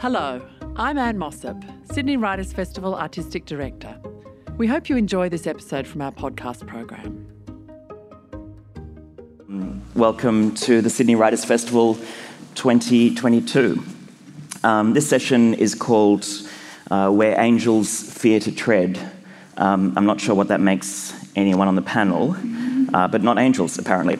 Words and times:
Hello, 0.00 0.40
I'm 0.76 0.96
Anne 0.96 1.18
Mossop, 1.18 1.62
Sydney 1.92 2.16
Writers 2.16 2.54
Festival 2.54 2.94
Artistic 2.94 3.44
Director. 3.44 4.00
We 4.56 4.66
hope 4.66 4.88
you 4.88 4.96
enjoy 4.96 5.28
this 5.28 5.46
episode 5.46 5.86
from 5.86 6.00
our 6.00 6.10
podcast 6.10 6.66
program. 6.66 7.26
Welcome 9.94 10.54
to 10.54 10.80
the 10.80 10.88
Sydney 10.88 11.16
Writers 11.16 11.44
Festival 11.44 11.96
2022. 12.54 13.82
Um, 14.64 14.94
this 14.94 15.06
session 15.06 15.52
is 15.52 15.74
called 15.74 16.26
uh, 16.90 17.10
Where 17.10 17.38
Angels 17.38 18.02
Fear 18.10 18.40
to 18.40 18.52
Tread. 18.52 18.98
Um, 19.58 19.92
I'm 19.98 20.06
not 20.06 20.18
sure 20.18 20.34
what 20.34 20.48
that 20.48 20.62
makes 20.62 21.12
anyone 21.36 21.68
on 21.68 21.74
the 21.74 21.82
panel, 21.82 22.34
uh, 22.94 23.08
but 23.08 23.22
not 23.22 23.38
angels, 23.38 23.78
apparently. 23.78 24.18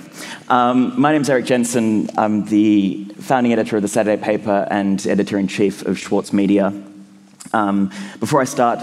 Um, 0.49 0.99
my 1.01 1.13
name 1.13 1.23
is 1.23 1.31
Erik 1.31 1.47
Jensen. 1.47 2.09
I'm 2.17 2.45
the 2.47 3.05
founding 3.19 3.53
editor 3.53 3.77
of 3.77 3.83
the 3.83 3.89
Saturday 3.89 4.23
paper 4.23 4.67
and 4.71 5.05
editor 5.07 5.39
in 5.39 5.49
chief 5.49 5.83
of 5.87 5.99
Schwartz 5.99 6.33
Media. 6.33 6.73
Um, 7.53 7.91
before 8.19 8.41
I 8.41 8.45
start, 8.45 8.79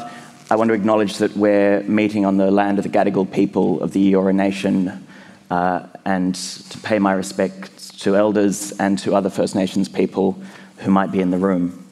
I 0.49 0.55
want 0.55 0.69
to 0.69 0.73
acknowledge 0.73 1.17
that 1.17 1.35
we're 1.35 1.83
meeting 1.83 2.25
on 2.25 2.37
the 2.37 2.51
land 2.51 2.79
of 2.79 2.83
the 2.83 2.89
Gadigal 2.89 3.31
people 3.31 3.81
of 3.81 3.93
the 3.93 4.13
Eora 4.13 4.33
Nation 4.33 5.05
uh, 5.49 5.87
and 6.05 6.35
to 6.35 6.77
pay 6.79 6.99
my 6.99 7.13
respects 7.13 7.89
to 7.99 8.15
elders 8.15 8.71
and 8.79 8.99
to 8.99 9.15
other 9.15 9.29
First 9.29 9.55
Nations 9.55 9.89
people 9.89 10.41
who 10.77 10.91
might 10.91 11.11
be 11.11 11.19
in 11.19 11.31
the 11.31 11.37
room. 11.37 11.83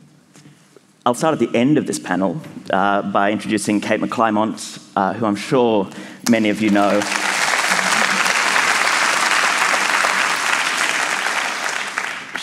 I'll 1.05 1.14
start 1.14 1.34
at 1.34 1.39
the 1.39 1.55
end 1.55 1.77
of 1.77 1.86
this 1.86 2.00
panel 2.00 2.41
uh, 2.72 3.03
by 3.12 3.31
introducing 3.31 3.80
Kate 3.80 4.02
McClymont, 4.02 4.81
uh, 4.95 5.14
who 5.14 5.25
I'm 5.25 5.36
sure 5.36 5.89
many 6.30 6.50
of 6.50 6.62
you 6.62 6.72
know. 6.72 7.00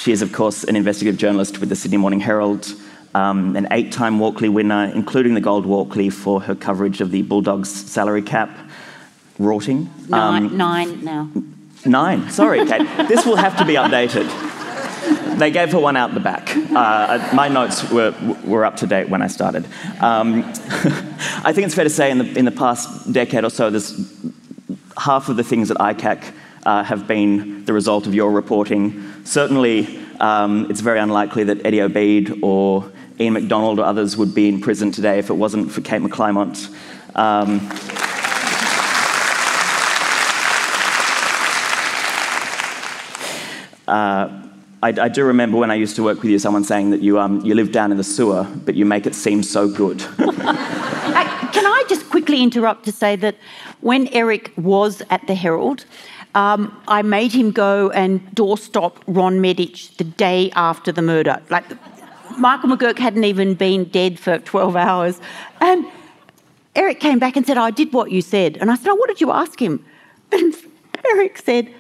She 0.03 0.11
is, 0.11 0.21
of 0.21 0.33
course, 0.33 0.65
an 0.65 0.75
investigative 0.75 1.17
journalist 1.17 1.61
with 1.61 1.69
the 1.69 1.77
Sydney 1.77 1.97
Morning 1.97 2.19
Herald, 2.19 2.75
um, 3.15 3.55
an 3.55 3.69
eight 3.71 3.93
time 3.93 4.19
Walkley 4.19 4.49
winner, 4.49 4.91
including 4.93 5.35
the 5.35 5.41
Gold 5.41 5.65
Walkley 5.65 6.11
for 6.11 6.41
her 6.41 6.57
coverage 6.57 7.01
of 7.01 7.13
the 7.13 7.23
Bulldogs 7.23 7.71
salary 7.71 8.23
cap 8.23 8.51
rorting. 9.39 9.89
Nine, 10.09 10.47
um, 10.47 10.57
nine 10.57 11.05
now. 11.05 11.31
Nine, 11.87 12.29
sorry, 12.31 12.67
Kate. 12.67 12.85
this 13.07 13.25
will 13.25 13.37
have 13.37 13.57
to 13.59 13.65
be 13.65 13.75
updated. 13.75 14.29
They 15.39 15.53
gave 15.53 15.71
her 15.71 15.79
one 15.79 15.97
out 15.97 16.15
the 16.15 16.21
back. 16.21 16.51
Uh, 16.57 17.31
my 17.33 17.47
notes 17.47 17.89
were, 17.89 18.13
were 18.45 18.65
up 18.65 18.79
to 18.79 18.89
date 18.89 19.09
when 19.09 19.23
I 19.23 19.29
started. 19.29 19.65
Um, 20.01 20.43
I 21.45 21.53
think 21.53 21.67
it's 21.67 21.77
fair 21.77 21.85
to 21.85 21.91
say 21.91 22.11
in 22.11 22.19
the, 22.19 22.37
in 22.37 22.45
the 22.45 22.51
past 22.51 23.13
decade 23.13 23.45
or 23.45 23.51
so, 23.51 23.71
there's 23.71 24.13
half 24.99 25.29
of 25.29 25.37
the 25.37 25.45
things 25.45 25.69
that 25.69 25.79
ICAC 25.79 26.35
uh, 26.65 26.85
have 26.85 27.07
been 27.07 27.65
the 27.65 27.73
result 27.73 28.07
of 28.07 28.15
your 28.15 28.31
reporting. 28.31 29.25
Certainly, 29.25 29.99
um, 30.21 30.71
it's 30.71 30.81
very 30.81 31.01
unlikely 31.01 31.45
that 31.45 31.65
Eddie 31.67 31.81
Obeid 31.81 32.43
or 32.43 32.91
Ian 33.19 33.35
Macdonald 33.35 33.79
or 33.79 33.85
others 33.85 34.17
would 34.17 34.35
be 34.35 34.49
in 34.49 34.61
prison 34.61 34.93
today 34.93 35.19
if 35.19 35.31
it 35.31 35.35
wasn't 35.35 35.71
for 35.71 35.81
Kate 35.81 36.01
McClymont. 36.01 36.69
Um, 37.15 37.61
uh, 43.87 44.43
I, 44.83 44.89
I, 44.89 45.09
do 45.09 45.25
remember 45.25 45.59
when 45.59 45.71
I 45.71 45.75
used 45.75 45.95
to 45.97 46.03
work 46.03 46.23
with 46.23 46.31
you, 46.31 46.39
someone 46.39 46.65
saying 46.65 46.91
that 46.91 47.03
you, 47.03 47.19
um, 47.19 47.45
you 47.45 47.55
live 47.55 47.71
down 47.71 47.91
in 47.91 47.99
the 47.99 48.05
sewer, 48.05 48.47
but 48.65 48.75
you 48.75 48.87
make 48.87 49.07
it 49.07 49.15
seem 49.15 49.43
so 49.43 49.69
good. 49.69 50.03
uh, 50.19 51.51
can 51.53 51.67
I 51.67 51.85
just 51.89 52.09
quickly 52.09 52.43
interrupt 52.43 52.85
to 52.87 52.93
say 52.93 53.15
that 53.17 53.37
when 53.81 54.09
Erik 54.09 54.53
was 54.57 55.03
at 55.11 55.27
the 55.27 55.35
Herald, 55.35 55.85
um, 56.35 56.81
I 56.89 57.03
made 57.03 57.33
him 57.33 57.51
go 57.51 57.91
and 57.91 58.25
doorstop 58.35 58.97
Ron 59.07 59.41
Medich 59.41 59.97
the 59.97 60.05
day 60.05 60.51
after 60.55 60.91
the 60.91 61.03
murder. 61.03 61.43
Like, 61.51 61.65
Michael 62.39 62.71
McGurk 62.71 62.99
hadn't 62.99 63.25
even 63.25 63.55
been 63.55 63.85
dead 63.85 64.19
for 64.19 64.39
12 64.39 64.77
hours. 64.77 65.21
And 65.61 65.87
Erik 66.75 67.01
came 67.01 67.19
back 67.19 67.37
and 67.37 67.47
said, 67.47 67.59
I 67.59 67.71
did 67.71 67.93
what 67.93 68.11
you 68.11 68.23
said. 68.23 68.57
And 68.57 68.71
I 68.71 68.77
said, 68.77 68.89
Oh, 68.89 68.95
what 68.95 69.09
did 69.09 69.21
you 69.21 69.31
ask 69.31 69.61
him? 69.61 69.85
And 70.31 70.55
Erik 71.05 71.37
said, 71.39 71.73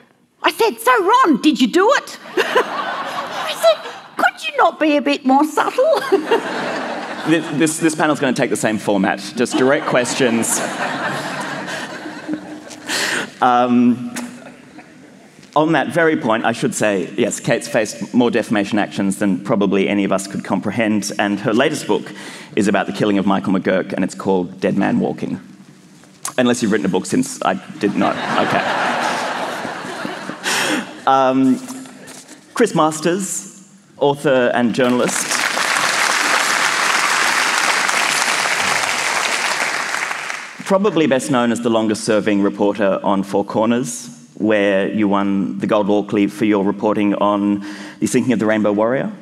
I 0.42 0.52
said, 0.52 0.78
So, 0.78 1.04
Ron, 1.04 1.40
did 1.40 1.60
you 1.60 1.68
do 1.68 1.90
it? 1.94 2.18
I 2.36 3.54
said, 3.56 4.22
Could 4.22 4.46
you 4.46 4.56
not 4.58 4.78
be 4.78 4.98
a 4.98 5.02
bit 5.02 5.24
more 5.24 5.44
subtle? 5.44 6.00
this, 7.30 7.58
this, 7.58 7.78
this 7.78 7.94
panel's 7.94 8.20
going 8.20 8.34
to 8.34 8.40
take 8.40 8.50
the 8.50 8.56
same 8.56 8.76
format 8.76 9.18
just 9.36 9.56
direct 9.56 9.86
questions. 9.86 10.60
Um, 13.42 14.14
on 15.54 15.72
that 15.72 15.88
very 15.88 16.16
point, 16.16 16.44
I 16.44 16.52
should 16.52 16.74
say, 16.74 17.12
yes, 17.16 17.38
Kate's 17.38 17.68
faced 17.68 18.14
more 18.14 18.30
defamation 18.30 18.78
actions 18.78 19.18
than 19.18 19.44
probably 19.44 19.88
any 19.88 20.04
of 20.04 20.12
us 20.12 20.26
could 20.26 20.44
comprehend, 20.44 21.12
and 21.18 21.40
her 21.40 21.52
latest 21.52 21.86
book 21.86 22.10
is 22.56 22.68
about 22.68 22.86
the 22.86 22.92
killing 22.92 23.18
of 23.18 23.26
Michael 23.26 23.52
McGurk, 23.52 23.92
and 23.92 24.04
it's 24.04 24.14
called 24.14 24.60
Dead 24.60 24.76
Man 24.78 24.98
Walking. 24.98 25.40
Unless 26.38 26.62
you've 26.62 26.72
written 26.72 26.86
a 26.86 26.88
book 26.88 27.04
since 27.04 27.42
I 27.42 27.54
did 27.78 27.94
not. 27.94 28.16
Okay. 28.46 28.88
Um, 31.04 31.58
Chris 32.54 32.76
Masters, 32.76 33.68
author 33.98 34.52
and 34.54 34.72
journalist. 34.72 35.26
Probably 40.64 41.08
best 41.08 41.28
known 41.28 41.50
as 41.50 41.60
the 41.60 41.70
longest 41.70 42.04
serving 42.04 42.40
reporter 42.40 43.00
on 43.02 43.24
Four 43.24 43.44
Corners, 43.44 44.11
where 44.42 44.88
you 44.88 45.08
won 45.08 45.58
the 45.58 45.66
Gold 45.66 45.88
Walkley 45.88 46.26
for 46.26 46.44
your 46.44 46.64
reporting 46.64 47.14
on 47.14 47.64
the 48.00 48.06
sinking 48.06 48.32
of 48.32 48.38
the 48.38 48.46
Rainbow 48.46 48.72
Warrior. 48.72 49.12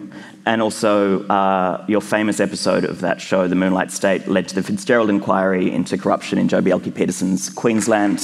And 0.47 0.63
also, 0.63 1.27
uh, 1.29 1.85
your 1.87 2.01
famous 2.01 2.41
episode 2.41 2.85
of 2.85 3.03
that 3.03 3.21
show, 3.21 3.47
The 3.47 3.55
Moonlight 3.55 3.93
State, 3.93 4.27
led 4.27 4.49
to 4.49 4.55
the 4.55 4.63
Fitzgerald 4.63 5.11
inquiry 5.11 5.71
into 5.71 5.99
corruption 5.99 6.39
in 6.39 6.49
Joh 6.49 6.63
Bjelke-Petersen's 6.63 7.51
Queensland. 7.51 8.21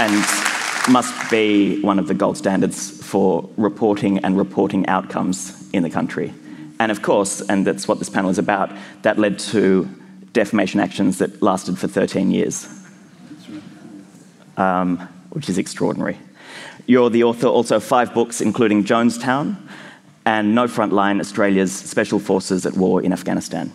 and 0.00 0.24
must 0.88 1.30
be 1.30 1.80
one 1.82 1.98
of 1.98 2.08
the 2.08 2.14
gold 2.14 2.36
standards 2.36 2.90
for 3.02 3.48
reporting 3.56 4.18
and 4.18 4.36
reporting 4.36 4.86
outcomes 4.86 5.68
in 5.72 5.82
the 5.82 5.90
country. 5.90 6.34
And 6.80 6.90
of 6.90 7.02
course, 7.02 7.40
and 7.40 7.66
that's 7.66 7.86
what 7.86 7.98
this 7.98 8.10
panel 8.10 8.30
is 8.30 8.38
about, 8.38 8.70
that 9.02 9.18
led 9.18 9.38
to 9.50 9.88
defamation 10.32 10.80
actions 10.80 11.18
that 11.18 11.40
lasted 11.42 11.78
for 11.78 11.86
13 11.86 12.30
years, 12.30 12.68
um, 14.56 14.98
which 15.30 15.48
is 15.48 15.58
extraordinary. 15.58 16.18
You're 16.86 17.10
the 17.10 17.24
author 17.24 17.46
also 17.46 17.76
of 17.76 17.84
five 17.84 18.12
books, 18.12 18.40
including 18.40 18.84
Jonestown 18.84 19.56
and 20.26 20.54
No 20.54 20.64
Frontline 20.64 21.20
Australia's 21.20 21.72
Special 21.72 22.18
Forces 22.18 22.66
at 22.66 22.74
War 22.74 23.02
in 23.02 23.12
Afghanistan. 23.12 23.72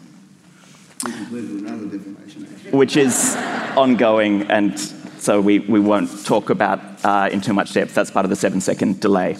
Which 2.71 2.97
is 2.97 3.35
ongoing 3.75 4.43
and 4.43 4.77
so 5.19 5.41
we, 5.41 5.59
we 5.59 5.79
won't 5.81 6.25
talk 6.25 6.49
about 6.49 6.79
uh, 7.03 7.29
in 7.31 7.41
too 7.41 7.53
much 7.53 7.73
depth. 7.73 7.93
That's 7.93 8.09
part 8.09 8.25
of 8.25 8.29
the 8.29 8.35
seven 8.35 8.61
second 8.61 9.01
delay. 9.01 9.37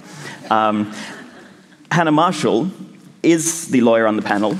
Um, 0.49 0.93
Hannah 1.89 2.11
Marshall 2.11 2.69
is 3.23 3.67
the 3.69 3.81
lawyer 3.81 4.05
on 4.05 4.15
the 4.15 4.21
panel. 4.21 4.57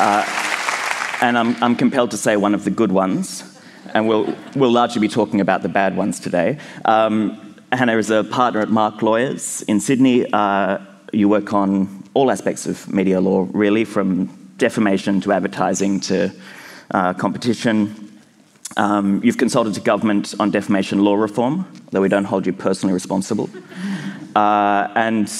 Uh, 0.00 0.24
and 1.24 1.38
I'm, 1.38 1.62
I'm 1.62 1.74
compelled 1.74 2.10
to 2.10 2.18
say 2.18 2.36
one 2.36 2.54
of 2.54 2.64
the 2.64 2.70
good 2.70 2.92
ones, 2.92 3.42
and 3.94 4.06
we'll, 4.06 4.36
we'll 4.54 4.70
largely 4.70 5.00
be 5.00 5.08
talking 5.08 5.40
about 5.40 5.62
the 5.62 5.70
bad 5.70 5.96
ones 5.96 6.20
today. 6.20 6.58
Um, 6.84 7.56
Hannah 7.72 7.96
is 7.96 8.10
a 8.10 8.24
partner 8.24 8.60
at 8.60 8.68
Marque 8.68 9.00
Lawyers 9.00 9.62
in 9.62 9.80
Sydney. 9.80 10.30
Uh, 10.30 10.78
you 11.14 11.30
work 11.30 11.54
on 11.54 12.04
all 12.12 12.30
aspects 12.30 12.66
of 12.66 12.92
media 12.92 13.22
law, 13.22 13.48
really, 13.52 13.86
from 13.86 14.26
defamation 14.58 15.22
to 15.22 15.32
advertising 15.32 15.98
to 16.00 16.30
uh, 16.90 17.14
competition. 17.14 18.20
Um, 18.76 19.22
you've 19.24 19.38
consulted 19.38 19.72
to 19.74 19.80
government 19.80 20.34
on 20.38 20.50
defamation 20.50 21.02
law 21.02 21.14
reform, 21.14 21.66
though 21.90 22.02
we 22.02 22.10
don't 22.10 22.24
hold 22.24 22.44
you 22.44 22.52
personally 22.52 22.92
responsible. 22.92 23.48
Uh, 24.36 24.88
and 24.94 25.32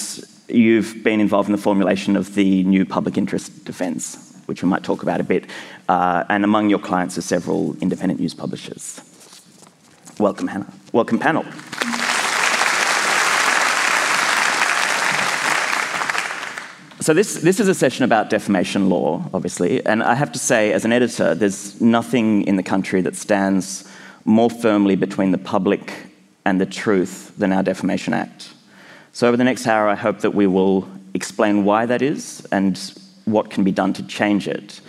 you've 0.48 1.04
been 1.04 1.20
involved 1.20 1.50
in 1.50 1.52
the 1.52 1.60
formulation 1.60 2.16
of 2.16 2.34
the 2.34 2.64
new 2.64 2.86
public 2.86 3.18
interest 3.18 3.66
defence, 3.66 4.23
which 4.46 4.62
we 4.62 4.68
might 4.68 4.82
talk 4.82 5.02
about 5.02 5.20
a 5.20 5.24
bit. 5.24 5.46
Uh, 5.88 6.24
and 6.28 6.44
among 6.44 6.70
your 6.70 6.78
clients 6.78 7.18
are 7.18 7.22
several 7.22 7.76
independent 7.80 8.20
news 8.20 8.34
publishers. 8.34 9.00
Welcome, 10.18 10.48
Hannah. 10.48 10.72
Welcome, 10.92 11.18
panel. 11.18 11.44
So 17.00 17.12
this, 17.12 17.34
this 17.42 17.60
is 17.60 17.68
a 17.68 17.74
session 17.74 18.04
about 18.04 18.30
defamation 18.30 18.88
law, 18.88 19.28
obviously, 19.34 19.84
and 19.84 20.02
I 20.02 20.14
have 20.14 20.32
to 20.32 20.38
say, 20.38 20.72
as 20.72 20.86
an 20.86 20.92
editor, 20.92 21.34
there's 21.34 21.78
nothing 21.78 22.44
in 22.44 22.56
the 22.56 22.62
country 22.62 23.02
that 23.02 23.14
stands 23.14 23.86
more 24.24 24.48
firmly 24.48 24.96
between 24.96 25.30
the 25.30 25.36
public 25.36 25.92
and 26.46 26.58
the 26.58 26.66
truth 26.66 27.36
than 27.36 27.52
our 27.52 27.62
Defamation 27.62 28.14
Act. 28.14 28.54
So 29.12 29.28
over 29.28 29.36
the 29.36 29.44
next 29.44 29.66
hour, 29.66 29.88
I 29.88 29.94
hope 29.94 30.20
that 30.20 30.30
we 30.30 30.46
will 30.46 30.88
explain 31.12 31.64
why 31.64 31.84
that 31.86 32.00
is 32.00 32.46
and 32.50 32.78
what 33.24 33.50
can 33.50 33.64
be 33.64 33.72
done 33.72 33.92
to 33.94 34.02
change 34.06 34.48
it. 34.48 34.80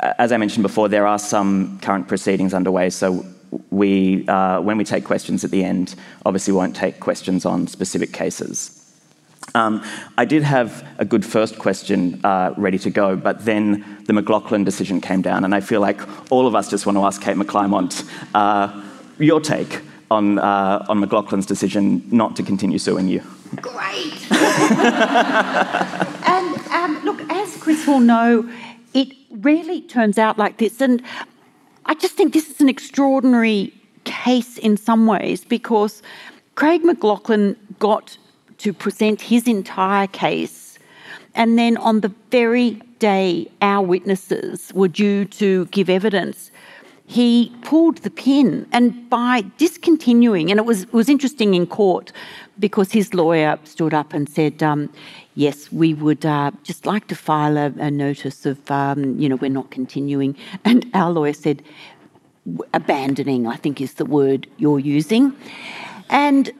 As 0.00 0.32
I 0.32 0.36
mentioned 0.36 0.62
before, 0.62 0.88
there 0.88 1.06
are 1.06 1.18
some 1.18 1.78
current 1.80 2.08
proceedings 2.08 2.52
underway, 2.54 2.90
so 2.90 3.24
we, 3.70 4.26
uh, 4.28 4.60
when 4.60 4.76
we 4.76 4.84
take 4.84 5.04
questions 5.04 5.44
at 5.44 5.50
the 5.50 5.64
end, 5.64 5.94
obviously 6.24 6.52
won't 6.52 6.76
take 6.76 7.00
questions 7.00 7.46
on 7.46 7.66
specific 7.66 8.12
cases. 8.12 8.72
Um, 9.54 9.82
I 10.18 10.24
did 10.24 10.42
have 10.42 10.86
a 10.98 11.04
good 11.04 11.24
first 11.24 11.58
question 11.58 12.20
uh, 12.24 12.52
ready 12.56 12.78
to 12.80 12.90
go, 12.90 13.16
but 13.16 13.44
then 13.44 14.02
the 14.06 14.12
McLachlan 14.12 14.64
decision 14.64 15.00
came 15.00 15.22
down, 15.22 15.44
and 15.44 15.54
I 15.54 15.60
feel 15.60 15.80
like 15.80 16.00
all 16.30 16.46
of 16.46 16.54
us 16.54 16.68
just 16.68 16.84
want 16.84 16.98
to 16.98 17.04
ask 17.04 17.22
Kate 17.22 17.36
McClymont 17.36 18.08
uh, 18.34 18.82
your 19.18 19.40
take 19.40 19.80
on, 20.10 20.38
uh, 20.38 20.84
on 20.88 21.00
McLachlan's 21.00 21.46
decision 21.46 22.02
not 22.10 22.36
to 22.36 22.42
continue 22.42 22.78
suing 22.78 23.08
you. 23.08 23.22
Great. 23.56 24.30
and 26.26 26.58
um, 26.72 27.00
look, 27.04 27.20
as 27.30 27.56
Chris 27.58 27.86
will 27.86 28.00
know, 28.00 28.48
it 28.94 29.08
rarely 29.30 29.82
turns 29.82 30.18
out 30.18 30.38
like 30.38 30.58
this, 30.58 30.80
and 30.80 31.02
I 31.86 31.94
just 31.94 32.14
think 32.14 32.32
this 32.32 32.50
is 32.50 32.60
an 32.60 32.68
extraordinary 32.68 33.72
case 34.04 34.58
in 34.58 34.76
some 34.76 35.06
ways 35.06 35.44
because 35.44 36.02
Craig 36.56 36.82
McLachlan 36.82 37.56
got 37.78 38.16
to 38.58 38.72
present 38.72 39.20
his 39.20 39.46
entire 39.46 40.06
case. 40.06 40.78
And 41.34 41.58
then 41.58 41.76
on 41.76 42.00
the 42.00 42.12
very 42.30 42.80
day 42.98 43.50
our 43.60 43.84
witnesses 43.84 44.72
were 44.74 44.88
due 44.88 45.26
to 45.26 45.66
give 45.66 45.90
evidence, 45.90 46.50
he 47.06 47.52
pulled 47.62 47.98
the 47.98 48.10
pin. 48.10 48.66
And 48.72 49.08
by 49.08 49.44
discontinuing, 49.58 50.50
and 50.50 50.58
it 50.58 50.66
was, 50.66 50.82
it 50.82 50.92
was 50.92 51.08
interesting 51.08 51.54
in 51.54 51.66
court 51.66 52.12
because 52.58 52.92
his 52.92 53.14
lawyer 53.14 53.58
stood 53.64 53.94
up 53.94 54.12
and 54.12 54.28
said, 54.28 54.62
um, 54.62 54.92
Yes, 55.38 55.70
we 55.70 55.92
would 55.92 56.24
uh, 56.24 56.50
just 56.62 56.86
like 56.86 57.08
to 57.08 57.14
file 57.14 57.58
a, 57.58 57.66
a 57.78 57.90
notice 57.90 58.46
of, 58.46 58.70
um, 58.70 59.18
you 59.18 59.28
know, 59.28 59.36
we're 59.36 59.50
not 59.50 59.70
continuing. 59.70 60.34
And 60.64 60.86
our 60.94 61.10
lawyer 61.10 61.34
said, 61.34 61.62
abandoning, 62.72 63.46
I 63.46 63.56
think 63.56 63.80
is 63.80 63.94
the 63.94 64.06
word 64.06 64.46
you're 64.56 64.78
using. 64.78 65.34
And 66.08 66.50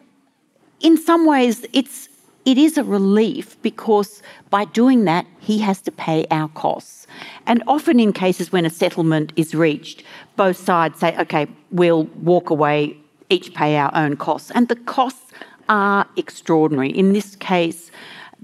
in 0.80 0.98
some 0.98 1.26
ways, 1.26 1.64
it's 1.72 2.08
it 2.46 2.56
is 2.56 2.78
a 2.78 2.84
relief 2.84 3.60
because 3.60 4.22
by 4.50 4.64
doing 4.66 5.04
that, 5.04 5.26
he 5.40 5.58
has 5.58 5.80
to 5.82 5.90
pay 5.90 6.26
our 6.30 6.48
costs. 6.50 7.06
And 7.46 7.62
often, 7.66 7.98
in 8.00 8.12
cases 8.12 8.52
when 8.52 8.64
a 8.64 8.70
settlement 8.70 9.32
is 9.36 9.54
reached, 9.54 10.04
both 10.36 10.56
sides 10.56 11.00
say, 11.00 11.16
okay, 11.18 11.48
we'll 11.72 12.04
walk 12.22 12.48
away, 12.50 12.96
each 13.28 13.52
pay 13.52 13.76
our 13.76 13.90
own 13.94 14.16
costs. 14.16 14.52
And 14.52 14.68
the 14.68 14.76
costs 14.76 15.32
are 15.68 16.06
extraordinary. 16.16 16.90
In 16.90 17.12
this 17.12 17.34
case, 17.36 17.90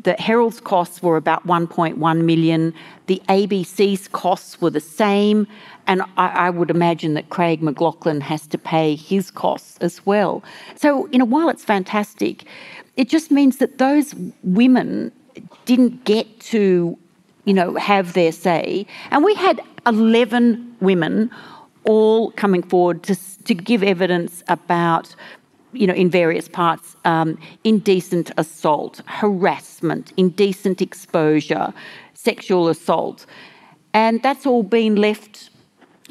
the 0.03 0.15
Herald's 0.15 0.61
costs 0.61 1.03
were 1.03 1.17
about 1.17 1.47
1.1 1.47 2.25
million. 2.25 2.75
The 3.07 3.23
ABC's 3.29 4.09
costs 4.09 4.61
were 4.61 4.71
the 4.71 4.81
same. 4.81 5.47
And 5.87 6.03
I, 6.17 6.29
I, 6.29 6.51
would 6.51 6.71
imagine 6.71 7.15
that 7.15 7.29
Craig 7.29 7.61
McLachlan 7.61 8.23
has 8.23 8.47
to 8.49 8.59
pay 8.59 8.95
his 8.95 9.31
costs 9.31 9.79
as 9.81 10.05
well. 10.07 10.43
So, 10.77 11.09
you 11.09 11.19
know, 11.19 11.25
while 11.25 11.49
it's 11.49 11.65
fantastic, 11.65 12.47
it 12.97 13.09
just 13.09 13.31
means 13.31 13.59
that 13.59 13.79
those 13.79 14.15
women 14.43 15.13
didn't 15.65 16.05
get 16.05 16.41
to, 16.41 16.99
you 17.45 17.55
know, 17.55 17.75
have 17.77 18.13
their 18.13 18.33
say. 18.33 18.87
And 19.11 19.25
we 19.25 19.35
had 19.35 19.61
11 19.87 20.77
women 20.81 21.31
all 21.85 22.31
coming 22.33 22.63
forward 22.63 23.03
to, 23.05 23.17
to 23.45 23.55
give 23.55 23.83
evidence 23.83 24.43
about, 24.49 25.15
you 25.73 25.87
know, 25.87 25.95
in 25.95 26.11
various 26.11 26.49
parts, 26.49 26.97
um, 27.05 27.39
indecent 27.65 28.31
assault, 28.37 29.01
harassment, 29.07 30.13
indecent 30.17 30.83
exposure, 30.83 31.73
sexual 32.15 32.69
assault. 32.69 33.27
And 33.95 34.23
that's 34.23 34.47
all 34.47 34.63
been 34.63 34.97
left 34.97 35.51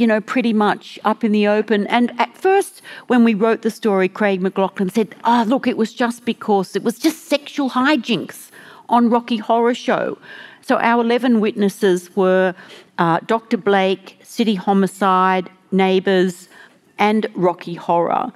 you 0.01 0.07
know, 0.07 0.19
pretty 0.19 0.51
much 0.51 0.97
up 1.05 1.23
in 1.23 1.31
the 1.31 1.47
open. 1.47 1.85
And 1.85 2.11
at 2.19 2.35
first, 2.35 2.81
when 3.05 3.23
we 3.23 3.35
wrote 3.35 3.61
the 3.61 3.69
story, 3.69 4.09
Craig 4.09 4.41
McLachlan 4.41 4.91
said, 4.91 5.13
oh, 5.25 5.45
look, 5.47 5.67
it 5.67 5.77
was 5.77 5.93
just 5.93 6.25
because 6.25 6.75
it 6.75 6.81
was 6.81 6.97
just 6.97 7.27
sexual 7.27 7.69
hijinks 7.69 8.49
on 8.89 9.11
Rocky 9.11 9.37
Horror 9.37 9.75
Show. 9.75 10.17
So 10.61 10.77
our 10.77 11.03
11 11.03 11.39
witnesses 11.39 12.15
were 12.15 12.55
uh, 12.97 13.19
Dr. 13.27 13.57
Blake, 13.57 14.17
City 14.23 14.55
Homicide, 14.55 15.51
Neighbours, 15.71 16.49
and 16.97 17.27
Rocky 17.35 17.75
Horror. 17.75 18.33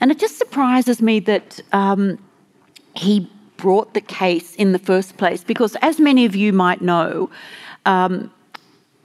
And 0.00 0.10
it 0.10 0.18
just 0.18 0.38
surprises 0.38 1.02
me 1.02 1.20
that 1.20 1.60
um, 1.72 2.18
he 2.96 3.30
brought 3.58 3.92
the 3.92 4.00
case 4.00 4.56
in 4.56 4.72
the 4.72 4.78
first 4.78 5.18
place 5.18 5.44
because, 5.44 5.76
as 5.82 6.00
many 6.00 6.24
of 6.24 6.34
you 6.34 6.54
might 6.54 6.80
know, 6.80 7.28
um, 7.84 8.30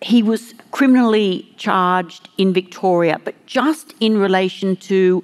he 0.02 0.22
was 0.22 0.54
criminally 0.72 1.52
charged 1.58 2.30
in 2.38 2.54
Victoria, 2.54 3.20
but 3.24 3.34
just 3.46 3.94
in 4.00 4.18
relation 4.18 4.76
to 4.76 5.24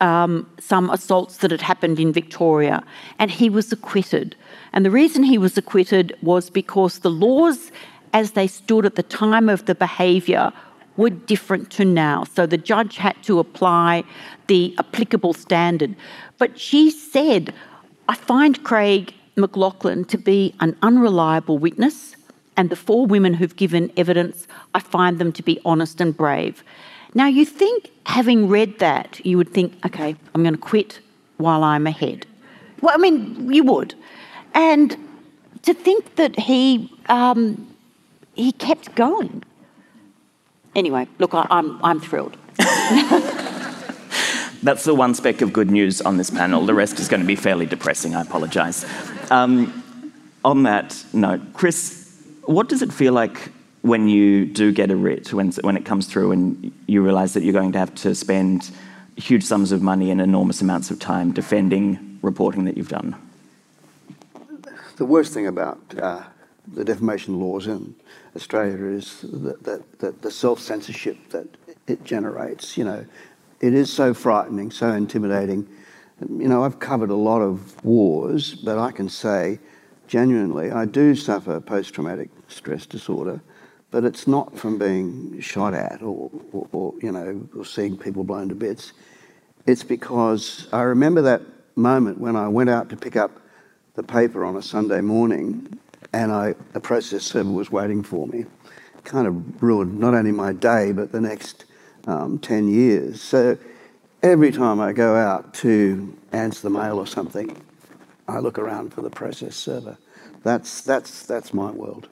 um, 0.00 0.50
some 0.58 0.90
assaults 0.90 1.38
that 1.38 1.50
had 1.50 1.60
happened 1.60 2.00
in 2.00 2.12
Victoria, 2.12 2.82
and 3.18 3.30
he 3.30 3.48
was 3.48 3.70
acquitted. 3.70 4.34
And 4.72 4.84
the 4.84 4.90
reason 4.90 5.22
he 5.22 5.38
was 5.38 5.56
acquitted 5.56 6.16
was 6.22 6.50
because 6.50 7.00
the 7.00 7.10
laws, 7.10 7.70
as 8.12 8.32
they 8.32 8.46
stood 8.46 8.86
at 8.86 8.96
the 8.96 9.02
time 9.02 9.48
of 9.48 9.66
the 9.66 9.74
behaviour, 9.74 10.52
were 10.96 11.10
different 11.10 11.70
to 11.70 11.84
now. 11.84 12.24
So 12.24 12.46
the 12.46 12.56
judge 12.56 12.96
had 12.96 13.22
to 13.24 13.38
apply 13.38 14.04
the 14.48 14.74
applicable 14.78 15.34
standard. 15.34 15.94
But 16.38 16.58
she 16.58 16.90
said, 16.90 17.54
I 18.08 18.16
find 18.16 18.62
Craig 18.64 19.14
McLachlan 19.36 20.08
to 20.08 20.18
be 20.18 20.54
an 20.60 20.76
unreliable 20.82 21.58
witness 21.58 22.09
and 22.56 22.70
the 22.70 22.76
four 22.76 23.06
women 23.06 23.34
who've 23.34 23.56
given 23.56 23.92
evidence, 23.96 24.46
I 24.74 24.80
find 24.80 25.18
them 25.18 25.32
to 25.32 25.42
be 25.42 25.60
honest 25.64 26.00
and 26.00 26.16
brave. 26.16 26.62
Now, 27.14 27.26
you 27.26 27.44
think, 27.44 27.90
having 28.06 28.48
read 28.48 28.78
that, 28.78 29.20
you 29.24 29.36
would 29.36 29.52
think, 29.52 29.74
okay, 29.84 30.14
I'm 30.34 30.42
going 30.42 30.54
to 30.54 30.60
quit 30.60 31.00
while 31.38 31.64
I'm 31.64 31.86
ahead. 31.86 32.26
Well, 32.80 32.94
I 32.94 32.98
mean, 32.98 33.52
you 33.52 33.64
would. 33.64 33.94
And 34.54 34.96
to 35.62 35.74
think 35.74 36.16
that 36.16 36.38
he, 36.38 36.92
um, 37.08 37.74
he 38.34 38.52
kept 38.52 38.94
going. 38.94 39.42
Anyway, 40.76 41.08
look, 41.18 41.34
I, 41.34 41.46
I'm, 41.50 41.84
I'm 41.84 42.00
thrilled. 42.00 42.36
That's 44.62 44.84
the 44.84 44.94
one 44.94 45.14
speck 45.14 45.40
of 45.40 45.52
good 45.52 45.70
news 45.70 46.00
on 46.02 46.16
this 46.16 46.30
panel. 46.30 46.64
The 46.66 46.74
rest 46.74 47.00
is 47.00 47.08
going 47.08 47.20
to 47.20 47.26
be 47.26 47.34
fairly 47.34 47.66
depressing. 47.66 48.14
I 48.14 48.22
apologise. 48.22 48.84
Um, 49.30 49.82
on 50.44 50.62
that 50.64 51.02
note, 51.12 51.40
Chris, 51.54 51.99
what 52.50 52.68
does 52.68 52.82
it 52.82 52.92
feel 52.92 53.12
like 53.12 53.52
when 53.82 54.08
you 54.08 54.44
do 54.44 54.72
get 54.72 54.90
a 54.90 54.96
writ, 54.96 55.32
when, 55.32 55.52
when 55.62 55.76
it 55.76 55.84
comes 55.84 56.06
through 56.06 56.32
and 56.32 56.72
you 56.86 57.00
realise 57.02 57.32
that 57.34 57.44
you're 57.44 57.52
going 57.52 57.72
to 57.72 57.78
have 57.78 57.94
to 57.94 58.14
spend 58.14 58.70
huge 59.16 59.44
sums 59.44 59.70
of 59.70 59.82
money 59.82 60.10
and 60.10 60.20
enormous 60.20 60.60
amounts 60.60 60.90
of 60.90 60.98
time 60.98 61.32
defending 61.32 62.18
reporting 62.22 62.64
that 62.64 62.76
you've 62.76 62.88
done? 62.88 63.14
The 64.96 65.04
worst 65.04 65.32
thing 65.32 65.46
about 65.46 65.78
uh, 65.96 66.24
the 66.66 66.84
defamation 66.84 67.38
laws 67.38 67.68
in 67.68 67.94
Australia 68.34 68.84
is 68.84 69.20
that, 69.22 69.84
that 70.00 70.22
the 70.22 70.30
self 70.30 70.58
censorship 70.60 71.16
that 71.30 71.46
it 71.86 72.04
generates. 72.04 72.76
You 72.76 72.84
know, 72.84 73.06
it 73.60 73.74
is 73.74 73.92
so 73.92 74.12
frightening, 74.12 74.72
so 74.72 74.90
intimidating. 74.92 75.68
You 76.20 76.48
know, 76.48 76.64
I've 76.64 76.80
covered 76.80 77.10
a 77.10 77.14
lot 77.14 77.40
of 77.40 77.82
wars, 77.84 78.54
but 78.54 78.76
I 78.76 78.90
can 78.90 79.08
say 79.08 79.58
genuinely, 80.10 80.72
I 80.72 80.86
do 80.86 81.14
suffer 81.14 81.60
post 81.60 81.94
traumatic 81.94 82.30
stress 82.48 82.84
disorder, 82.84 83.40
but 83.92 84.02
it's 84.02 84.26
not 84.26 84.58
from 84.58 84.76
being 84.76 85.40
shot 85.40 85.72
at 85.72 86.02
or, 86.02 86.30
or, 86.52 86.68
or, 86.72 86.94
you 87.00 87.12
know, 87.12 87.48
or 87.56 87.64
seeing 87.64 87.96
people 87.96 88.24
blown 88.24 88.48
to 88.48 88.56
bits. 88.56 88.92
It's 89.66 89.84
because 89.84 90.66
I 90.72 90.82
remember 90.82 91.22
that 91.22 91.42
moment 91.76 92.18
when 92.18 92.34
I 92.34 92.48
went 92.48 92.70
out 92.70 92.90
to 92.90 92.96
pick 92.96 93.14
up 93.14 93.30
the 93.94 94.02
paper 94.02 94.44
on 94.44 94.56
a 94.56 94.62
Sunday 94.62 95.00
morning 95.00 95.78
and 96.12 96.32
I, 96.32 96.56
a 96.74 96.80
process 96.80 97.22
server 97.22 97.52
was 97.52 97.70
waiting 97.70 98.02
for 98.02 98.26
me. 98.26 98.46
Kind 99.04 99.28
of 99.28 99.62
ruined 99.62 100.00
not 100.00 100.14
only 100.14 100.32
my 100.32 100.52
day, 100.52 100.90
but 100.90 101.12
the 101.12 101.20
next 101.20 101.66
um, 102.08 102.40
10 102.40 102.66
years. 102.66 103.22
So 103.22 103.56
every 104.24 104.50
time 104.50 104.80
I 104.80 104.92
go 104.92 105.14
out 105.14 105.54
to 105.54 106.16
answer 106.32 106.62
the 106.62 106.70
mail 106.70 106.98
or 106.98 107.06
something, 107.06 107.56
I 108.30 108.38
look 108.38 108.58
around 108.58 108.94
for 108.94 109.02
the 109.02 109.10
process 109.10 109.56
server. 109.56 109.98
That's, 110.42 110.80
that's, 110.82 111.26
that's 111.26 111.52
my 111.52 111.70
world. 111.70 112.08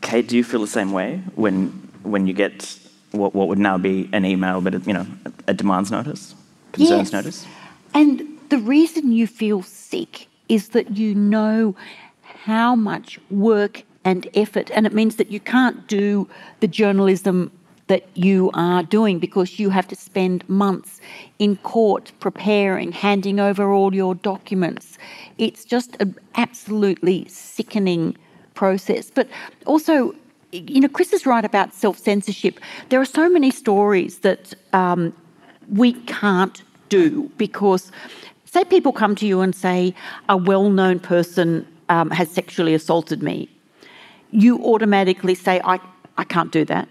Kate, 0.00 0.28
do 0.28 0.36
you 0.36 0.44
feel 0.44 0.60
the 0.60 0.66
same 0.66 0.92
way 0.92 1.22
when, 1.34 1.68
when 2.02 2.26
you 2.26 2.34
get 2.34 2.78
what, 3.10 3.34
what 3.34 3.48
would 3.48 3.58
now 3.58 3.78
be 3.78 4.08
an 4.12 4.24
email, 4.24 4.60
but 4.60 4.86
you 4.86 4.92
know, 4.92 5.06
a 5.46 5.54
demands 5.54 5.90
notice, 5.90 6.34
concerns 6.72 7.08
yes. 7.08 7.12
notice? 7.12 7.46
And 7.94 8.38
the 8.50 8.58
reason 8.58 9.12
you 9.12 9.26
feel 9.26 9.62
sick 9.62 10.28
is 10.48 10.68
that 10.70 10.96
you 10.96 11.14
know 11.14 11.74
how 12.22 12.76
much 12.76 13.18
work 13.30 13.82
and 14.04 14.28
effort, 14.34 14.70
and 14.72 14.86
it 14.86 14.94
means 14.94 15.16
that 15.16 15.30
you 15.30 15.40
can't 15.40 15.86
do 15.88 16.28
the 16.60 16.68
journalism 16.68 17.50
that 17.88 18.06
you 18.14 18.50
are 18.54 18.82
doing 18.82 19.18
because 19.18 19.58
you 19.58 19.70
have 19.70 19.88
to 19.88 19.96
spend 19.96 20.48
months 20.48 21.00
in 21.38 21.56
court 21.56 22.12
preparing, 22.20 22.92
handing 22.92 23.40
over 23.40 23.72
all 23.72 23.94
your 23.94 24.14
documents. 24.14 24.98
It's 25.38 25.64
just 25.64 25.96
an 26.00 26.14
absolutely 26.36 27.26
sickening 27.28 28.16
process. 28.54 29.10
But 29.10 29.28
also, 29.66 30.14
you 30.52 30.80
know, 30.80 30.88
Chris 30.88 31.12
is 31.12 31.26
right 31.26 31.44
about 31.44 31.74
self 31.74 31.98
censorship. 31.98 32.60
There 32.90 33.00
are 33.00 33.12
so 33.20 33.28
many 33.28 33.50
stories 33.50 34.18
that 34.20 34.54
um, 34.72 35.12
we 35.74 35.94
can't 36.04 36.62
do 36.88 37.30
because, 37.36 37.92
say, 38.44 38.64
people 38.64 38.92
come 38.92 39.14
to 39.16 39.26
you 39.26 39.40
and 39.40 39.54
say, 39.54 39.94
a 40.28 40.36
well 40.36 40.70
known 40.70 41.00
person 41.00 41.66
um, 41.88 42.10
has 42.10 42.30
sexually 42.30 42.74
assaulted 42.74 43.22
me. 43.22 43.48
You 44.30 44.62
automatically 44.64 45.34
say, 45.34 45.60
I, 45.64 45.80
I 46.18 46.24
can't 46.24 46.52
do 46.52 46.64
that. 46.66 46.88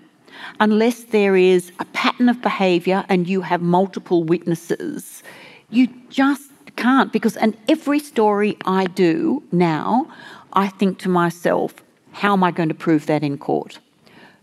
Unless 0.59 1.05
there 1.05 1.35
is 1.35 1.71
a 1.79 1.85
pattern 1.85 2.29
of 2.29 2.41
behaviour 2.41 3.05
and 3.09 3.27
you 3.27 3.41
have 3.41 3.61
multiple 3.61 4.23
witnesses, 4.23 5.23
you 5.69 5.87
just 6.09 6.51
can't. 6.75 7.11
Because, 7.11 7.37
and 7.37 7.57
every 7.67 7.99
story 7.99 8.57
I 8.65 8.85
do 8.85 9.43
now, 9.51 10.07
I 10.53 10.67
think 10.67 10.99
to 10.99 11.09
myself, 11.09 11.73
how 12.11 12.33
am 12.33 12.43
I 12.43 12.51
going 12.51 12.69
to 12.69 12.75
prove 12.75 13.05
that 13.07 13.23
in 13.23 13.37
court? 13.37 13.79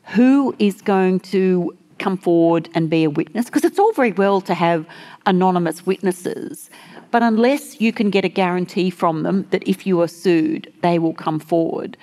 Who 0.08 0.54
is 0.58 0.82
going 0.82 1.20
to 1.20 1.76
come 1.98 2.16
forward 2.16 2.68
and 2.74 2.90
be 2.90 3.04
a 3.04 3.10
witness? 3.10 3.46
Because 3.46 3.64
it's 3.64 3.78
all 3.78 3.92
very 3.92 4.12
well 4.12 4.40
to 4.42 4.54
have 4.54 4.86
anonymous 5.26 5.86
witnesses, 5.86 6.68
but 7.10 7.22
unless 7.22 7.80
you 7.80 7.92
can 7.92 8.10
get 8.10 8.24
a 8.24 8.28
guarantee 8.28 8.90
from 8.90 9.22
them 9.22 9.46
that 9.50 9.66
if 9.66 9.86
you 9.86 10.00
are 10.00 10.08
sued, 10.08 10.72
they 10.82 10.98
will 10.98 11.14
come 11.14 11.38
forward. 11.38 11.96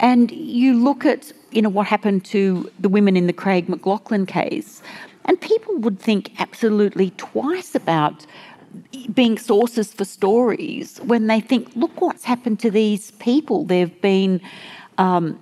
And 0.00 0.30
you 0.30 0.74
look 0.74 1.04
at 1.04 1.32
you 1.50 1.62
know 1.62 1.68
what 1.68 1.86
happened 1.86 2.24
to 2.26 2.70
the 2.78 2.88
women 2.88 3.16
in 3.16 3.26
the 3.26 3.32
Craig 3.32 3.66
McLachlan 3.66 4.28
case, 4.28 4.82
and 5.24 5.40
people 5.40 5.76
would 5.78 5.98
think 5.98 6.32
absolutely 6.40 7.10
twice 7.16 7.74
about 7.74 8.26
being 9.12 9.38
sources 9.38 9.92
for 9.92 10.04
stories 10.04 10.98
when 10.98 11.26
they 11.26 11.40
think, 11.40 11.74
look 11.74 12.00
what's 12.00 12.24
happened 12.24 12.60
to 12.60 12.70
these 12.70 13.12
people. 13.12 13.64
They've 13.64 14.00
been 14.00 14.40
um, 14.98 15.38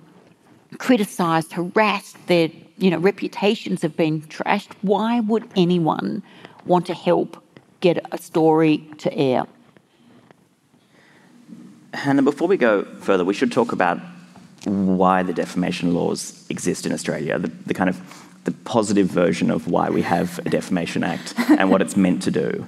criticised, 0.77 1.53
harassed, 1.53 2.15
their 2.27 2.49
you 2.77 2.89
know 2.89 2.97
reputations 2.97 3.81
have 3.81 3.95
been 3.95 4.21
trashed. 4.23 4.71
Why 4.81 5.19
would 5.21 5.47
anyone 5.55 6.23
want 6.65 6.85
to 6.87 6.93
help 6.93 7.43
get 7.79 8.05
a 8.11 8.17
story 8.17 8.77
to 8.99 9.13
air? 9.13 9.45
Hannah, 11.93 12.21
before 12.21 12.47
we 12.47 12.57
go 12.57 12.83
further, 12.99 13.25
we 13.25 13.33
should 13.33 13.51
talk 13.51 13.71
about 13.71 13.99
why 14.67 15.23
the 15.23 15.33
defamation 15.33 15.93
laws 15.93 16.45
exist 16.49 16.85
in 16.85 16.91
Australia, 16.91 17.39
the, 17.39 17.51
the 17.65 17.73
kind 17.73 17.89
of 17.89 18.01
the 18.43 18.51
positive 18.63 19.07
version 19.07 19.51
of 19.51 19.67
why 19.67 19.89
we 19.89 20.01
have 20.01 20.39
a 20.45 20.49
Defamation 20.49 21.03
Act 21.03 21.33
and 21.49 21.69
what 21.69 21.81
it's 21.81 21.97
meant 21.97 22.23
to 22.23 22.31
do. 22.31 22.65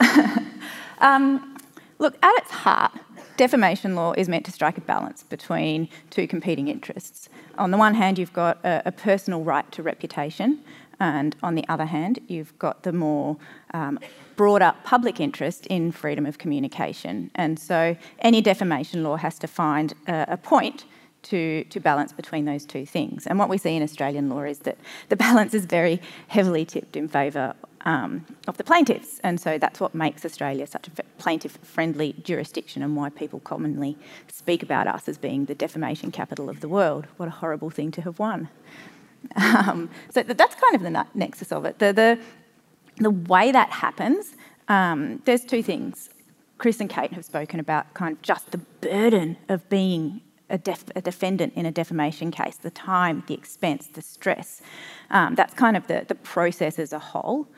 um, 0.98 1.56
look, 1.98 2.16
at 2.20 2.36
its 2.38 2.50
heart, 2.50 2.92
defamation 3.36 3.94
law 3.94 4.12
is 4.16 4.28
meant 4.28 4.44
to 4.46 4.50
strike 4.50 4.76
a 4.76 4.80
balance 4.80 5.22
between 5.22 5.88
two 6.10 6.26
competing 6.26 6.66
interests. 6.66 7.28
On 7.58 7.70
the 7.70 7.78
one 7.78 7.94
hand, 7.94 8.18
you've 8.18 8.32
got 8.32 8.58
a, 8.64 8.82
a 8.86 8.92
personal 8.92 9.44
right 9.44 9.70
to 9.70 9.84
reputation, 9.84 10.64
and 10.98 11.36
on 11.44 11.54
the 11.54 11.64
other 11.68 11.86
hand, 11.86 12.18
you've 12.26 12.58
got 12.58 12.82
the 12.82 12.92
more 12.92 13.36
um, 13.72 14.00
broader 14.34 14.74
public 14.82 15.20
interest 15.20 15.64
in 15.66 15.92
freedom 15.92 16.26
of 16.26 16.38
communication. 16.38 17.30
And 17.36 17.56
so 17.58 17.96
any 18.18 18.40
defamation 18.40 19.04
law 19.04 19.16
has 19.16 19.38
to 19.38 19.46
find 19.46 19.94
a, 20.08 20.24
a 20.32 20.36
point 20.36 20.84
to, 21.24 21.64
to 21.64 21.80
balance 21.80 22.12
between 22.12 22.44
those 22.44 22.64
two 22.64 22.86
things. 22.86 23.26
And 23.26 23.38
what 23.38 23.48
we 23.48 23.58
see 23.58 23.76
in 23.76 23.82
Australian 23.82 24.28
law 24.28 24.42
is 24.42 24.60
that 24.60 24.78
the 25.08 25.16
balance 25.16 25.54
is 25.54 25.64
very 25.66 26.00
heavily 26.28 26.64
tipped 26.64 26.96
in 26.96 27.08
favour 27.08 27.54
um, 27.82 28.26
of 28.46 28.56
the 28.56 28.64
plaintiffs. 28.64 29.20
And 29.20 29.40
so 29.40 29.58
that's 29.58 29.80
what 29.80 29.94
makes 29.94 30.24
Australia 30.24 30.66
such 30.66 30.88
a 30.88 31.02
plaintiff 31.18 31.58
friendly 31.62 32.14
jurisdiction 32.22 32.82
and 32.82 32.96
why 32.96 33.10
people 33.10 33.40
commonly 33.40 33.96
speak 34.28 34.62
about 34.62 34.86
us 34.86 35.08
as 35.08 35.18
being 35.18 35.46
the 35.46 35.54
defamation 35.54 36.10
capital 36.10 36.48
of 36.48 36.60
the 36.60 36.68
world. 36.68 37.06
What 37.16 37.28
a 37.28 37.32
horrible 37.32 37.70
thing 37.70 37.90
to 37.92 38.02
have 38.02 38.18
won. 38.18 38.48
Um, 39.36 39.90
so 40.10 40.22
that's 40.22 40.54
kind 40.54 40.74
of 40.74 40.82
the 40.82 41.06
nexus 41.14 41.52
of 41.52 41.64
it. 41.64 41.78
The, 41.78 41.92
the, 41.92 42.18
the 42.96 43.10
way 43.10 43.52
that 43.52 43.70
happens, 43.70 44.34
um, 44.68 45.20
there's 45.24 45.44
two 45.44 45.62
things. 45.62 46.10
Chris 46.58 46.80
and 46.80 46.90
Kate 46.90 47.12
have 47.12 47.24
spoken 47.24 47.60
about 47.60 47.92
kind 47.94 48.16
of 48.16 48.22
just 48.22 48.50
the 48.50 48.58
burden 48.58 49.36
of 49.48 49.66
being 49.68 50.20
a, 50.50 50.58
def- 50.58 50.90
a 50.94 51.00
defendant 51.00 51.54
in 51.54 51.64
a 51.66 51.72
defamation 51.72 52.30
case, 52.30 52.56
the 52.56 52.70
time, 52.70 53.22
the 53.26 53.34
expense, 53.34 53.86
the 53.86 54.02
stress. 54.02 54.60
Um, 55.10 55.34
that's 55.34 55.54
kind 55.54 55.76
of 55.76 55.86
the, 55.86 56.04
the 56.06 56.14
process 56.14 56.78
as 56.78 56.92
a 56.92 56.98
whole. 56.98 57.48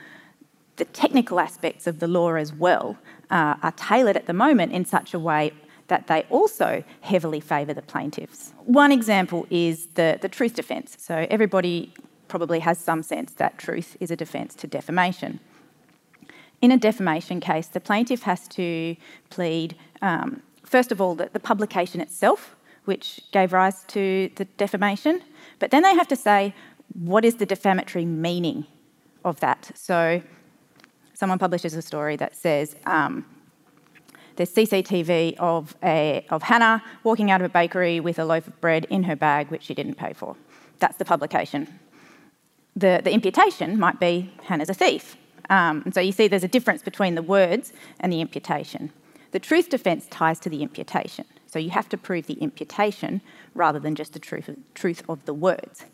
The 0.77 0.85
technical 0.85 1.41
aspects 1.41 1.87
of 1.87 1.99
the 1.99 2.07
law 2.07 2.35
as 2.35 2.53
well 2.53 2.97
uh, 3.31 3.57
are 3.63 3.73
tailored 3.73 4.17
at 4.17 4.27
the 4.27 4.33
moment 4.33 4.73
in 4.73 4.85
such 4.85 5.15
a 5.15 5.19
way 5.19 5.53
that 5.89 6.07
they 6.07 6.25
also 6.31 6.85
heavily 7.01 7.41
favour 7.41 7.75
the 7.75 7.83
plaintiffs. 7.83 8.55
One 8.65 8.93
example 8.93 9.47
is 9.51 9.87
the, 9.95 10.19
the 10.21 10.29
truth 10.29 10.55
defence. 10.55 10.97
So 10.99 11.27
everybody 11.29 11.93
probably 12.29 12.61
has 12.61 12.79
some 12.79 13.03
sense 13.03 13.33
that 13.35 13.59
truth 13.59 13.97
is 14.01 14.11
a 14.11 14.17
defence 14.17 14.55
to 14.55 14.67
defamation. 14.67 15.41
In 16.63 16.71
a 16.71 16.79
defamation 16.79 17.41
case, 17.41 17.67
the 17.67 17.81
plaintiff 17.81 18.23
has 18.23 18.49
to 18.49 18.97
plead, 19.29 19.77
um, 20.01 20.43
first 20.65 20.93
of 20.93 21.01
all, 21.01 21.15
that 21.17 21.33
the 21.33 21.41
publication 21.41 22.01
itself 22.01 22.57
which 22.85 23.21
gave 23.33 23.53
rise 23.53 23.85
to 23.85 24.31
the 24.37 24.45
defamation. 24.57 25.23
But 25.59 25.71
then 25.71 25.83
they 25.83 25.95
have 25.95 26.09
to 26.09 26.17
say, 26.17 26.55
what 26.95 27.25
is 27.25 27.37
the 27.37 27.47
defamatory 27.47 28.05
meaning 28.05 28.67
of 29.25 29.41
that? 29.41 29.71
So 29.75 30.23
someone 31.15 31.39
publishes 31.39 31.75
a 31.75 31.83
story 31.83 32.17
that 32.17 32.37
says, 32.37 32.77
um, 32.87 33.25
there's 34.37 34.53
CCTV 34.53 35.37
of, 35.39 35.77
a, 35.83 36.25
of 36.31 36.43
Hannah 36.43 36.83
walking 37.05 37.31
out 37.31 37.41
of 37.41 37.47
a 37.47 37.53
bakery 37.53 38.01
with 38.01 38.19
a 38.19 38.25
loaf 38.25 38.47
of 38.47 38.61
bread 38.61 38.87
in 38.87 39.05
her 39.05 39.17
bag, 39.17 39.51
which 39.51 39.63
she 39.63 39.75
didn't 39.75 39.95
pay 39.95 40.13
for. 40.13 40.37
That's 40.79 40.97
the 40.97 41.05
publication. 41.05 41.79
The, 42.75 43.01
the 43.05 43.13
imputation 43.13 43.79
might 43.79 44.01
be 44.01 44.33
Hannah's 44.45 44.71
a 44.71 44.75
thief. 44.75 45.17
Um, 45.51 45.83
and 45.85 45.95
so 45.95 46.01
you 46.01 46.13
see 46.13 46.29
there's 46.29 46.45
a 46.45 46.49
difference 46.49 46.83
between 46.83 47.15
the 47.15 47.23
words 47.23 47.73
and 48.01 48.13
the 48.13 48.21
imputation. 48.21 48.91
The 49.33 49.39
truth 49.39 49.69
defence 49.69 50.07
ties 50.09 50.39
to 50.41 50.49
the 50.49 50.63
imputation. 50.63 51.27
So 51.53 51.59
you 51.59 51.69
have 51.69 51.89
to 51.91 51.99
prove 51.99 52.27
the 52.27 52.41
imputation 52.41 53.21
rather 53.55 53.79
than 53.79 53.95
just 53.95 54.15
the 54.15 54.19
truth 54.19 54.49
of, 54.49 54.57
truth 54.73 55.03
of 55.07 55.23
the 55.27 55.35
words. 55.35 55.85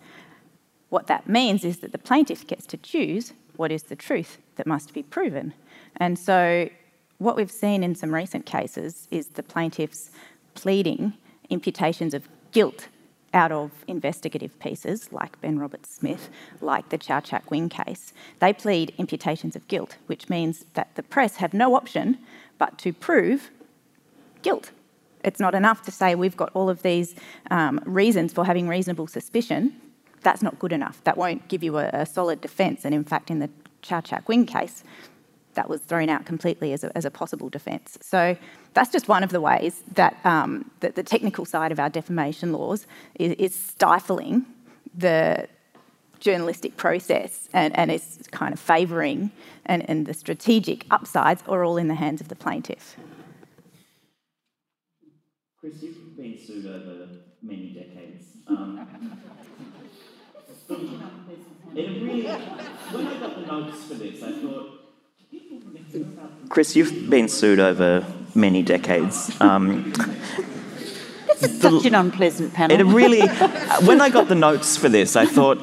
What 0.88 1.08
that 1.08 1.28
means 1.28 1.64
is 1.64 1.78
that 1.78 1.90
the 1.90 1.98
plaintiff 1.98 2.46
gets 2.46 2.64
to 2.66 2.76
choose 2.76 3.32
what 3.56 3.72
is 3.72 3.82
the 3.82 3.96
truth 3.96 4.38
that 4.54 4.68
must 4.68 4.94
be 4.94 5.02
proven. 5.02 5.52
And 5.96 6.16
so 6.16 6.70
what 7.18 7.34
we've 7.34 7.50
seen 7.50 7.82
in 7.82 7.96
some 7.96 8.14
recent 8.14 8.46
cases 8.46 9.08
is 9.10 9.26
the 9.30 9.42
plaintiffs 9.42 10.12
pleading 10.54 11.14
imputations 11.50 12.14
of 12.14 12.28
guilt 12.52 12.86
out 13.34 13.50
of 13.50 13.72
investigative 13.88 14.56
pieces 14.60 15.12
like 15.12 15.40
Ben 15.40 15.58
Roberts 15.58 15.92
Smith, 15.92 16.30
like 16.60 16.88
the 16.90 16.98
Chau 16.98 17.18
Chak 17.18 17.50
Wing 17.50 17.68
case. 17.68 18.12
They 18.38 18.52
plead 18.52 18.94
imputations 18.96 19.56
of 19.56 19.66
guilt, 19.66 19.96
which 20.06 20.28
means 20.28 20.66
that 20.74 20.94
the 20.94 21.02
press 21.02 21.36
have 21.36 21.52
no 21.52 21.74
option 21.74 22.18
but 22.58 22.78
to 22.78 22.92
prove 22.92 23.50
guilt. 24.42 24.70
It's 25.24 25.40
not 25.40 25.54
enough 25.54 25.82
to 25.82 25.90
say 25.90 26.14
we've 26.14 26.36
got 26.36 26.50
all 26.54 26.68
of 26.68 26.82
these 26.82 27.14
um, 27.50 27.80
reasons 27.84 28.32
for 28.32 28.44
having 28.44 28.68
reasonable 28.68 29.06
suspicion. 29.06 29.74
That's 30.22 30.42
not 30.42 30.58
good 30.58 30.72
enough. 30.72 31.02
That 31.04 31.16
won't 31.16 31.48
give 31.48 31.62
you 31.62 31.78
a, 31.78 31.90
a 31.92 32.06
solid 32.06 32.40
defence. 32.40 32.84
And 32.84 32.94
in 32.94 33.04
fact, 33.04 33.30
in 33.30 33.38
the 33.38 33.50
Chau 33.82 34.00
Chak 34.00 34.28
Wing 34.28 34.46
case, 34.46 34.82
that 35.54 35.68
was 35.68 35.80
thrown 35.80 36.08
out 36.08 36.24
completely 36.24 36.72
as 36.72 36.84
a, 36.84 36.96
as 36.96 37.04
a 37.04 37.10
possible 37.10 37.48
defence. 37.48 37.98
So 38.00 38.36
that's 38.74 38.90
just 38.90 39.08
one 39.08 39.24
of 39.24 39.30
the 39.30 39.40
ways 39.40 39.82
that, 39.94 40.16
um, 40.24 40.70
that 40.80 40.94
the 40.94 41.02
technical 41.02 41.44
side 41.44 41.72
of 41.72 41.80
our 41.80 41.90
defamation 41.90 42.52
laws 42.52 42.86
is, 43.16 43.32
is 43.32 43.54
stifling 43.54 44.46
the 44.96 45.48
journalistic 46.20 46.76
process 46.76 47.48
and, 47.52 47.76
and 47.76 47.90
is 47.90 48.28
kind 48.30 48.52
of 48.52 48.60
favouring 48.60 49.30
and, 49.66 49.88
and 49.88 50.06
the 50.06 50.14
strategic 50.14 50.86
upsides 50.90 51.42
are 51.48 51.64
all 51.64 51.76
in 51.76 51.88
the 51.88 51.94
hands 51.94 52.20
of 52.20 52.28
the 52.28 52.36
plaintiff. 52.36 52.96
Chris, 55.60 55.82
you've 55.82 56.16
been 56.16 56.38
sued 56.38 56.66
over 56.66 57.08
many 57.42 57.70
decades. 57.70 58.26
Um, 58.46 58.78
it 61.74 62.02
really, 62.02 62.26
when 62.26 63.06
I 63.08 63.18
got 63.18 63.34
the 63.34 63.46
notes 63.46 63.82
for 63.82 63.94
this, 63.94 64.22
I 64.22 64.32
thought, 64.40 64.80
Chris, 66.48 66.76
you've 66.76 67.10
been 67.10 67.28
sued 67.28 67.58
over 67.58 68.06
many 68.36 68.62
decades. 68.62 69.32
Um, 69.40 69.92
this 71.40 71.42
is 71.42 71.60
such 71.60 71.86
an 71.86 71.96
unpleasant 71.96 72.54
panel. 72.54 72.78
It 72.78 72.84
really, 72.84 73.26
when 73.84 74.00
I 74.00 74.10
got 74.10 74.28
the 74.28 74.36
notes 74.36 74.76
for 74.76 74.88
this, 74.88 75.16
I 75.16 75.26
thought, 75.26 75.58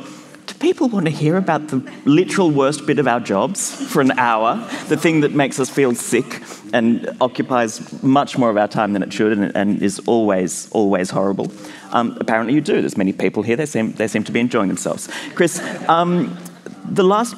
do 0.45 0.53
people 0.55 0.87
want 0.89 1.05
to 1.05 1.11
hear 1.11 1.37
about 1.37 1.69
the 1.69 1.77
literal 2.05 2.51
worst 2.51 2.85
bit 2.85 2.99
of 2.99 3.07
our 3.07 3.19
jobs 3.19 3.73
for 3.91 4.01
an 4.01 4.11
hour? 4.11 4.55
The 4.87 4.97
thing 4.97 5.21
that 5.21 5.31
makes 5.31 5.59
us 5.59 5.69
feel 5.69 5.95
sick 5.95 6.41
and 6.73 7.09
occupies 7.21 8.03
much 8.03 8.37
more 8.37 8.49
of 8.49 8.57
our 8.57 8.67
time 8.67 8.93
than 8.93 9.01
it 9.01 9.11
should 9.11 9.37
and, 9.37 9.55
and 9.55 9.81
is 9.81 9.99
always, 10.05 10.69
always 10.71 11.09
horrible. 11.09 11.51
Um, 11.91 12.17
apparently, 12.19 12.53
you 12.53 12.61
do. 12.61 12.81
There's 12.81 12.97
many 12.97 13.13
people 13.13 13.43
here. 13.43 13.55
They 13.55 13.65
seem, 13.65 13.93
they 13.93 14.07
seem 14.07 14.23
to 14.25 14.31
be 14.31 14.39
enjoying 14.39 14.67
themselves. 14.67 15.09
Chris, 15.33 15.59
um, 15.87 16.37
the 16.85 17.03
last 17.03 17.35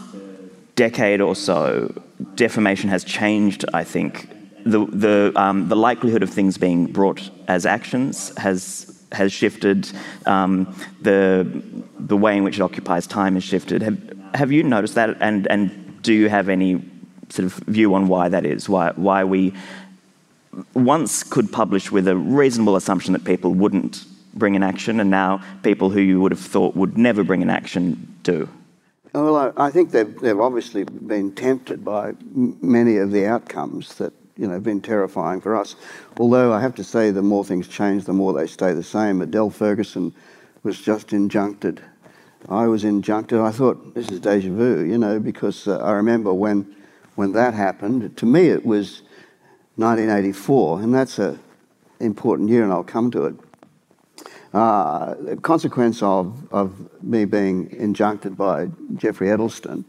decade 0.75 1.21
or 1.21 1.35
so, 1.35 1.93
defamation 2.35 2.89
has 2.89 3.03
changed, 3.03 3.63
I 3.73 3.83
think. 3.83 4.29
The, 4.65 4.85
the, 4.85 5.33
um, 5.35 5.69
the 5.69 5.75
likelihood 5.75 6.23
of 6.23 6.29
things 6.29 6.57
being 6.57 6.87
brought 6.87 7.29
as 7.47 7.65
actions 7.65 8.37
has 8.37 8.97
has 9.11 9.31
shifted, 9.31 9.89
um, 10.25 10.75
the, 11.01 11.61
the 11.99 12.17
way 12.17 12.37
in 12.37 12.43
which 12.43 12.59
it 12.59 12.61
occupies 12.61 13.07
time 13.07 13.35
has 13.35 13.43
shifted. 13.43 13.81
Have, 13.81 13.97
have 14.33 14.51
you 14.51 14.63
noticed 14.63 14.95
that? 14.95 15.17
And, 15.21 15.47
and 15.47 16.01
do 16.01 16.13
you 16.13 16.29
have 16.29 16.49
any 16.49 16.83
sort 17.29 17.45
of 17.45 17.53
view 17.67 17.93
on 17.93 18.07
why 18.07 18.29
that 18.29 18.45
is? 18.45 18.69
Why, 18.69 18.91
why 18.95 19.23
we 19.23 19.53
once 20.73 21.23
could 21.23 21.51
publish 21.51 21.91
with 21.91 22.07
a 22.07 22.15
reasonable 22.15 22.75
assumption 22.75 23.13
that 23.13 23.23
people 23.23 23.53
wouldn't 23.53 24.05
bring 24.33 24.55
an 24.55 24.63
action, 24.63 24.99
and 24.99 25.09
now 25.09 25.41
people 25.63 25.89
who 25.89 26.01
you 26.01 26.21
would 26.21 26.31
have 26.31 26.39
thought 26.39 26.75
would 26.75 26.97
never 26.97 27.23
bring 27.23 27.41
an 27.41 27.49
action 27.49 28.15
do? 28.23 28.47
Well, 29.13 29.35
I, 29.35 29.67
I 29.67 29.71
think 29.71 29.91
they've, 29.91 30.19
they've 30.19 30.39
obviously 30.39 30.83
been 30.83 31.33
tempted 31.33 31.83
by 31.83 32.13
many 32.61 32.97
of 32.97 33.11
the 33.11 33.25
outcomes 33.25 33.95
that 33.95 34.13
you 34.38 34.48
know 34.48 34.60
been 34.60 34.82
terrifying 34.82 35.41
for 35.41 35.56
us. 35.56 35.75
Although 36.20 36.53
I 36.53 36.62
have 36.62 36.75
to 36.75 36.84
say, 36.84 37.12
the 37.12 37.22
more 37.22 37.44
things 37.44 37.67
change, 37.67 38.06
the 38.06 38.13
more 38.13 38.34
they 38.34 38.48
stay 38.48 38.74
the 38.74 38.84
same. 38.84 39.22
Adele 39.22 39.50
Ferguson 39.50 40.13
was 40.63 40.79
just 40.79 41.08
injuncted. 41.08 41.79
I 42.50 42.67
was 42.67 42.84
injuncted. 42.84 43.44
I 43.44 43.51
thought 43.51 43.94
this 43.94 44.10
is 44.10 44.20
deja 44.20 44.50
vu, 44.50 44.84
you 44.84 44.98
know, 44.98 45.20
because 45.20 45.67
uh, 45.67 45.77
I 45.77 45.91
remember 45.91 46.34
when 46.34 46.75
when 47.15 47.32
that 47.34 47.53
happened. 47.53 48.15
To 48.17 48.25
me, 48.25 48.48
it 48.48 48.65
was 48.65 49.01
1984, 49.75 50.82
and 50.82 50.94
that's 50.94 51.20
a 51.20 51.38
important 52.00 52.50
year, 52.50 52.63
and 52.63 52.72
I'll 52.72 52.84
come 52.84 53.12
to 53.12 53.25
it. 53.25 53.36
Uh, 54.53 55.15
the 55.15 55.36
consequence 55.36 56.01
of, 56.01 56.48
of 56.51 56.89
me 57.03 57.25
being 57.25 57.70
injuncted 57.70 58.38
by 58.38 58.70
Geoffrey 58.96 59.27
Edelsten, 59.27 59.84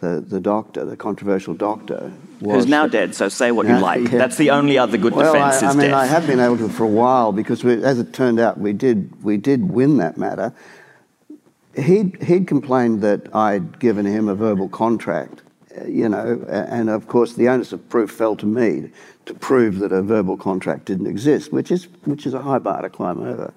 the, 0.00 0.20
the 0.20 0.40
doctor, 0.40 0.84
the 0.84 0.96
controversial 0.96 1.54
doctor, 1.54 2.12
was 2.40 2.64
Who's 2.64 2.66
now 2.66 2.86
dead, 2.86 3.14
so 3.14 3.28
say 3.28 3.50
what 3.50 3.66
you 3.66 3.78
like. 3.78 4.02
yeah. 4.02 4.08
That's 4.18 4.36
the 4.36 4.50
only 4.50 4.76
other 4.76 4.98
good 4.98 5.14
well, 5.14 5.32
defence 5.32 5.62
I, 5.62 5.68
I 5.68 5.70
mean, 5.70 5.90
death. 5.90 5.94
I 5.94 6.06
have 6.06 6.26
been 6.26 6.40
able 6.40 6.58
to 6.58 6.68
for 6.68 6.84
a 6.84 6.88
while 6.88 7.32
because, 7.32 7.64
we, 7.64 7.82
as 7.82 7.98
it 7.98 8.12
turned 8.12 8.38
out, 8.38 8.58
we 8.58 8.72
did 8.72 9.22
we 9.24 9.36
did 9.36 9.70
win 9.70 9.96
that 9.98 10.18
matter. 10.18 10.52
He'd 11.74 12.22
he'd 12.22 12.46
complained 12.46 13.02
that 13.02 13.34
I'd 13.34 13.78
given 13.78 14.06
him 14.06 14.28
a 14.28 14.34
verbal 14.34 14.68
contract, 14.68 15.42
you 15.86 16.08
know, 16.08 16.44
and 16.48 16.90
of 16.90 17.08
course 17.08 17.34
the 17.34 17.48
onus 17.48 17.72
of 17.72 17.88
proof 17.88 18.10
fell 18.10 18.36
to 18.36 18.46
me 18.46 18.90
to 19.26 19.34
prove 19.34 19.78
that 19.78 19.92
a 19.92 20.02
verbal 20.02 20.36
contract 20.36 20.86
didn't 20.86 21.06
exist, 21.06 21.52
which 21.52 21.70
is 21.70 21.88
which 22.04 22.26
is 22.26 22.34
a 22.34 22.42
high 22.42 22.58
bar 22.58 22.82
to 22.82 22.90
climb 22.90 23.22
over. 23.22 23.52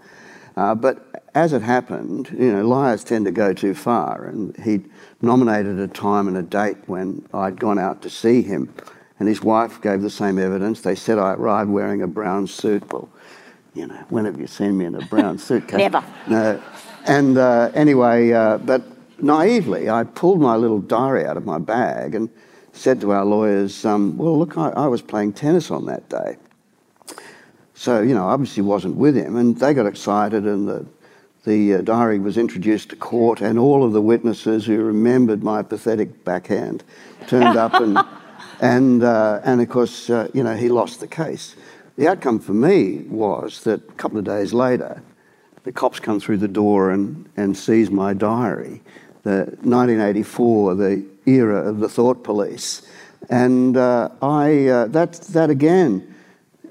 Uh, 0.58 0.75
but 0.75 1.05
as 1.39 1.53
it 1.53 1.62
happened, 1.62 2.29
you 2.38 2.51
know, 2.51 2.67
liars 2.67 3.01
tend 3.05 3.24
to 3.24 3.31
go 3.31 3.53
too 3.53 3.74
far, 3.74 4.25
and 4.25 4.55
he'd 4.58 4.89
nominated 5.22 5.79
a 5.79 5.88
time 5.88 6.27
and 6.27 6.36
a 6.36 6.41
date 6.41 6.77
when 6.88 7.25
I'd 7.34 7.58
gone 7.58 7.79
out 7.79 8.01
to 8.01 8.10
see 8.10 8.41
him, 8.41 8.74
and 9.19 9.29
his 9.29 9.41
wife 9.41 9.81
gave 9.81 10.01
the 10.01 10.10
same 10.10 10.38
evidence. 10.38 10.81
They 10.81 10.96
said 10.96 11.17
I 11.17 11.34
arrived 11.34 11.69
wearing 11.69 12.01
a 12.01 12.08
brown 12.08 12.46
suit. 12.48 12.91
Well, 12.91 13.08
you 13.74 13.88
know, 13.88 14.03
when 14.10 14.25
have 14.25 14.38
you 14.38 14.48
seen 14.48 14.77
me 14.77 14.84
in 14.84 14.96
a 14.96 15.05
brown 15.05 15.38
suit? 15.38 15.72
Never. 15.72 16.03
No. 16.27 16.62
And 17.05 17.38
uh, 17.38 17.72
anyway, 17.74 18.34
uh, 18.34 18.58
but 18.58 18.81
naively, 19.22 19.89
I 19.89 20.03
pulled 20.03 20.41
my 20.41 20.58
little 20.58 20.79
diary 20.79 21.25
out 21.25 21.38
of 21.38 21.46
my 21.46 21.58
bag 21.58 22.15
and 22.15 22.29
said 22.74 23.00
to 23.00 23.12
our 23.12 23.24
lawyers, 23.24 23.86
um, 23.86 24.17
"Well, 24.17 24.38
look, 24.38 24.58
I, 24.58 24.72
I 24.72 24.88
was 24.88 25.01
playing 25.01 25.34
tennis 25.34 25.72
on 25.72 25.86
that 25.86 26.10
day." 26.10 26.36
So, 27.75 28.01
you 28.01 28.13
know, 28.13 28.27
obviously 28.27 28.62
wasn't 28.62 28.98
with 28.98 29.15
him, 29.15 29.38
and 29.38 29.58
they 29.58 29.74
got 29.74 29.86
excited, 29.86 30.43
and 30.43 30.67
the, 30.67 30.86
the 31.46 31.75
uh, 31.75 31.81
diary 31.81 32.19
was 32.19 32.38
introduced 32.38 32.89
to 32.89 32.96
court, 32.96 33.41
and 33.41 33.58
all 33.58 33.84
of 33.84 33.93
the 33.93 34.01
witnesses 34.01 34.65
who 34.65 34.81
remembered 34.81 35.43
my 35.43 35.62
pathetic 35.62 36.24
backhand 36.25 36.84
turned 37.27 37.58
up, 37.58 37.74
and, 37.75 37.98
and, 38.62 39.03
uh, 39.03 39.39
and 39.43 39.62
of 39.62 39.69
course, 39.69 40.10
uh, 40.10 40.27
you 40.34 40.43
know, 40.43 40.55
he 40.55 40.69
lost 40.69 41.00
the 41.00 41.08
case. 41.08 41.55
The 41.96 42.08
outcome 42.08 42.39
for 42.39 42.53
me 42.53 43.00
was 43.10 43.63
that 43.63 43.88
a 43.88 43.93
couple 43.93 44.17
of 44.17 44.25
days 44.25 44.53
later, 44.53 45.01
the 45.63 45.72
cops 45.72 46.00
come 46.00 46.19
through 46.19 46.38
the 46.38 46.48
door 46.48 46.91
and, 46.91 47.29
and 47.36 47.58
seize 47.58 47.89
my 47.89 48.13
diary. 48.13 48.81
The 49.24 49.58
1984, 49.62 50.75
the 50.75 51.05
era 51.25 51.67
of 51.67 51.79
the 51.79 51.89
thought 51.89 52.24
police. 52.24 52.81
And 53.29 53.75
uh, 53.75 54.10
I, 54.22 54.67
uh, 54.67 54.88
that, 54.88 55.13
that 55.13 55.50
again 55.50 56.15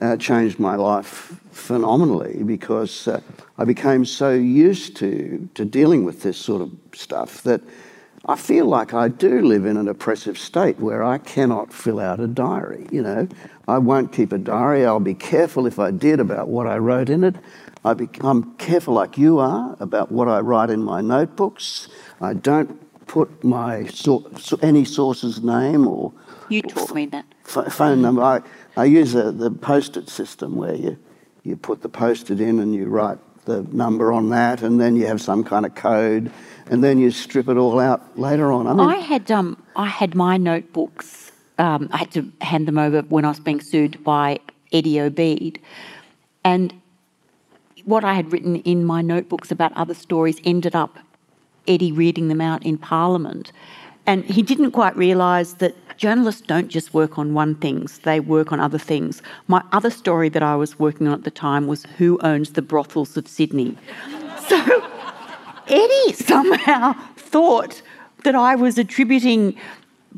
uh, 0.00 0.16
changed 0.16 0.58
my 0.58 0.76
life 0.76 1.38
phenomenally 1.50 2.42
because 2.42 3.06
uh, 3.08 3.20
I 3.58 3.64
became 3.64 4.04
so 4.04 4.32
used 4.32 4.96
to, 4.96 5.48
to 5.54 5.64
dealing 5.64 6.04
with 6.04 6.22
this 6.22 6.38
sort 6.38 6.62
of 6.62 6.70
stuff 6.94 7.42
that 7.42 7.60
I 8.26 8.36
feel 8.36 8.66
like 8.66 8.94
I 8.94 9.08
do 9.08 9.40
live 9.40 9.64
in 9.66 9.76
an 9.76 9.88
oppressive 9.88 10.38
state 10.38 10.78
where 10.78 11.02
I 11.02 11.18
cannot 11.18 11.72
fill 11.72 11.98
out 11.98 12.20
a 12.20 12.28
diary. 12.28 12.86
You 12.92 13.02
know, 13.02 13.28
I 13.66 13.78
won't 13.78 14.12
keep 14.12 14.32
a 14.32 14.38
diary. 14.38 14.86
I'll 14.86 15.00
be 15.00 15.14
careful 15.14 15.66
if 15.66 15.78
I 15.78 15.90
did 15.90 16.20
about 16.20 16.48
what 16.48 16.66
I 16.66 16.78
wrote 16.78 17.10
in 17.10 17.24
it. 17.24 17.36
I 17.84 17.94
I'm 18.20 18.54
careful, 18.56 18.94
like 18.94 19.16
you 19.18 19.38
are, 19.38 19.76
about 19.80 20.12
what 20.12 20.28
I 20.28 20.40
write 20.40 20.70
in 20.70 20.82
my 20.82 21.00
notebooks. 21.00 21.88
I 22.20 22.34
don't 22.34 22.78
put 23.06 23.42
my 23.42 23.86
so, 23.86 24.30
so, 24.38 24.58
any 24.62 24.84
source's 24.84 25.42
name 25.42 25.86
or 25.86 26.12
You 26.48 26.62
taught 26.62 26.94
me 26.94 27.06
that. 27.06 27.24
ph- 27.46 27.68
phone 27.68 28.02
number. 28.02 28.22
I, 28.22 28.42
I 28.76 28.84
use 28.84 29.14
a, 29.14 29.32
the 29.32 29.50
post-it 29.50 30.08
system 30.10 30.56
where 30.56 30.74
you, 30.74 30.98
you 31.44 31.56
put 31.56 31.80
the 31.82 31.88
post-it 31.88 32.40
in 32.40 32.58
and 32.58 32.74
you 32.74 32.86
write 32.86 33.18
the 33.48 33.62
number 33.72 34.12
on 34.12 34.28
that, 34.30 34.62
and 34.62 34.80
then 34.80 34.94
you 34.94 35.06
have 35.06 35.20
some 35.20 35.42
kind 35.42 35.66
of 35.66 35.74
code, 35.74 36.30
and 36.70 36.84
then 36.84 36.98
you 36.98 37.10
strip 37.10 37.48
it 37.48 37.56
all 37.56 37.80
out 37.80 38.18
later 38.18 38.52
on. 38.52 38.66
I 38.68 38.74
mean, 38.74 38.88
I 38.88 38.96
had 38.96 39.30
um, 39.32 39.60
I 39.74 39.86
had 39.86 40.14
my 40.14 40.36
notebooks. 40.36 41.32
Um, 41.58 41.88
I 41.92 41.96
had 41.96 42.12
to 42.12 42.30
hand 42.40 42.68
them 42.68 42.78
over 42.78 43.02
when 43.02 43.24
I 43.24 43.28
was 43.28 43.40
being 43.40 43.60
sued 43.60 44.04
by 44.04 44.38
Eddie 44.72 45.00
Obeid, 45.00 45.58
and 46.44 46.72
what 47.84 48.04
I 48.04 48.14
had 48.14 48.32
written 48.32 48.56
in 48.56 48.84
my 48.84 49.02
notebooks 49.02 49.50
about 49.50 49.72
other 49.72 49.94
stories 49.94 50.40
ended 50.44 50.76
up 50.76 50.98
Eddie 51.66 51.90
reading 51.90 52.28
them 52.28 52.40
out 52.40 52.64
in 52.64 52.78
Parliament, 52.78 53.50
and 54.08 54.24
he 54.24 54.42
didn't 54.42 54.70
quite 54.70 54.96
realise 54.96 55.52
that 55.54 55.74
journalists 55.98 56.40
don't 56.40 56.68
just 56.68 56.94
work 56.94 57.18
on 57.18 57.34
one 57.34 57.54
things; 57.56 57.98
they 57.98 58.20
work 58.20 58.52
on 58.52 58.58
other 58.58 58.78
things. 58.78 59.22
My 59.46 59.62
other 59.72 59.90
story 59.90 60.30
that 60.30 60.42
I 60.42 60.56
was 60.56 60.78
working 60.78 61.06
on 61.06 61.12
at 61.12 61.24
the 61.24 61.30
time 61.30 61.66
was 61.66 61.84
who 61.98 62.18
owns 62.22 62.52
the 62.52 62.62
brothels 62.62 63.16
of 63.16 63.28
Sydney. 63.28 63.76
So. 64.48 64.82
Eddie 65.68 66.12
somehow 66.14 66.94
thought 67.16 67.82
that 68.24 68.34
I 68.34 68.54
was 68.54 68.78
attributing 68.78 69.58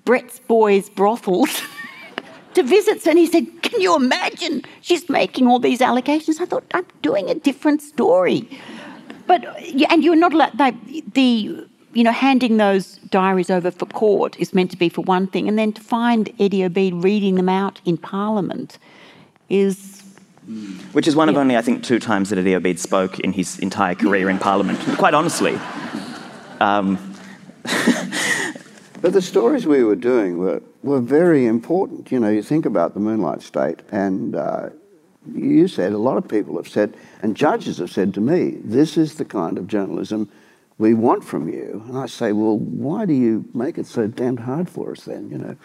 Brett's 0.05 0.39
Boys 0.39 0.89
brothels 0.89 1.63
to 2.55 2.63
visits, 2.63 3.07
and 3.09 3.19
he 3.19 3.27
said, 3.27 3.47
Can 3.63 3.81
you 3.81 3.97
imagine? 3.97 4.63
She's 4.81 5.09
making 5.09 5.49
all 5.49 5.59
these 5.59 5.81
allegations. 5.81 6.41
I 6.41 6.45
thought, 6.45 6.65
I'm 6.75 6.87
doing 7.03 7.29
a 7.29 7.35
different 7.35 7.83
story. 7.83 8.49
But, 9.27 9.45
and 9.91 10.05
you're 10.05 10.17
not 10.17 10.33
allowed, 10.33 10.57
they, 10.59 10.71
the, 11.13 11.67
you 11.93 12.05
know, 12.05 12.13
handing 12.13 12.57
those 12.57 12.97
diaries 13.11 13.51
over 13.51 13.71
for 13.71 13.87
court 13.87 14.39
is 14.39 14.55
meant 14.55 14.71
to 14.71 14.77
be 14.77 14.89
for 14.89 15.03
one 15.03 15.27
thing, 15.27 15.49
and 15.49 15.59
then 15.59 15.73
to 15.73 15.81
find 15.81 16.31
Eddie 16.39 16.61
Obeid 16.61 17.03
reading 17.03 17.35
them 17.35 17.49
out 17.49 17.81
in 17.85 17.97
Parliament 17.97 18.79
is 19.49 20.03
Which 20.93 21.09
is 21.09 21.17
one 21.17 21.29
of 21.29 21.37
only, 21.37 21.57
I 21.57 21.63
think, 21.63 21.83
two 21.83 21.99
times 21.99 22.31
that 22.31 22.39
Eddie 22.39 22.55
Obeid 22.55 22.79
spoke 22.79 23.19
in 23.21 23.33
his 23.33 23.59
entire 23.59 23.95
career 23.95 24.31
in 24.31 24.39
Parliament. 24.39 24.79
Quite 24.97 25.15
honestly. 25.15 25.59
But 29.01 29.15
the 29.15 29.23
stories 29.23 29.67
we 29.67 29.83
were 29.83 29.97
doing 29.97 30.39
were, 30.39 30.63
were 30.83 31.01
very 31.01 31.47
important. 31.47 32.13
You 32.13 32.21
know, 32.21 32.29
you 32.29 32.43
think 32.43 32.67
about 32.67 32.95
the 32.95 33.01
Moonlight 33.01 33.41
State, 33.41 33.81
and 33.91 34.37
uh, 34.37 34.69
you 35.35 35.69
said, 35.69 35.93
a 35.93 35.99
lot 35.99 36.19
of 36.19 36.29
people 36.29 36.57
have 36.57 36.69
said, 36.69 36.95
and 37.23 37.35
judges 37.35 37.79
have 37.79 37.91
said 37.91 38.13
to 38.15 38.21
me, 38.21 38.59
this 38.63 38.99
is 38.99 39.15
the 39.15 39.25
kind 39.25 39.57
of 39.57 39.67
journalism 39.67 40.29
we 40.81 40.95
want 40.95 41.23
from 41.23 41.47
you. 41.47 41.85
And 41.89 41.99
I 41.99 42.07
say, 42.07 42.33
well, 42.33 42.59
why 42.59 43.05
do 43.05 43.13
you 43.13 43.45
make 43.53 43.77
it 43.77 43.87
so 43.87 44.07
damned 44.07 44.41
hard 44.41 44.69
for 44.69 44.93
us 44.93 45.05
then? 45.05 45.29
You 45.31 45.39
know, 45.39 45.57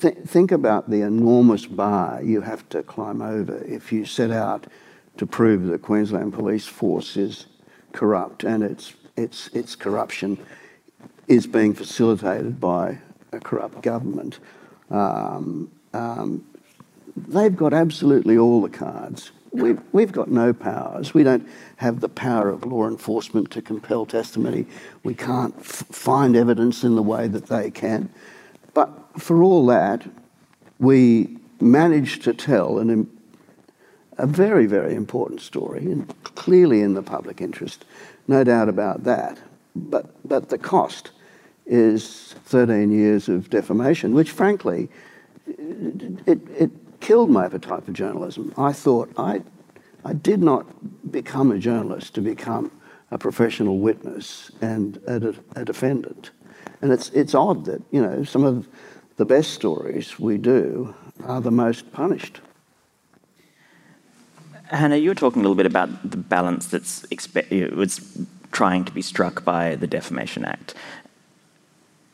Th- 0.00 0.16
think 0.26 0.50
about 0.50 0.88
the 0.88 1.02
enormous 1.02 1.66
bar 1.66 2.22
you 2.22 2.40
have 2.40 2.66
to 2.70 2.82
climb 2.82 3.20
over 3.20 3.62
if 3.64 3.92
you 3.92 4.06
set 4.06 4.30
out 4.30 4.66
to 5.18 5.26
prove 5.26 5.64
the 5.64 5.78
Queensland 5.78 6.32
Police 6.32 6.66
Force 6.66 7.18
is 7.18 7.46
corrupt 7.92 8.44
and 8.44 8.62
its, 8.62 8.94
its, 9.14 9.48
its 9.48 9.76
corruption 9.76 10.38
is 11.26 11.46
being 11.46 11.74
facilitated 11.74 12.58
by 12.58 12.98
a 13.32 13.40
corrupt 13.40 13.82
government. 13.82 14.38
Um, 14.90 15.70
um, 15.92 16.46
they've 17.14 17.54
got 17.54 17.74
absolutely 17.74 18.38
all 18.38 18.62
the 18.62 18.70
cards. 18.70 19.32
We've, 19.52 19.80
we've 19.92 20.12
got 20.12 20.30
no 20.30 20.52
powers. 20.52 21.14
We 21.14 21.22
don't 21.22 21.48
have 21.76 22.00
the 22.00 22.08
power 22.08 22.48
of 22.50 22.64
law 22.64 22.86
enforcement 22.86 23.50
to 23.52 23.62
compel 23.62 24.06
testimony. 24.06 24.66
We 25.04 25.14
can't 25.14 25.64
find 25.64 26.36
evidence 26.36 26.84
in 26.84 26.96
the 26.96 27.02
way 27.02 27.28
that 27.28 27.46
they 27.46 27.70
can. 27.70 28.10
But 28.74 28.90
for 29.18 29.42
all 29.42 29.66
that, 29.66 30.06
we 30.78 31.38
managed 31.60 32.22
to 32.24 32.34
tell 32.34 32.78
an, 32.78 33.10
a 34.18 34.26
very, 34.26 34.66
very 34.66 34.94
important 34.94 35.40
story, 35.40 35.90
and 35.90 36.12
clearly 36.22 36.82
in 36.82 36.94
the 36.94 37.02
public 37.02 37.40
interest, 37.40 37.84
no 38.26 38.44
doubt 38.44 38.68
about 38.68 39.04
that. 39.04 39.38
But, 39.74 40.06
but 40.28 40.48
the 40.48 40.58
cost 40.58 41.10
is 41.66 42.34
13 42.44 42.90
years 42.90 43.28
of 43.28 43.50
defamation, 43.50 44.14
which 44.14 44.30
frankly, 44.30 44.88
it, 45.46 46.40
it 46.56 46.70
killed 47.00 47.30
my 47.30 47.46
appetite 47.46 47.84
for 47.84 47.92
journalism. 47.92 48.52
I 48.56 48.72
thought 48.72 49.10
I, 49.16 49.42
I 50.04 50.12
did 50.12 50.42
not 50.42 50.66
become 51.10 51.52
a 51.52 51.58
journalist 51.58 52.14
to 52.14 52.20
become 52.20 52.70
a 53.10 53.18
professional 53.18 53.78
witness 53.78 54.50
and 54.60 54.98
a, 55.06 55.34
a 55.56 55.64
defendant. 55.64 56.30
And 56.82 56.92
it's, 56.92 57.10
it's 57.10 57.34
odd 57.34 57.64
that, 57.64 57.82
you 57.90 58.02
know, 58.02 58.24
some 58.24 58.44
of 58.44 58.68
the 59.16 59.24
best 59.24 59.52
stories 59.52 60.18
we 60.18 60.38
do 60.38 60.94
are 61.24 61.40
the 61.40 61.50
most 61.50 61.90
punished. 61.92 62.40
Hannah, 64.70 64.96
you 64.96 65.10
were 65.10 65.14
talking 65.14 65.40
a 65.40 65.42
little 65.42 65.56
bit 65.56 65.66
about 65.66 66.10
the 66.10 66.18
balance 66.18 66.66
that's 66.66 67.02
expe- 67.06 67.74
was 67.74 68.18
trying 68.52 68.84
to 68.84 68.92
be 68.92 69.02
struck 69.02 69.44
by 69.44 69.74
the 69.76 69.86
Defamation 69.86 70.44
Act. 70.44 70.74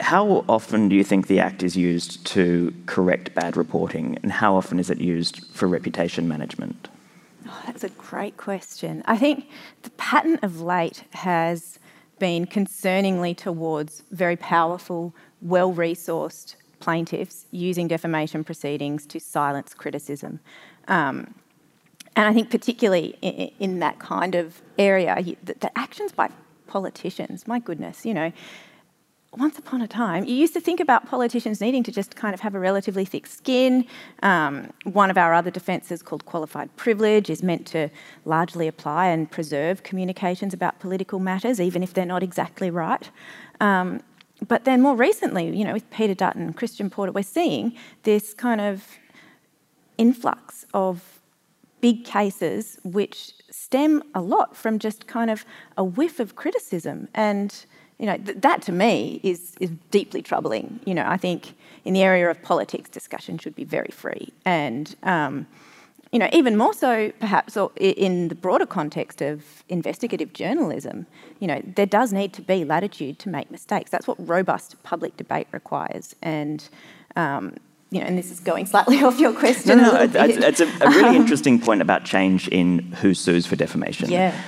How 0.05 0.45
often 0.51 0.91
do 0.91 0.97
you 0.97 1.03
think 1.03 1.29
the 1.29 1.41
Act 1.41 1.63
is 1.63 1.79
used 1.79 2.27
to 2.27 2.75
correct 2.85 3.35
bad 3.35 3.57
reporting, 3.57 4.19
and 4.23 4.31
how 4.31 4.55
often 4.55 4.79
is 4.79 4.91
it 4.91 5.01
used 5.01 5.47
for 5.47 5.67
reputation 5.67 6.29
management? 6.29 6.89
Oh, 7.49 7.63
that's 7.65 7.85
a 7.85 7.89
great 7.89 8.37
question. 8.37 9.03
I 9.07 9.17
think 9.17 9.49
the 9.81 9.89
pattern 9.93 10.39
of 10.43 10.61
late 10.61 11.05
has 11.13 11.79
been 12.19 12.47
concerningly 12.47 13.35
towards 13.35 14.03
very 14.11 14.37
powerful, 14.37 15.15
well 15.41 15.73
resourced 15.73 16.57
plaintiffs 16.81 17.47
using 17.51 17.89
defamation 17.89 18.45
proceedings 18.45 19.07
to 19.07 19.19
silence 19.19 19.73
criticism. 19.73 20.39
Um, 20.87 21.35
and 22.15 22.29
I 22.29 22.35
think, 22.35 22.51
particularly 22.51 23.17
in, 23.23 23.51
in 23.59 23.79
that 23.79 24.01
kind 24.01 24.35
of 24.35 24.61
area, 24.79 25.17
the, 25.43 25.55
the 25.59 25.79
actions 25.79 26.13
by 26.13 26.29
politicians, 26.67 27.49
my 27.49 27.59
goodness, 27.59 28.05
you 28.05 28.13
know, 28.13 28.33
once 29.39 29.59
upon 29.59 29.83
a 29.83 29.89
time, 29.89 30.25
you 30.25 30.35
used 30.35 30.55
to 30.55 30.61
think 30.61 30.81
about 30.81 31.07
politicians 31.07 31.61
needing 31.61 31.83
to 31.83 31.93
just 31.93 32.17
kind 32.17 32.35
of 32.35 32.41
have 32.41 32.55
a 32.55 32.59
relatively 32.59 33.05
thick 33.05 33.27
skin. 33.27 33.87
Um, 34.23 34.73
one 34.85 35.11
of 35.11 35.19
our 35.19 35.35
other 35.35 35.51
defences, 35.51 36.03
called 36.03 36.25
qualified 36.25 36.75
privilege, 36.77 37.31
is 37.31 37.43
meant 37.43 37.67
to 37.69 37.89
largely 38.25 38.69
apply 38.69 39.07
and 39.07 39.31
preserve 39.31 39.83
communications 39.83 40.55
about 40.55 40.79
political 40.81 41.19
matters, 41.19 41.61
even 41.61 41.83
if 41.83 41.95
they're 41.95 42.07
not 42.07 42.23
exactly 42.23 42.71
right. 42.71 43.11
Um, 43.61 44.03
but 44.47 44.65
then 44.65 44.81
more 44.81 44.97
recently, 44.97 45.57
you 45.57 45.65
know, 45.65 45.73
with 45.73 45.89
Peter 45.91 46.15
Dutton, 46.15 46.53
Christian 46.53 46.91
Porter, 46.91 47.13
we're 47.13 47.23
seeing 47.23 47.75
this 48.03 48.35
kind 48.35 48.61
of 48.61 48.85
influx 49.97 50.67
of 50.75 51.21
big 51.81 52.05
cases 52.05 52.79
which 52.83 53.33
stem 53.51 54.03
a 54.15 54.21
lot 54.21 54.57
from 54.57 54.79
just 54.79 55.07
kind 55.07 55.31
of 55.31 55.45
a 55.77 55.85
whiff 55.85 56.19
of 56.19 56.35
criticism 56.35 57.09
and 57.15 57.67
you 58.05 58.11
know, 58.11 58.19
th- 58.19 58.37
that 58.43 58.61
to 58.61 58.71
me 58.71 59.19
is, 59.23 59.55
is 59.61 59.71
deeply 59.91 60.21
troubling. 60.21 60.79
You 60.85 60.93
know, 60.93 61.07
I 61.07 61.17
think 61.17 61.55
in 61.87 61.95
the 61.95 62.03
area 62.03 62.31
of 62.31 62.43
politics, 62.43 62.91
discussion 62.91 63.39
should 63.39 63.55
be 63.55 63.65
very 63.65 63.89
free. 63.91 64.31
And, 64.45 64.95
um, 65.05 65.47
you 66.13 66.19
know, 66.19 66.29
even 66.31 66.59
more 66.59 66.75
so 66.75 67.11
perhaps 67.19 67.57
in 67.77 68.29
the 68.29 68.35
broader 68.35 68.67
context 68.67 69.23
of 69.23 69.65
investigative 69.71 70.35
journalism, 70.35 71.07
you 71.41 71.47
know, 71.47 71.63
there 71.65 71.87
does 71.87 72.13
need 72.13 72.35
to 72.35 72.43
be 72.43 72.63
latitude 72.63 73.19
to 73.21 73.31
make 73.31 73.51
mistakes. 73.51 73.91
That's 73.91 74.07
what 74.07 74.19
robust 74.29 74.83
public 74.83 75.17
debate 75.17 75.49
requires. 75.51 76.15
And, 76.21 76.69
um, 77.17 77.55
you 77.91 78.01
know, 78.01 78.07
and 78.07 78.19
this 78.19 78.31
is 78.31 78.39
going 78.39 78.67
slightly 78.67 78.99
off 79.03 79.19
your 79.19 79.33
question. 79.33 79.79
No, 79.79 80.05
no, 80.05 80.25
it's, 80.27 80.61
a, 80.61 80.67
a 80.67 80.91
really 80.91 81.17
interesting 81.23 81.59
point 81.59 81.81
about 81.81 82.05
change 82.05 82.49
in 82.49 82.81
who 83.01 83.15
sues 83.15 83.47
for 83.47 83.57
defamation. 83.57 84.11
Yeah 84.11 84.39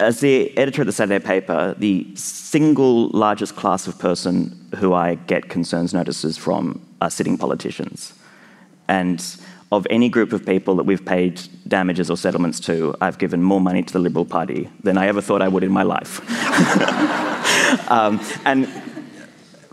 as 0.00 0.20
the 0.20 0.56
editor 0.58 0.82
of 0.82 0.86
the 0.86 0.92
Saturday 0.92 1.24
paper, 1.24 1.74
the 1.78 2.06
single 2.16 3.08
largest 3.10 3.56
class 3.56 3.86
of 3.86 3.98
person 3.98 4.68
who 4.76 4.94
I 4.94 5.14
get 5.14 5.48
concerns 5.48 5.94
notices 5.94 6.36
from 6.36 6.84
are 7.00 7.10
sitting 7.10 7.38
politicians. 7.38 8.12
And 8.88 9.24
of 9.72 9.86
any 9.90 10.08
group 10.08 10.32
of 10.32 10.44
people 10.44 10.76
that 10.76 10.84
we've 10.84 11.04
paid 11.04 11.40
damages 11.66 12.10
or 12.10 12.16
settlements 12.16 12.60
to, 12.60 12.94
I've 13.00 13.18
given 13.18 13.42
more 13.42 13.60
money 13.60 13.82
to 13.82 13.92
the 13.92 13.98
Liberal 13.98 14.24
Party 14.24 14.70
than 14.82 14.96
I 14.96 15.06
ever 15.06 15.20
thought 15.20 15.42
I 15.42 15.48
would 15.48 15.64
in 15.64 15.72
my 15.72 15.82
life. 15.82 16.20
um, 17.90 18.20
and 18.44 18.68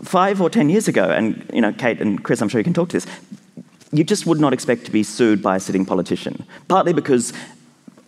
five 0.02 0.40
or 0.40 0.50
ten 0.50 0.68
years 0.68 0.88
ago, 0.88 1.10
and 1.10 1.48
you 1.52 1.60
know, 1.60 1.72
Kate 1.72 2.00
and 2.00 2.22
Chris, 2.22 2.40
I'm 2.40 2.48
sure 2.48 2.58
you 2.58 2.64
can 2.64 2.74
talk 2.74 2.88
to 2.90 2.96
this, 2.96 3.06
you 3.92 4.02
just 4.02 4.26
would 4.26 4.40
not 4.40 4.52
expect 4.52 4.84
to 4.86 4.90
be 4.90 5.04
sued 5.04 5.40
by 5.42 5.56
a 5.56 5.60
sitting 5.60 5.86
politician. 5.86 6.44
Partly 6.66 6.92
because 6.92 7.32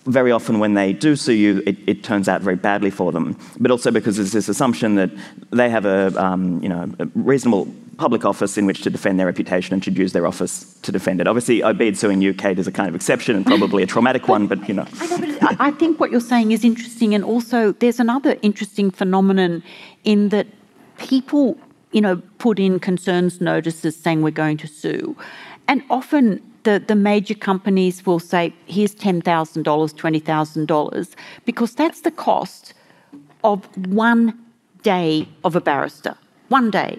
very 0.07 0.31
often 0.31 0.59
when 0.59 0.75
they 0.75 0.93
do 0.93 1.17
sue 1.17 1.33
you, 1.33 1.63
it, 1.67 1.77
it, 1.87 2.05
turns 2.05 2.29
out 2.29 2.41
very 2.41 2.57
badly 2.57 2.91
for 2.91 3.13
them. 3.13 3.37
But 3.59 3.71
also 3.71 3.91
because 3.91 4.17
there's 4.17 4.33
this 4.33 4.49
assumption 4.49 4.95
that 4.95 5.11
they 5.51 5.69
have 5.69 5.85
a, 5.85 6.13
um, 6.23 6.63
you 6.63 6.69
know, 6.69 6.91
a 6.99 7.07
reasonable 7.15 7.69
public 7.99 8.25
office 8.25 8.59
in 8.59 8.67
which 8.67 8.83
to 8.83 8.91
defend 8.91 9.19
their 9.19 9.27
reputation 9.27 9.73
and 9.73 9.83
should 9.83 9.97
use 9.97 10.13
their 10.13 10.27
office 10.27 10.75
to 10.83 10.93
defend 10.93 11.21
it. 11.21 11.27
Obviously, 11.27 11.61
Obeid 11.61 11.97
suing 11.97 12.21
you, 12.21 12.35
Kate, 12.35 12.59
is 12.59 12.67
a 12.67 12.73
kind 12.73 12.89
of 12.89 12.95
exception 12.95 13.37
and 13.37 13.47
probably 13.47 13.83
a 13.83 13.87
traumatic 13.87 14.29
one, 14.29 14.47
but 14.47 14.67
you 14.69 14.75
know. 14.75 14.87
I, 15.01 15.07
know, 15.07 15.39
but 15.41 15.57
I 15.61 15.71
think 15.71 15.99
what 15.99 16.11
you're 16.11 16.21
saying 16.21 16.53
is 16.53 16.65
interesting, 16.65 17.15
and 17.15 17.25
also 17.25 17.73
there's 17.73 17.99
another 17.99 18.37
interesting 18.43 18.91
phenomenon 18.91 19.63
in 20.05 20.29
that 20.29 20.47
people, 20.99 21.59
you 21.93 22.01
know, 22.01 22.23
put 22.39 22.59
in 22.59 22.79
concerns 22.79 23.41
notices 23.41 23.97
saying 23.97 24.23
we're 24.23 24.31
going 24.31 24.59
to 24.59 24.67
sue, 24.69 25.17
and 25.67 25.83
often 25.91 26.43
the, 26.67 26.83
the 26.85 26.97
major 26.97 27.35
companies 27.35 28.05
will 28.05 28.19
say, 28.19 28.53
here's 28.67 28.93
$10,000, 28.93 29.23
$20,000, 29.63 31.15
because 31.45 31.75
that's 31.77 32.01
the 32.01 32.11
cost 32.11 32.75
of 33.45 33.65
one 33.87 34.37
day 34.83 35.29
of 35.45 35.55
a 35.55 35.61
barrister. 35.61 36.17
One 36.49 36.73
day. 36.73 36.99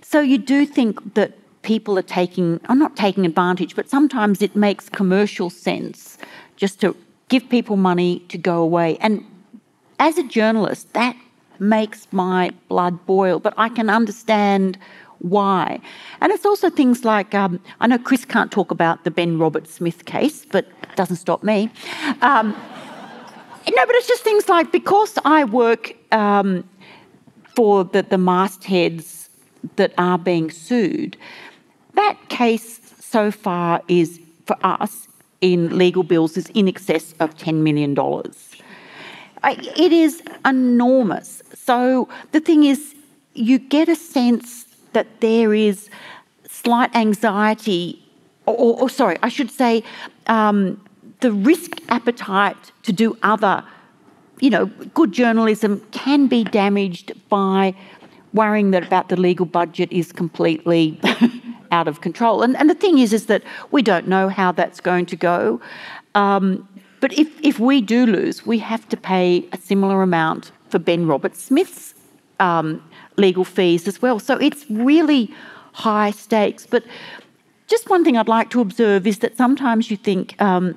So 0.00 0.20
you 0.20 0.38
do 0.38 0.64
think 0.64 1.14
that 1.14 1.32
people 1.60 1.98
are 1.98 2.08
taking, 2.20 2.58
I'm 2.70 2.78
not 2.78 2.96
taking 2.96 3.26
advantage, 3.26 3.76
but 3.76 3.86
sometimes 3.86 4.40
it 4.40 4.56
makes 4.56 4.88
commercial 4.88 5.50
sense 5.50 6.16
just 6.56 6.80
to 6.80 6.96
give 7.28 7.46
people 7.50 7.76
money 7.76 8.20
to 8.30 8.38
go 8.38 8.62
away. 8.62 8.96
And 9.00 9.22
as 9.98 10.16
a 10.16 10.22
journalist, 10.22 10.90
that 10.94 11.16
makes 11.58 12.08
my 12.12 12.50
blood 12.68 13.04
boil, 13.04 13.40
but 13.40 13.52
I 13.58 13.68
can 13.68 13.90
understand 13.90 14.78
why. 15.22 15.80
And 16.20 16.32
it's 16.32 16.44
also 16.44 16.68
things 16.68 17.04
like 17.04 17.34
um, 17.34 17.60
I 17.80 17.86
know 17.86 17.98
Chris 17.98 18.24
can't 18.24 18.50
talk 18.50 18.70
about 18.70 19.04
the 19.04 19.10
Ben 19.10 19.38
Robert 19.38 19.68
Smith 19.68 20.04
case, 20.04 20.44
but 20.44 20.66
it 20.82 20.96
doesn't 20.96 21.16
stop 21.16 21.42
me. 21.42 21.70
Um, 22.20 22.50
no, 22.50 23.86
but 23.86 23.94
it's 23.94 24.08
just 24.08 24.22
things 24.22 24.48
like 24.48 24.72
because 24.72 25.18
I 25.24 25.44
work 25.44 25.94
um, 26.12 26.68
for 27.54 27.84
the, 27.84 28.02
the 28.02 28.18
mastheads 28.18 29.30
that 29.76 29.92
are 29.96 30.18
being 30.18 30.50
sued, 30.50 31.16
that 31.94 32.18
case 32.28 32.80
so 32.98 33.30
far 33.30 33.80
is 33.88 34.20
for 34.46 34.56
us 34.64 35.06
in 35.40 35.76
legal 35.76 36.02
bills 36.02 36.36
is 36.36 36.48
in 36.54 36.68
excess 36.68 37.14
of 37.20 37.36
$10 37.36 37.56
million. 37.56 37.96
It 39.44 39.92
is 39.92 40.22
enormous. 40.44 41.42
So 41.54 42.08
the 42.30 42.40
thing 42.40 42.64
is, 42.64 42.94
you 43.34 43.58
get 43.58 43.88
a 43.88 43.96
sense 43.96 44.66
that 44.92 45.20
there 45.20 45.54
is 45.54 45.88
slight 46.48 46.94
anxiety, 46.94 48.02
or, 48.46 48.80
or 48.82 48.90
sorry, 48.90 49.18
I 49.22 49.28
should 49.28 49.50
say, 49.50 49.82
um, 50.26 50.80
the 51.20 51.32
risk 51.32 51.80
appetite 51.88 52.72
to 52.82 52.92
do 52.92 53.16
other, 53.22 53.64
you 54.40 54.50
know, 54.50 54.66
good 54.66 55.12
journalism 55.12 55.80
can 55.92 56.26
be 56.26 56.44
damaged 56.44 57.12
by 57.28 57.74
worrying 58.32 58.70
that 58.72 58.84
about 58.86 59.08
the 59.08 59.16
legal 59.16 59.46
budget 59.46 59.92
is 59.92 60.12
completely 60.12 61.00
out 61.70 61.88
of 61.88 62.00
control. 62.00 62.42
And, 62.42 62.56
and 62.56 62.68
the 62.68 62.74
thing 62.74 62.98
is, 62.98 63.12
is 63.12 63.26
that 63.26 63.42
we 63.70 63.82
don't 63.82 64.08
know 64.08 64.28
how 64.28 64.52
that's 64.52 64.80
going 64.80 65.06
to 65.06 65.16
go. 65.16 65.60
Um, 66.14 66.68
but 67.00 67.12
if, 67.18 67.28
if 67.42 67.58
we 67.58 67.80
do 67.80 68.06
lose, 68.06 68.46
we 68.46 68.58
have 68.58 68.88
to 68.90 68.96
pay 68.96 69.48
a 69.52 69.56
similar 69.58 70.02
amount 70.02 70.52
for 70.68 70.78
Ben 70.78 71.06
Roberts-Smith's 71.06 71.94
um, 72.40 72.82
legal 73.16 73.44
fees 73.44 73.86
as 73.88 74.00
well. 74.00 74.18
So 74.18 74.36
it's 74.36 74.64
really 74.70 75.30
high 75.72 76.10
stakes. 76.10 76.66
But 76.66 76.84
just 77.66 77.88
one 77.88 78.04
thing 78.04 78.16
I'd 78.16 78.28
like 78.28 78.50
to 78.50 78.60
observe 78.60 79.06
is 79.06 79.18
that 79.18 79.36
sometimes 79.36 79.90
you 79.90 79.96
think, 79.96 80.40
um, 80.40 80.76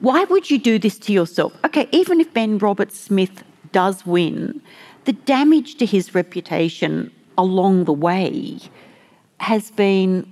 why 0.00 0.24
would 0.24 0.50
you 0.50 0.58
do 0.58 0.78
this 0.78 0.98
to 1.00 1.12
yourself? 1.12 1.52
Okay, 1.64 1.88
even 1.92 2.20
if 2.20 2.32
Ben 2.32 2.58
Robert 2.58 2.92
Smith 2.92 3.42
does 3.72 4.06
win, 4.06 4.60
the 5.04 5.12
damage 5.12 5.76
to 5.76 5.86
his 5.86 6.14
reputation 6.14 7.10
along 7.36 7.84
the 7.84 7.92
way 7.92 8.58
has 9.40 9.70
been 9.72 10.26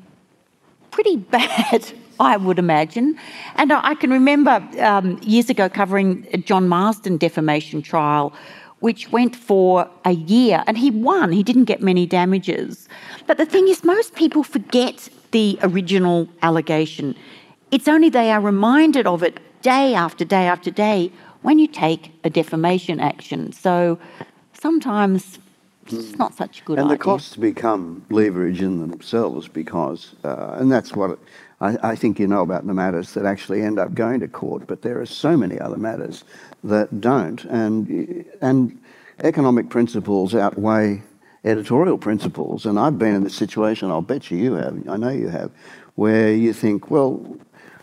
pretty 0.90 1.16
bad, 1.38 1.86
I 2.18 2.36
would 2.36 2.58
imagine. 2.58 3.18
And 3.56 3.72
I 3.72 3.94
can 3.94 4.10
remember 4.10 4.66
um, 4.80 5.18
years 5.22 5.50
ago 5.50 5.68
covering 5.68 6.26
a 6.32 6.38
John 6.38 6.68
Marsden 6.68 7.16
defamation 7.18 7.82
trial 7.82 8.32
which 8.80 9.10
went 9.10 9.34
for 9.34 9.88
a 10.04 10.12
year 10.12 10.62
and 10.66 10.76
he 10.78 10.90
won. 10.90 11.32
He 11.32 11.42
didn't 11.42 11.64
get 11.64 11.80
many 11.82 12.06
damages. 12.06 12.88
But 13.26 13.38
the 13.38 13.46
thing 13.46 13.68
is, 13.68 13.82
most 13.84 14.14
people 14.14 14.42
forget 14.42 15.08
the 15.32 15.58
original 15.62 16.28
allegation. 16.42 17.14
It's 17.70 17.88
only 17.88 18.10
they 18.10 18.30
are 18.30 18.40
reminded 18.40 19.06
of 19.06 19.22
it 19.22 19.40
day 19.62 19.94
after 19.94 20.24
day 20.24 20.46
after 20.46 20.70
day 20.70 21.10
when 21.42 21.58
you 21.58 21.66
take 21.66 22.12
a 22.24 22.30
defamation 22.30 23.00
action. 23.00 23.52
So 23.52 23.98
sometimes 24.52 25.38
It's 25.86 26.16
not 26.18 26.34
such 26.34 26.60
a 26.60 26.64
good 26.64 26.78
and 26.78 26.86
idea. 26.86 26.98
the 26.98 27.04
costs 27.04 27.36
become 27.36 28.04
leverage 28.10 28.60
in 28.60 28.80
themselves 28.80 29.48
because, 29.48 30.14
uh, 30.24 30.56
and 30.58 30.70
that's 30.70 30.94
what 30.94 31.18
I, 31.60 31.90
I 31.90 31.96
think 31.96 32.18
you 32.18 32.26
know 32.26 32.42
about 32.42 32.66
the 32.66 32.74
matters 32.74 33.14
that 33.14 33.24
actually 33.24 33.62
end 33.62 33.78
up 33.78 33.94
going 33.94 34.20
to 34.20 34.28
court, 34.28 34.66
but 34.66 34.82
there 34.82 35.00
are 35.00 35.06
so 35.06 35.36
many 35.36 35.58
other 35.58 35.76
matters 35.76 36.24
that 36.64 37.00
don't, 37.00 37.44
and 37.44 38.24
and 38.42 38.78
economic 39.20 39.70
principles 39.70 40.34
outweigh 40.34 41.02
editorial 41.44 41.96
principles. 41.96 42.66
And 42.66 42.78
I've 42.78 42.98
been 42.98 43.14
in 43.14 43.24
this 43.24 43.34
situation. 43.34 43.90
I'll 43.90 44.02
bet 44.02 44.30
you 44.30 44.36
you 44.36 44.54
have. 44.54 44.88
I 44.88 44.96
know 44.96 45.10
you 45.10 45.28
have, 45.28 45.50
where 45.94 46.32
you 46.32 46.52
think, 46.52 46.90
well, 46.90 47.38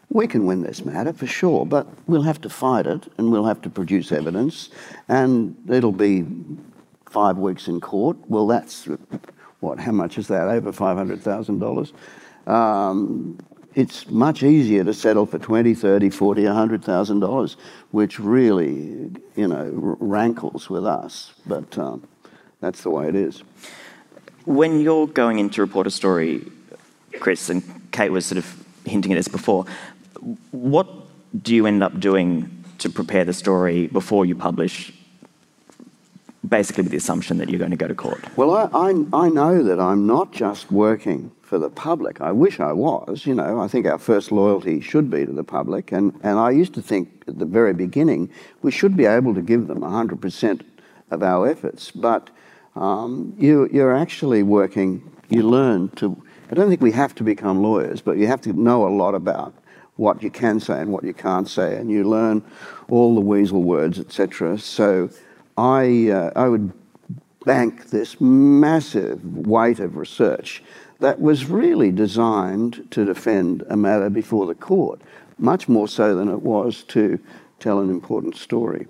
we 0.10 0.28
can 0.28 0.46
win 0.46 0.62
this 0.62 0.86
matter 0.86 1.14
for 1.14 1.26
sure, 1.26 1.66
but 1.66 1.88
we'll 2.06 2.22
have 2.22 2.40
to 2.42 2.50
fight 2.50 2.86
it, 2.86 3.08
and 3.18 3.32
we'll 3.32 3.46
have 3.46 3.62
to 3.64 3.70
produce 3.70 4.12
evidence, 4.12 4.70
and 5.08 5.56
it'll 5.68 5.92
be 5.92 6.26
five 7.10 7.38
weeks 7.38 7.68
in 7.68 7.82
court. 7.82 8.18
Well, 8.28 8.46
that's 8.46 8.88
what? 9.62 9.80
How 9.80 9.92
much 9.92 10.20
is 10.20 10.28
that? 10.28 10.48
Over 10.48 10.72
five 10.72 10.98
hundred 10.98 11.24
thousand 11.24 11.58
dollars. 11.60 11.94
Um, 12.46 13.40
it's 13.76 14.10
much 14.10 14.44
easier 14.44 14.84
to 14.84 14.94
settle 14.94 15.26
for 15.26 15.40
20, 15.40 15.74
30, 15.74 16.10
40, 16.10 16.46
100,000 16.46 17.20
dollars, 17.20 17.58
which 17.92 18.20
really, 18.20 19.12
you 19.36 19.48
know, 19.48 19.70
rankles 20.00 20.70
with 20.70 20.86
us. 20.86 21.34
But 21.46 21.78
um, 21.78 22.08
that's 22.60 22.84
the 22.84 22.90
way 22.90 23.08
it 23.08 23.16
is. 23.16 23.44
When 24.46 24.80
you're 24.80 25.08
going 25.08 25.40
in 25.40 25.50
to 25.52 25.62
report 25.62 25.88
a 25.88 25.92
story, 25.92 26.46
Chris, 27.20 27.50
and 27.50 27.64
Kate 27.92 28.12
was 28.12 28.26
sort 28.26 28.38
of 28.38 28.66
hinting 28.86 29.14
at 29.14 29.16
this 29.16 29.28
before, 29.28 29.66
what 30.52 30.88
do 31.42 31.56
you 31.56 31.66
end 31.66 31.82
up 31.82 32.00
doing 32.00 32.64
to 32.80 32.90
prepare 32.90 33.24
the 33.24 33.34
story 33.34 33.88
before 33.88 34.26
you 34.26 34.36
publish, 34.36 34.94
basically 36.48 36.84
with 36.84 36.92
the 36.92 36.98
assumption 36.98 37.38
that 37.38 37.50
you're 37.50 37.60
going 37.60 37.72
to 37.72 37.78
go 37.78 37.88
to 37.88 37.96
court? 37.96 38.24
Well, 38.38 38.54
I, 38.54 38.70
I, 38.74 39.26
I 39.26 39.30
know 39.30 39.64
that 39.64 39.80
I'm 39.80 40.06
not 40.06 40.32
just 40.32 40.72
working 40.72 41.32
for 41.54 41.60
the 41.60 41.70
public. 41.70 42.20
I 42.20 42.32
wish 42.32 42.60
I 42.60 42.74
was. 42.74 43.28
You 43.28 43.36
know, 43.36 43.62
I 43.62 43.68
think 43.68 43.86
our 43.86 44.00
first 44.00 44.32
loyalty 44.32 44.82
should 44.82 45.12
be 45.12 45.24
to 45.24 45.32
the 45.32 45.44
public. 45.44 45.92
And, 45.92 46.20
and 46.24 46.40
I 46.40 46.50
used 46.50 46.74
to 46.74 46.82
think 46.82 47.26
at 47.28 47.38
the 47.38 47.46
very 47.46 47.76
beginning 47.76 48.32
we 48.64 48.72
should 48.72 48.98
be 48.98 49.06
able 49.06 49.36
to 49.36 49.42
give 49.44 49.68
them 49.68 49.82
100% 49.82 50.62
of 51.12 51.22
our 51.22 51.48
efforts. 51.48 51.92
But 51.92 52.32
um, 52.76 53.36
you, 53.38 53.70
you're 53.72 53.96
actually 53.96 54.42
working, 54.42 55.16
you 55.30 55.44
learn 55.44 55.90
to, 55.98 56.20
I 56.50 56.56
don't 56.56 56.70
think 56.70 56.82
we 56.82 56.92
have 56.94 57.14
to 57.16 57.24
become 57.24 57.62
lawyers, 57.62 58.02
but 58.02 58.18
you 58.18 58.26
have 58.26 58.42
to 58.42 58.54
know 58.54 58.88
a 58.88 58.90
lot 58.90 59.14
about 59.14 59.54
what 59.98 60.24
you 60.24 60.32
can 60.32 60.60
say 60.60 60.82
and 60.82 60.92
what 60.92 61.04
you 61.04 61.14
can't 61.14 61.48
say, 61.48 61.78
and 61.78 61.92
you 61.92 62.04
learn 62.04 62.42
all 62.90 63.14
the 63.14 63.22
weasel 63.22 63.62
words, 63.62 64.00
etc. 64.00 64.58
So 64.58 65.12
I, 65.56 66.10
uh, 66.10 66.32
I 66.36 66.48
would 66.48 66.74
bank 67.46 67.92
this 67.92 68.20
massive 68.20 69.24
weight 69.46 69.80
of 69.80 69.98
research 69.98 70.64
that 71.04 71.20
was 71.20 71.46
really 71.46 71.92
designed 71.92 72.88
to 72.92 73.04
defend 73.04 73.62
a 73.70 73.76
matter 73.76 74.10
before 74.10 74.46
the 74.46 74.56
court, 74.56 75.02
much 75.38 75.68
more 75.68 75.88
so 75.88 76.16
than 76.16 76.30
it 76.30 76.42
was 76.42 76.84
to 76.84 77.20
tell 77.60 77.80
an 77.80 77.90
important 77.90 78.38
story. 78.38 78.88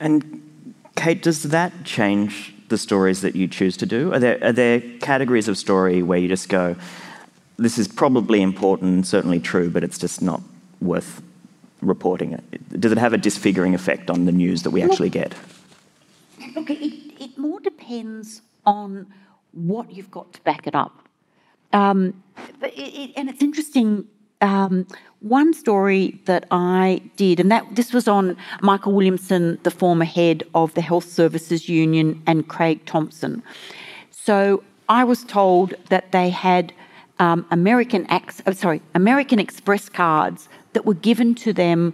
And 0.00 0.74
Kate, 0.96 1.22
does 1.22 1.42
that 1.42 1.84
change 1.84 2.54
the 2.70 2.78
stories 2.78 3.20
that 3.20 3.36
you 3.36 3.46
choose 3.46 3.76
to 3.76 3.86
do? 3.86 4.10
Are 4.14 4.18
there, 4.18 4.42
are 4.42 4.52
there 4.52 4.80
categories 5.00 5.48
of 5.48 5.58
story 5.58 6.02
where 6.02 6.18
you 6.18 6.28
just 6.28 6.48
go, 6.48 6.76
this 7.58 7.76
is 7.76 7.86
probably 7.86 8.40
important, 8.40 9.06
certainly 9.06 9.38
true, 9.38 9.68
but 9.68 9.84
it's 9.84 9.98
just 9.98 10.22
not 10.22 10.40
worth 10.80 11.20
reporting 11.82 12.32
it? 12.32 12.80
Does 12.80 12.90
it 12.90 12.96
have 12.96 13.12
a 13.12 13.18
disfiguring 13.18 13.74
effect 13.74 14.08
on 14.08 14.24
the 14.24 14.32
news 14.32 14.62
that 14.62 14.70
we 14.70 14.80
actually 14.82 15.10
get? 15.10 15.34
Look, 16.56 16.70
it, 16.70 17.20
it 17.20 17.36
more 17.36 17.60
depends 17.60 18.40
on 18.64 19.06
what 19.52 19.90
you've 19.92 20.10
got 20.10 20.32
to 20.34 20.40
back 20.42 20.66
it 20.66 20.74
up. 20.74 21.08
Um, 21.72 22.22
it, 22.62 22.72
it, 22.76 23.12
and 23.16 23.28
it's 23.28 23.42
interesting. 23.42 24.06
Um, 24.40 24.86
one 25.20 25.52
story 25.52 26.18
that 26.24 26.46
I 26.50 27.02
did, 27.16 27.40
and 27.40 27.50
that 27.50 27.64
this 27.76 27.92
was 27.92 28.08
on 28.08 28.36
Michael 28.62 28.92
Williamson, 28.92 29.58
the 29.64 29.70
former 29.70 30.06
head 30.06 30.42
of 30.54 30.72
the 30.72 30.80
Health 30.80 31.04
Services 31.04 31.68
Union, 31.68 32.22
and 32.26 32.48
Craig 32.48 32.84
Thomson. 32.86 33.42
So 34.10 34.62
I 34.88 35.04
was 35.04 35.24
told 35.24 35.74
that 35.90 36.12
they 36.12 36.30
had 36.30 36.72
um, 37.18 37.46
American, 37.50 38.06
oh, 38.10 38.52
sorry, 38.52 38.80
American 38.94 39.38
Express 39.38 39.90
cards 39.90 40.48
that 40.72 40.86
were 40.86 40.94
given 40.94 41.34
to 41.34 41.52
them 41.52 41.92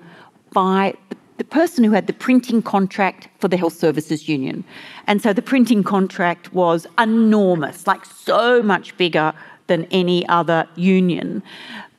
by 0.52 0.94
the 1.08 1.15
person 1.44 1.84
who 1.84 1.92
had 1.92 2.06
the 2.06 2.12
printing 2.12 2.62
contract 2.62 3.28
for 3.38 3.48
the 3.48 3.56
Health 3.56 3.74
Services 3.74 4.28
Union. 4.28 4.64
And 5.06 5.20
so 5.22 5.32
the 5.32 5.42
printing 5.42 5.82
contract 5.84 6.52
was 6.52 6.86
enormous, 6.98 7.86
like 7.86 8.04
so 8.04 8.62
much 8.62 8.96
bigger 8.96 9.32
than 9.66 9.84
any 9.90 10.26
other 10.28 10.68
union. 10.76 11.42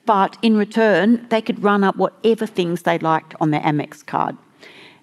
But 0.06 0.38
in 0.42 0.56
return, 0.56 1.28
they 1.30 1.42
could 1.42 1.62
run 1.62 1.84
up 1.84 1.98
whatever 1.98 2.46
things 2.46 2.84
they 2.84 2.98
liked 3.00 3.36
on 3.42 3.52
their 3.52 3.62
Amex 3.62 4.06
card. 4.06 4.38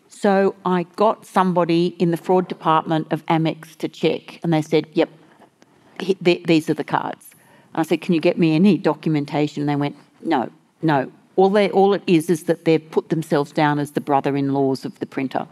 So 0.08 0.54
I 0.64 0.84
got 0.96 1.26
somebody 1.26 1.88
in 1.98 2.10
the 2.10 2.16
fraud 2.16 2.48
department 2.48 3.12
of 3.12 3.24
Amex 3.26 3.76
to 3.76 3.88
check, 3.88 4.40
and 4.42 4.52
they 4.52 4.62
said, 4.62 4.86
Yep, 4.94 5.10
these 6.22 6.70
are 6.70 6.74
the 6.74 6.84
cards. 6.84 7.30
And 7.74 7.80
I 7.80 7.82
said, 7.82 8.00
Can 8.00 8.14
you 8.14 8.20
get 8.20 8.38
me 8.38 8.54
any 8.54 8.78
documentation? 8.78 9.62
And 9.62 9.68
they 9.68 9.76
went, 9.76 9.96
No, 10.22 10.50
no. 10.80 11.12
All, 11.36 11.50
they, 11.50 11.70
all 11.70 11.94
it 11.94 12.02
is 12.06 12.30
is 12.30 12.44
that 12.44 12.64
they've 12.64 12.90
put 12.90 13.08
themselves 13.08 13.52
down 13.52 13.78
as 13.78 13.92
the 13.92 14.00
brother 14.00 14.36
in 14.36 14.52
laws 14.52 14.84
of 14.84 14.98
the 15.00 15.06
printer. 15.06 15.46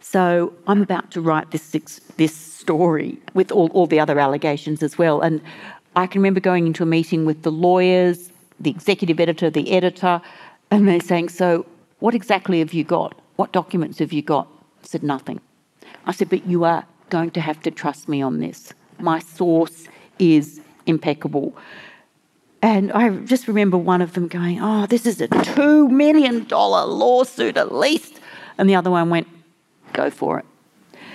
So 0.00 0.52
I'm 0.66 0.82
about 0.82 1.10
to 1.12 1.20
write 1.20 1.50
this, 1.50 1.70
this 2.16 2.34
story 2.34 3.18
with 3.34 3.52
all, 3.52 3.68
all 3.68 3.86
the 3.86 4.00
other 4.00 4.18
allegations 4.18 4.82
as 4.82 4.96
well. 4.96 5.20
And 5.20 5.40
I 5.96 6.06
can 6.06 6.20
remember 6.20 6.40
going 6.40 6.66
into 6.66 6.82
a 6.82 6.86
meeting 6.86 7.26
with 7.26 7.42
the 7.42 7.52
lawyers, 7.52 8.30
the 8.58 8.70
executive 8.70 9.20
editor, 9.20 9.50
the 9.50 9.70
editor, 9.72 10.20
and 10.70 10.88
they're 10.88 11.00
saying, 11.00 11.28
So, 11.28 11.66
what 12.00 12.14
exactly 12.14 12.60
have 12.60 12.72
you 12.72 12.84
got? 12.84 13.20
What 13.36 13.52
documents 13.52 13.98
have 13.98 14.12
you 14.12 14.22
got? 14.22 14.48
I 14.82 14.86
said, 14.86 15.02
Nothing. 15.02 15.40
I 16.06 16.12
said, 16.12 16.28
But 16.28 16.46
you 16.46 16.64
are 16.64 16.84
going 17.10 17.30
to 17.32 17.40
have 17.40 17.60
to 17.62 17.70
trust 17.70 18.08
me 18.08 18.22
on 18.22 18.40
this. 18.40 18.72
My 18.98 19.18
source 19.18 19.88
is 20.18 20.60
impeccable. 20.86 21.54
And 22.60 22.92
I 22.92 23.10
just 23.10 23.46
remember 23.46 23.78
one 23.78 24.02
of 24.02 24.14
them 24.14 24.28
going, 24.28 24.60
Oh, 24.60 24.86
this 24.86 25.06
is 25.06 25.20
a 25.20 25.28
$2 25.28 25.90
million 25.90 26.46
lawsuit 26.48 27.56
at 27.56 27.74
least. 27.74 28.20
And 28.56 28.68
the 28.68 28.74
other 28.74 28.90
one 28.90 29.10
went, 29.10 29.28
Go 29.92 30.10
for 30.10 30.40
it. 30.40 30.44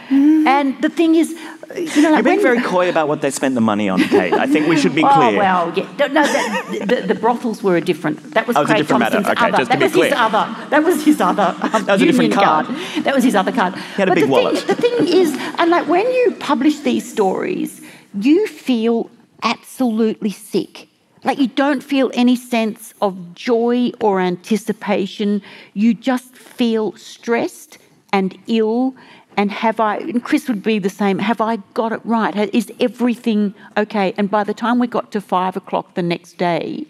Mm. 0.09 0.47
And 0.47 0.81
the 0.81 0.89
thing 0.89 1.15
is, 1.15 1.31
you 1.75 2.01
know, 2.01 2.13
you're 2.13 2.23
being 2.23 2.41
very 2.41 2.61
coy 2.61 2.89
about 2.89 3.07
what 3.07 3.21
they 3.21 3.31
spent 3.31 3.55
the 3.55 3.61
money 3.61 3.89
on, 3.89 3.99
Kate. 4.09 4.33
I 4.33 4.47
think 4.47 4.67
we 4.67 4.77
should 4.77 4.93
be 4.93 5.01
clear. 5.01 5.13
Oh 5.13 5.37
well, 5.37 5.73
yeah. 5.75 6.07
No, 6.07 6.23
the, 6.23 6.85
the, 6.85 7.07
the 7.07 7.15
brothers 7.15 7.63
were 7.63 7.77
a 7.77 7.81
different. 7.81 8.33
That 8.33 8.47
was, 8.47 8.57
oh, 8.57 8.65
Craig 8.65 8.79
a 8.79 8.83
different 8.83 9.03
Thomson's 9.03 9.27
matter. 9.27 9.39
Okay, 9.39 9.47
other. 9.47 9.57
just 9.57 9.69
that 9.69 9.75
to 9.75 9.79
be 9.79 9.83
was 9.85 9.93
clear. 9.93 10.09
his 10.09 10.13
other. 10.13 10.69
That 10.69 10.83
was 10.83 11.05
his 11.05 11.21
other. 11.21 11.55
Um, 11.61 11.85
that 11.85 11.93
was 11.93 12.01
a 12.01 12.05
different 12.05 12.33
card. 12.33 12.65
card. 12.67 13.03
That 13.05 13.15
was 13.15 13.23
his 13.23 13.35
other 13.35 13.51
card. 13.51 13.75
He 13.75 13.81
had 13.81 14.07
a 14.09 14.11
but 14.11 14.15
big 14.15 14.25
the 14.25 14.29
wallet. 14.31 14.57
Thing, 14.59 14.67
the 14.67 14.81
thing 14.81 15.07
is, 15.07 15.35
and 15.57 15.71
like 15.71 15.87
when 15.87 16.05
you 16.11 16.35
publish 16.39 16.79
these 16.79 17.09
stories, 17.09 17.81
you 18.19 18.45
feel 18.47 19.09
absolutely 19.41 20.31
sick. 20.31 20.89
Like 21.23 21.39
you 21.39 21.47
don't 21.47 21.81
feel 21.83 22.11
any 22.13 22.35
sense 22.35 22.93
of 23.01 23.33
joy 23.33 23.91
or 24.01 24.19
anticipation. 24.19 25.41
You 25.73 25.93
just 25.93 26.35
feel 26.35 26.95
stressed 26.97 27.77
and 28.11 28.37
ill. 28.47 28.95
And 29.35 29.51
have 29.51 29.79
I, 29.79 29.97
and 29.97 30.23
Chris 30.23 30.47
would 30.47 30.61
be 30.61 30.77
the 30.77 30.91
same, 30.91 31.17
have 31.17 31.41
I 31.41 31.55
got 31.73 31.91
it 31.91 32.01
right? 32.03 32.35
Is 32.53 32.71
everything 32.79 33.55
okay? 33.75 34.13
And 34.15 34.29
by 34.29 34.43
the 34.43 34.53
time 34.53 34.77
we 34.77 34.85
got 34.85 35.11
to 35.13 35.21
five 35.21 35.57
o'clock 35.57 35.95
the 35.95 36.03
next 36.03 36.37
day 36.37 36.85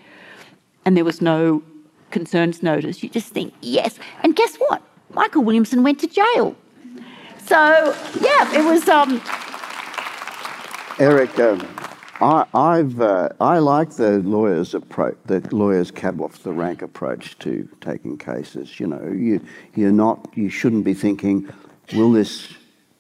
and 0.84 0.98
there 0.98 1.06
was 1.06 1.22
no 1.22 1.64
concerns 2.12 2.62
notice, 2.62 3.02
you 3.02 3.08
just 3.08 3.32
think, 3.32 3.54
yes. 3.62 3.98
And 4.24 4.36
guess 4.36 4.58
what? 4.58 4.82
Michael 5.14 5.44
Williamson 5.44 5.84
went 5.84 6.02
to 6.02 6.08
jail. 6.08 6.56
So, 7.46 7.96
yeah, 8.20 8.60
it 8.60 8.66
was. 8.66 8.90
Um, 8.90 9.22
Erik, 11.00 11.40
um, 11.40 11.66
I, 12.24 12.46
I've 12.54 13.02
uh, 13.02 13.30
I 13.42 13.58
like 13.58 13.90
the 13.98 14.20
lawyers 14.20 14.74
approach, 14.74 15.18
the 15.26 15.42
lawyers 15.54 15.92
cab 15.92 16.22
off 16.22 16.42
the 16.42 16.54
rank 16.54 16.82
approach 16.82 17.38
to 17.40 17.68
taking 17.82 18.18
cases. 18.18 18.80
You 18.80 18.88
know, 18.88 19.12
you 19.12 19.42
you're 19.76 19.92
not, 19.92 20.30
you 20.34 20.48
shouldn't 20.50 20.86
be 20.86 20.94
thinking, 20.94 21.50
will 21.94 22.14
this 22.14 22.54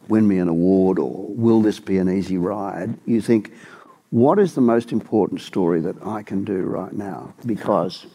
win 0.10 0.28
me 0.28 0.40
an 0.40 0.50
award 0.50 1.00
or 1.00 1.28
will 1.30 1.62
this 1.62 1.80
be 1.80 2.00
an 2.00 2.10
easy 2.10 2.38
ride? 2.38 2.98
You 3.06 3.22
think, 3.22 3.54
what 4.10 4.40
is 4.40 4.56
the 4.56 4.62
most 4.62 4.92
important 4.92 5.40
story 5.40 5.80
that 5.80 5.96
I 6.06 6.22
can 6.22 6.44
do 6.44 6.58
right 6.64 6.92
now? 6.92 7.34
Because 7.46 8.06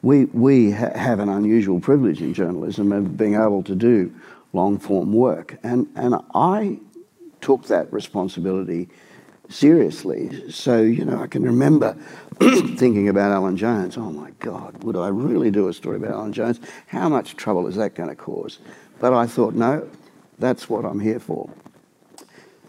we 0.00 0.24
we 0.26 0.70
ha- 0.70 0.96
have 0.96 1.20
an 1.20 1.28
unusual 1.28 1.78
privilege 1.78 2.22
in 2.22 2.32
journalism 2.32 2.90
of 2.90 3.18
being 3.18 3.34
able 3.34 3.62
to 3.64 3.74
do 3.74 4.14
long 4.54 4.78
form 4.78 5.12
work, 5.12 5.58
and 5.62 5.88
and 5.94 6.14
I 6.34 6.78
took 7.42 7.66
that 7.66 7.92
responsibility 7.92 8.88
seriously. 9.48 10.50
So, 10.50 10.80
you 10.82 11.04
know, 11.04 11.22
I 11.22 11.26
can 11.26 11.42
remember 11.42 11.96
thinking 12.40 13.08
about 13.08 13.32
Alan 13.32 13.56
Jones. 13.56 13.96
Oh 13.96 14.10
my 14.10 14.30
God, 14.38 14.82
would 14.84 14.96
I 14.96 15.08
really 15.08 15.50
do 15.50 15.68
a 15.68 15.72
story 15.72 15.96
about 15.96 16.12
Alan 16.12 16.32
Jones? 16.32 16.60
How 16.86 17.08
much 17.08 17.36
trouble 17.36 17.66
is 17.66 17.76
that 17.76 17.94
going 17.94 18.08
to 18.08 18.16
cause? 18.16 18.58
But 19.00 19.12
I 19.12 19.26
thought, 19.26 19.54
no, 19.54 19.88
that's 20.38 20.68
what 20.68 20.84
I'm 20.84 21.00
here 21.00 21.20
for. 21.20 21.50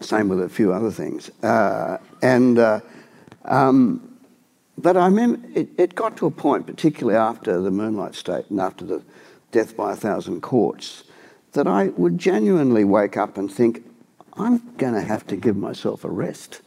Same 0.02 0.30
with 0.30 0.42
a 0.42 0.50
few 0.50 0.72
other 0.72 0.92
things. 0.92 1.30
Uh, 1.44 1.98
and 2.22 2.58
uh, 2.58 2.80
um, 3.46 4.18
but 4.78 4.96
I 4.96 5.06
remember 5.06 5.46
it, 5.56 5.70
it, 5.78 5.96
got 5.96 6.15
to 6.18 6.26
a 6.26 6.32
point, 6.32 6.65
particularly 6.65 7.18
after 7.18 7.60
the 7.60 7.72
Moonlight 7.72 8.15
State 8.15 8.46
and 8.50 8.62
after 8.62 8.86
the 8.86 9.04
death 9.52 9.76
by 9.76 9.94
a 9.94 9.96
thousand 9.96 10.42
courts, 10.42 11.04
that 11.52 11.68
I 11.68 11.88
would 11.89 12.18
genuinely 12.18 12.86
wake 12.86 13.18
up 13.18 13.38
and 13.38 13.52
think, 13.52 13.84
I'm 14.34 14.76
going 14.78 14.94
to 14.94 15.02
have 15.02 15.28
to 15.28 15.36
give 15.36 15.58
myself 15.58 16.06
a 16.06 16.10
rest. 16.10 16.62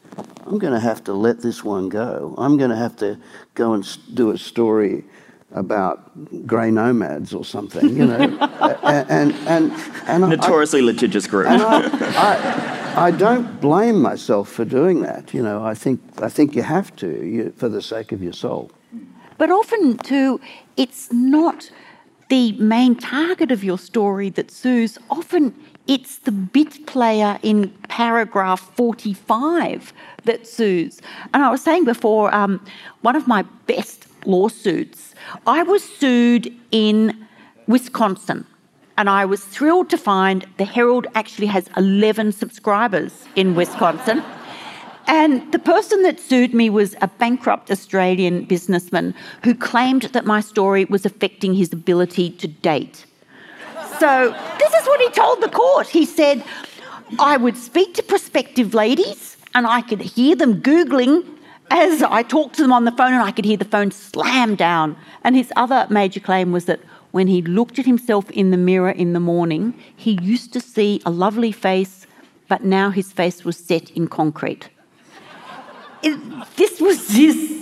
I'm 0.47 0.59
going 0.59 0.73
to 0.73 0.81
have 0.81 1.03
to 1.05 1.13
let 1.13 1.41
this 1.41 1.65
one 1.65 1.89
go. 1.89 2.35
I'm 2.37 2.57
going 2.57 2.71
to 2.71 2.77
have 2.77 2.97
to 2.97 3.19
go 3.55 3.73
and 3.73 3.87
do 4.15 4.31
a 4.31 4.39
story 4.39 5.05
about 5.55 6.47
grey 6.47 6.71
nomads 6.71 7.35
or 7.35 7.45
something, 7.45 7.97
you 7.97 8.07
know. 8.07 8.17
and, 8.83 9.11
and, 9.11 9.33
and, 9.47 9.73
and 10.07 10.31
Notoriously 10.31 10.81
I, 10.81 10.85
litigious 10.85 11.27
group. 11.27 11.49
And 11.49 11.63
I, 11.63 11.81
I, 12.97 13.07
I, 13.07 13.11
don't 13.11 13.61
blame 13.61 14.01
myself 14.01 14.49
for 14.49 14.65
doing 14.65 15.03
that, 15.03 15.35
you 15.35 15.43
know. 15.43 15.65
I 15.65 15.75
think, 15.75 16.01
I 16.23 16.29
think 16.29 16.55
you 16.55 16.63
have 16.63 16.95
to 16.97 17.09
you, 17.09 17.53
for 17.57 17.69
the 17.69 17.83
sake 17.83 18.13
of 18.13 18.23
your 18.23 18.33
soul. 18.33 18.71
But 19.39 19.51
often, 19.51 19.99
too, 19.99 20.41
it's 20.77 21.13
not 21.13 21.71
the 22.29 22.53
main 22.53 22.97
target 22.97 23.51
of 23.51 23.63
your 23.63 23.79
story 23.79 24.31
that 24.31 24.51
sues. 24.51 24.99
Often 25.11 25.55
it's 25.87 26.19
the 26.19 26.33
bit 26.33 26.87
player 26.87 27.39
in 27.43 27.71
paragraph 27.89 28.61
45 28.77 29.93
that 30.25 30.47
sues. 30.47 31.01
And 31.35 31.43
I 31.43 31.51
was 31.51 31.63
saying 31.63 31.85
before, 31.85 32.35
um, 32.35 32.65
one 33.01 33.17
of 33.17 33.27
my 33.27 33.43
best 33.67 34.07
lawsuits, 34.25 35.15
I 35.47 35.63
was 35.63 35.83
sued 35.83 36.55
in 36.71 37.27
Wisconsin. 37.67 38.47
And 38.99 39.09
I 39.09 39.25
was 39.25 39.45
thrilled 39.45 39.91
to 39.91 39.99
find 39.99 40.47
the 40.59 40.65
Herald 40.65 41.07
actually 41.15 41.47
has 41.47 41.69
11 41.77 42.33
subscribers 42.33 43.25
in 43.35 43.55
Wisconsin. 43.55 44.23
And 45.07 45.51
the 45.51 45.59
person 45.59 46.03
that 46.03 46.21
sued 46.21 46.55
me 46.55 46.71
was 46.71 46.95
a 47.01 47.09
bankrupt 47.09 47.71
Australian 47.71 48.45
businessman 48.45 49.15
who 49.43 49.55
claimed 49.55 50.03
that 50.03 50.25
my 50.25 50.41
story 50.41 50.85
was 50.85 51.05
affecting 51.05 51.55
his 51.55 51.73
ability 51.73 52.31
to 52.31 52.47
date. 52.47 53.07
So, 54.03 54.37
this 54.59 54.75
is 54.75 54.87
what 54.89 55.01
he 55.01 55.09
told 55.11 55.41
the 55.41 55.49
court. 55.49 55.87
He 55.87 56.07
said, 56.07 56.43
I 57.21 57.37
would 57.37 57.57
speak 57.57 57.95
to 57.95 58.03
prospective 58.03 58.75
ladies 58.75 59.37
and 59.55 59.65
I 59.65 59.81
could 59.81 60.01
hear 60.01 60.35
them 60.35 60.61
Googling 60.61 61.25
as 61.71 62.03
I 62.03 62.25
talked 62.25 62.57
to 62.57 62.63
them 62.63 62.73
on 62.73 62.85
the 62.85 62.91
phone 62.91 63.13
and 63.13 63.23
I 63.23 63.31
could 63.31 63.45
hear 63.45 63.57
the 63.57 63.65
phone 63.65 63.93
slam 63.93 64.57
down. 64.57 64.97
And 65.23 65.37
his 65.37 65.53
other 65.55 65.87
major 65.89 66.19
claim 66.19 66.51
was 66.51 66.65
that 66.65 66.81
when 67.13 67.29
he 67.29 67.43
looked 67.43 67.79
at 67.79 67.87
himself 67.87 68.29
in 68.33 68.51
the 68.51 68.57
mirror 68.57 68.91
in 68.91 69.13
the 69.13 69.21
morning, 69.21 69.73
he 69.95 70.19
used 70.21 70.53
to 70.55 70.61
see 70.61 71.01
a 71.07 71.11
lovely 71.13 71.53
face, 71.53 72.09
but 72.49 72.65
now 72.65 72.91
his 72.91 73.13
face 73.13 73.45
was 73.45 73.57
set 73.57 73.89
in 73.91 74.09
concrete. 74.09 74.69
It, 76.03 76.19
this 76.57 76.81
was 76.81 77.09
his 77.09 77.62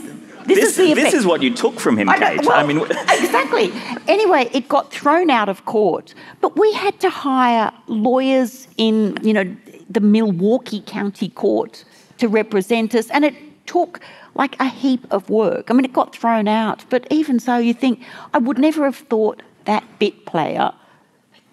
this, 0.54 0.76
this, 0.76 0.78
is, 0.78 0.94
this 0.94 1.14
is 1.14 1.26
what 1.26 1.42
you 1.42 1.54
took 1.54 1.80
from 1.80 1.98
him, 1.98 2.08
I 2.08 2.18
Kate. 2.18 2.46
Well, 2.46 2.58
I 2.58 2.66
mean, 2.66 2.78
exactly. 2.90 3.72
Anyway, 4.08 4.48
it 4.52 4.68
got 4.68 4.92
thrown 4.92 5.30
out 5.30 5.48
of 5.48 5.64
court, 5.64 6.14
but 6.40 6.58
we 6.58 6.72
had 6.72 6.98
to 7.00 7.10
hire 7.10 7.72
lawyers 7.86 8.68
in, 8.76 9.18
you 9.22 9.32
know, 9.32 9.56
the 9.88 10.00
Milwaukee 10.00 10.82
County 10.86 11.28
Court 11.28 11.84
to 12.18 12.28
represent 12.28 12.94
us, 12.94 13.10
and 13.10 13.24
it 13.24 13.34
took 13.66 14.00
like 14.34 14.58
a 14.60 14.68
heap 14.68 15.06
of 15.10 15.28
work. 15.28 15.70
I 15.70 15.74
mean, 15.74 15.84
it 15.84 15.92
got 15.92 16.14
thrown 16.14 16.48
out, 16.48 16.84
but 16.90 17.06
even 17.10 17.40
so, 17.40 17.58
you 17.58 17.74
think 17.74 18.02
I 18.32 18.38
would 18.38 18.58
never 18.58 18.84
have 18.84 18.96
thought 18.96 19.42
that 19.64 19.84
bit 19.98 20.26
player 20.26 20.72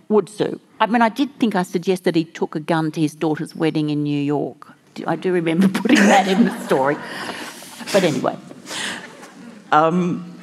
would 0.10 0.30
sue. 0.30 0.60
I 0.80 0.86
mean, 0.86 1.02
I 1.02 1.10
did 1.10 1.40
think 1.40 1.56
I 1.56 1.64
suggested 1.64 2.16
he 2.16 2.24
took 2.24 2.56
a 2.56 2.60
gun 2.60 2.92
to 2.92 3.02
his 3.02 3.16
daughter's 3.16 3.56
wedding 3.56 3.90
in 3.90 4.04
New 4.04 4.22
York. 4.22 4.74
I 5.06 5.16
do 5.16 5.32
remember 5.32 5.68
putting 5.82 5.98
that 5.98 6.28
in 6.28 6.46
the 6.46 6.66
story. 6.66 6.96
But 7.92 8.04
anyway. 8.04 8.38
Um, 9.72 10.40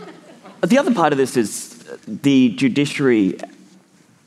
the 0.63 0.79
other 0.79 0.95
part 0.95 1.13
of 1.13 1.19
this 1.19 1.37
is 1.37 1.85
the 2.07 2.51
judiciary 2.51 3.39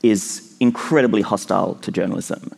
is 0.04 0.56
incredibly 0.60 1.22
hostile 1.22 1.76
to 1.76 1.92
journalism. 1.92 2.52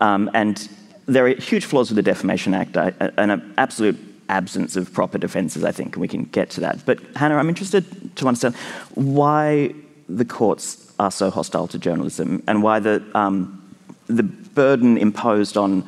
Um, 0.00 0.30
and 0.34 0.68
there 1.06 1.26
are 1.26 1.34
huge 1.34 1.64
flaws 1.64 1.90
with 1.90 1.96
the 1.96 2.02
Defamation 2.02 2.54
Act 2.54 2.76
and 2.76 3.30
an 3.30 3.54
absolute 3.58 3.98
absence 4.28 4.76
of 4.76 4.92
proper 4.92 5.18
defences, 5.18 5.64
I 5.64 5.72
think, 5.72 5.94
and 5.94 6.00
we 6.00 6.08
can 6.08 6.24
get 6.24 6.50
to 6.50 6.60
that. 6.60 6.84
But 6.86 6.98
Hannah, 7.16 7.36
I'm 7.36 7.48
interested 7.48 8.16
to 8.16 8.26
understand 8.26 8.54
why 8.94 9.74
the 10.08 10.24
courts 10.24 10.92
are 10.98 11.10
so 11.10 11.30
hostile 11.30 11.66
to 11.68 11.78
journalism 11.78 12.42
and 12.46 12.62
why 12.62 12.78
the, 12.78 13.02
um, 13.14 13.62
the 14.06 14.22
burden 14.22 14.96
imposed 14.96 15.56
on 15.56 15.86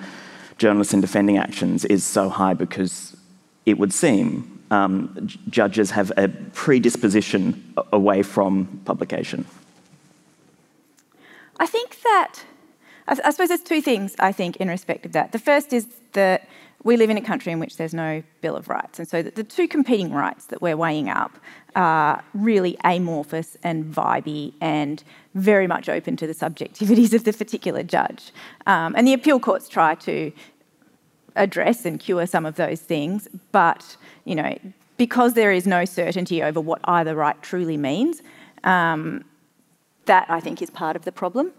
journalists 0.58 0.94
in 0.94 1.00
defending 1.00 1.38
actions 1.38 1.84
is 1.84 2.04
so 2.04 2.28
high 2.28 2.54
because 2.54 3.16
it 3.66 3.78
would 3.78 3.92
seem 3.92 4.55
um, 4.70 5.28
judges 5.48 5.90
have 5.92 6.12
a 6.16 6.28
predisposition 6.28 7.74
away 7.92 8.22
from 8.22 8.80
publication? 8.84 9.44
I 11.58 11.66
think 11.66 12.02
that, 12.02 12.34
I, 13.08 13.30
suppose 13.30 13.48
there's 13.48 13.62
two 13.62 13.80
things 13.80 14.14
I 14.18 14.32
think 14.32 14.56
in 14.56 14.68
respect 14.68 15.06
of 15.06 15.12
that. 15.12 15.32
The 15.32 15.38
first 15.38 15.72
is 15.72 15.86
that 16.12 16.48
we 16.84 16.96
live 16.96 17.10
in 17.10 17.16
a 17.16 17.22
country 17.22 17.52
in 17.52 17.58
which 17.58 17.78
there's 17.78 17.94
no 17.94 18.22
Bill 18.42 18.54
of 18.54 18.68
Rights. 18.68 18.98
And 18.98 19.08
so 19.08 19.22
the 19.22 19.42
two 19.42 19.66
competing 19.66 20.12
rights 20.12 20.46
that 20.46 20.62
we're 20.62 20.76
weighing 20.76 21.08
up 21.08 21.36
are 21.74 22.22
really 22.32 22.76
amorphous 22.84 23.56
and 23.62 23.84
vibey 23.84 24.52
and 24.60 25.02
very 25.34 25.66
much 25.66 25.88
open 25.88 26.16
to 26.16 26.26
the 26.26 26.32
subjectivities 26.32 27.12
of 27.12 27.24
the 27.24 27.32
particular 27.32 27.82
judge. 27.82 28.30
Um, 28.66 28.94
and 28.96 29.06
the 29.06 29.14
appeal 29.14 29.40
courts 29.40 29.68
try 29.68 29.94
to 29.96 30.32
address 31.36 31.84
and 31.84 32.00
cure 32.00 32.26
some 32.26 32.46
of 32.46 32.56
those 32.56 32.80
things, 32.80 33.28
but 33.52 33.96
you 34.24 34.34
know, 34.34 34.58
because 34.96 35.34
there 35.34 35.52
is 35.52 35.66
no 35.66 35.84
certainty 35.84 36.42
over 36.42 36.60
what 36.60 36.80
either 36.84 37.14
right 37.14 37.40
truly 37.42 37.76
means, 37.76 38.22
um, 38.64 39.24
that 40.06 40.26
I 40.28 40.40
think 40.40 40.62
is 40.62 40.70
part 40.70 40.96
of 40.96 41.04
the 41.04 41.12
problem. 41.12 41.52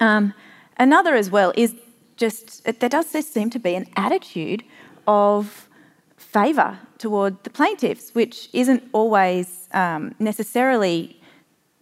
Um, 0.00 0.34
another 0.78 1.14
as 1.14 1.30
well 1.30 1.52
is 1.56 1.74
just 2.16 2.64
there 2.64 2.88
does 2.88 3.08
seem 3.08 3.50
to 3.50 3.58
be 3.58 3.74
an 3.74 3.86
attitude 3.96 4.62
of 5.06 5.68
favour 6.16 6.78
toward 6.98 7.42
the 7.44 7.50
plaintiffs, 7.50 8.14
which 8.14 8.48
isn't 8.52 8.82
always 8.92 9.68
um, 9.72 10.14
necessarily 10.18 11.20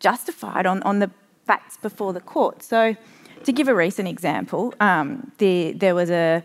justified 0.00 0.66
on, 0.66 0.82
on 0.82 0.98
the 0.98 1.10
facts 1.46 1.76
before 1.76 2.12
the 2.12 2.20
court. 2.20 2.62
So, 2.62 2.96
to 3.44 3.52
give 3.52 3.66
a 3.68 3.74
recent 3.74 4.08
example, 4.08 4.72
um, 4.80 5.32
the, 5.38 5.72
there 5.72 5.94
was 5.94 6.10
a 6.10 6.42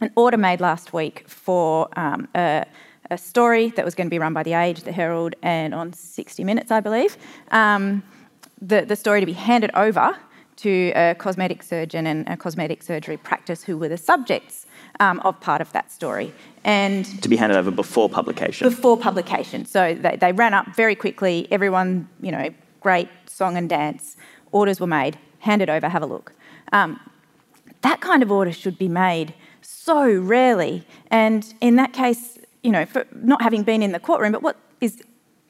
an 0.00 0.10
order 0.16 0.36
made 0.36 0.60
last 0.60 0.92
week 0.92 1.28
for 1.28 1.88
um, 1.98 2.28
a, 2.34 2.64
a, 3.10 3.18
story 3.18 3.70
that 3.70 3.84
was 3.84 3.94
going 3.94 4.06
to 4.06 4.10
be 4.10 4.18
run 4.18 4.32
by 4.32 4.42
The 4.42 4.54
Age, 4.54 4.82
The 4.82 4.92
Herald, 4.92 5.34
and 5.42 5.74
on 5.74 5.92
60 5.92 6.44
Minutes, 6.44 6.70
I 6.70 6.80
believe. 6.80 7.16
Um, 7.50 8.02
the, 8.60 8.82
the 8.82 8.96
story 8.96 9.20
to 9.20 9.26
be 9.26 9.32
handed 9.32 9.70
over 9.74 10.16
to 10.56 10.92
a 10.96 11.14
cosmetic 11.14 11.62
surgeon 11.62 12.06
and 12.06 12.28
a 12.28 12.36
cosmetic 12.36 12.82
surgery 12.82 13.16
practice 13.16 13.62
who 13.62 13.78
were 13.78 13.88
the 13.88 13.96
subjects 13.96 14.66
um, 14.98 15.20
of 15.20 15.40
part 15.40 15.60
of 15.60 15.72
that 15.72 15.92
story. 15.92 16.32
And 16.64 17.04
to 17.22 17.28
be 17.28 17.36
handed 17.36 17.56
over 17.56 17.70
before 17.70 18.08
publication. 18.08 18.68
Before 18.68 18.96
publication. 18.96 19.64
So 19.64 19.94
they, 19.94 20.16
they 20.16 20.32
ran 20.32 20.54
up 20.54 20.74
very 20.74 20.96
quickly. 20.96 21.46
Everyone, 21.52 22.08
you 22.20 22.32
know, 22.32 22.50
great 22.80 23.08
song 23.26 23.56
and 23.56 23.68
dance. 23.68 24.16
Orders 24.50 24.80
were 24.80 24.88
made. 24.88 25.16
Handed 25.40 25.70
over. 25.70 25.88
Have 25.88 26.02
a 26.02 26.06
look. 26.06 26.32
Um, 26.72 26.98
that 27.82 28.00
kind 28.00 28.24
of 28.24 28.32
order 28.32 28.52
should 28.52 28.78
be 28.78 28.88
made 28.88 29.34
so 29.88 30.12
rarely. 30.36 30.86
And 31.10 31.42
in 31.62 31.76
that 31.76 31.94
case, 31.94 32.38
you 32.62 32.70
know, 32.70 32.84
for 32.84 33.06
not 33.14 33.40
having 33.40 33.62
been 33.62 33.82
in 33.82 33.92
the 33.92 33.98
courtroom, 33.98 34.32
but 34.32 34.42
what 34.42 34.58
is 34.82 35.02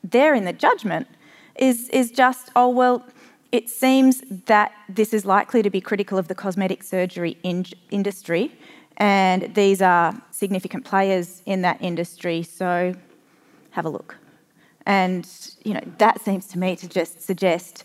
there 0.05 0.33
in 0.33 0.45
the 0.45 0.53
judgment 0.53 1.09
is, 1.57 1.89
is 1.89 2.13
just, 2.13 2.49
oh, 2.55 2.69
well, 2.69 3.05
it 3.51 3.69
seems 3.69 4.23
that 4.47 4.71
this 4.89 5.13
is 5.13 5.25
likely 5.25 5.61
to 5.61 5.71
be 5.71 5.81
critical 5.81 6.19
of 6.19 6.29
the 6.29 6.37
cosmetic 6.37 6.85
surgery 6.85 7.37
in- 7.43 7.67
industry, 7.91 8.57
and 8.99 9.53
these 9.57 9.83
are 9.83 10.15
significant 10.31 10.85
players 10.85 11.43
in 11.45 11.63
that 11.63 11.83
industry, 11.83 12.45
so 12.45 12.95
have 13.71 13.87
a 13.87 13.89
look. 13.89 14.17
And, 14.87 15.29
you 15.65 15.75
know, 15.75 15.87
that 15.99 16.21
seems 16.21 16.47
to 16.53 16.61
me 16.61 16.77
to 16.77 16.89
just 16.89 17.23
suggest 17.23 17.83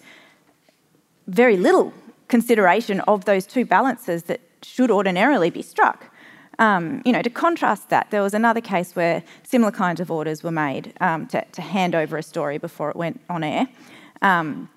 very 1.26 1.58
little 1.58 1.94
consideration 2.28 3.00
of 3.02 3.26
those 3.26 3.48
two 3.48 3.66
balances 3.66 4.24
that 4.24 4.42
should 4.62 4.92
ordinarily 4.92 5.50
be 5.50 5.64
struck. 5.64 6.13
Um, 6.60 7.02
you 7.06 7.12
know, 7.12 7.22
to 7.22 7.30
contrast 7.30 7.90
that, 7.90 8.12
there 8.12 8.22
was 8.22 8.34
another 8.34 8.62
case 8.62 8.96
where 8.96 9.24
similar 9.44 9.72
kinds 9.72 10.00
of 10.00 10.12
orders 10.12 10.44
were 10.44 10.52
made 10.52 10.94
um, 11.02 11.28
to, 11.28 11.44
to, 11.52 11.62
hand 11.62 11.96
over 11.96 12.16
a 12.16 12.24
story 12.24 12.60
before 12.60 12.90
it 12.92 12.96
went 12.96 13.20
on 13.30 13.44
air. 13.44 13.68
Um, 14.22 14.70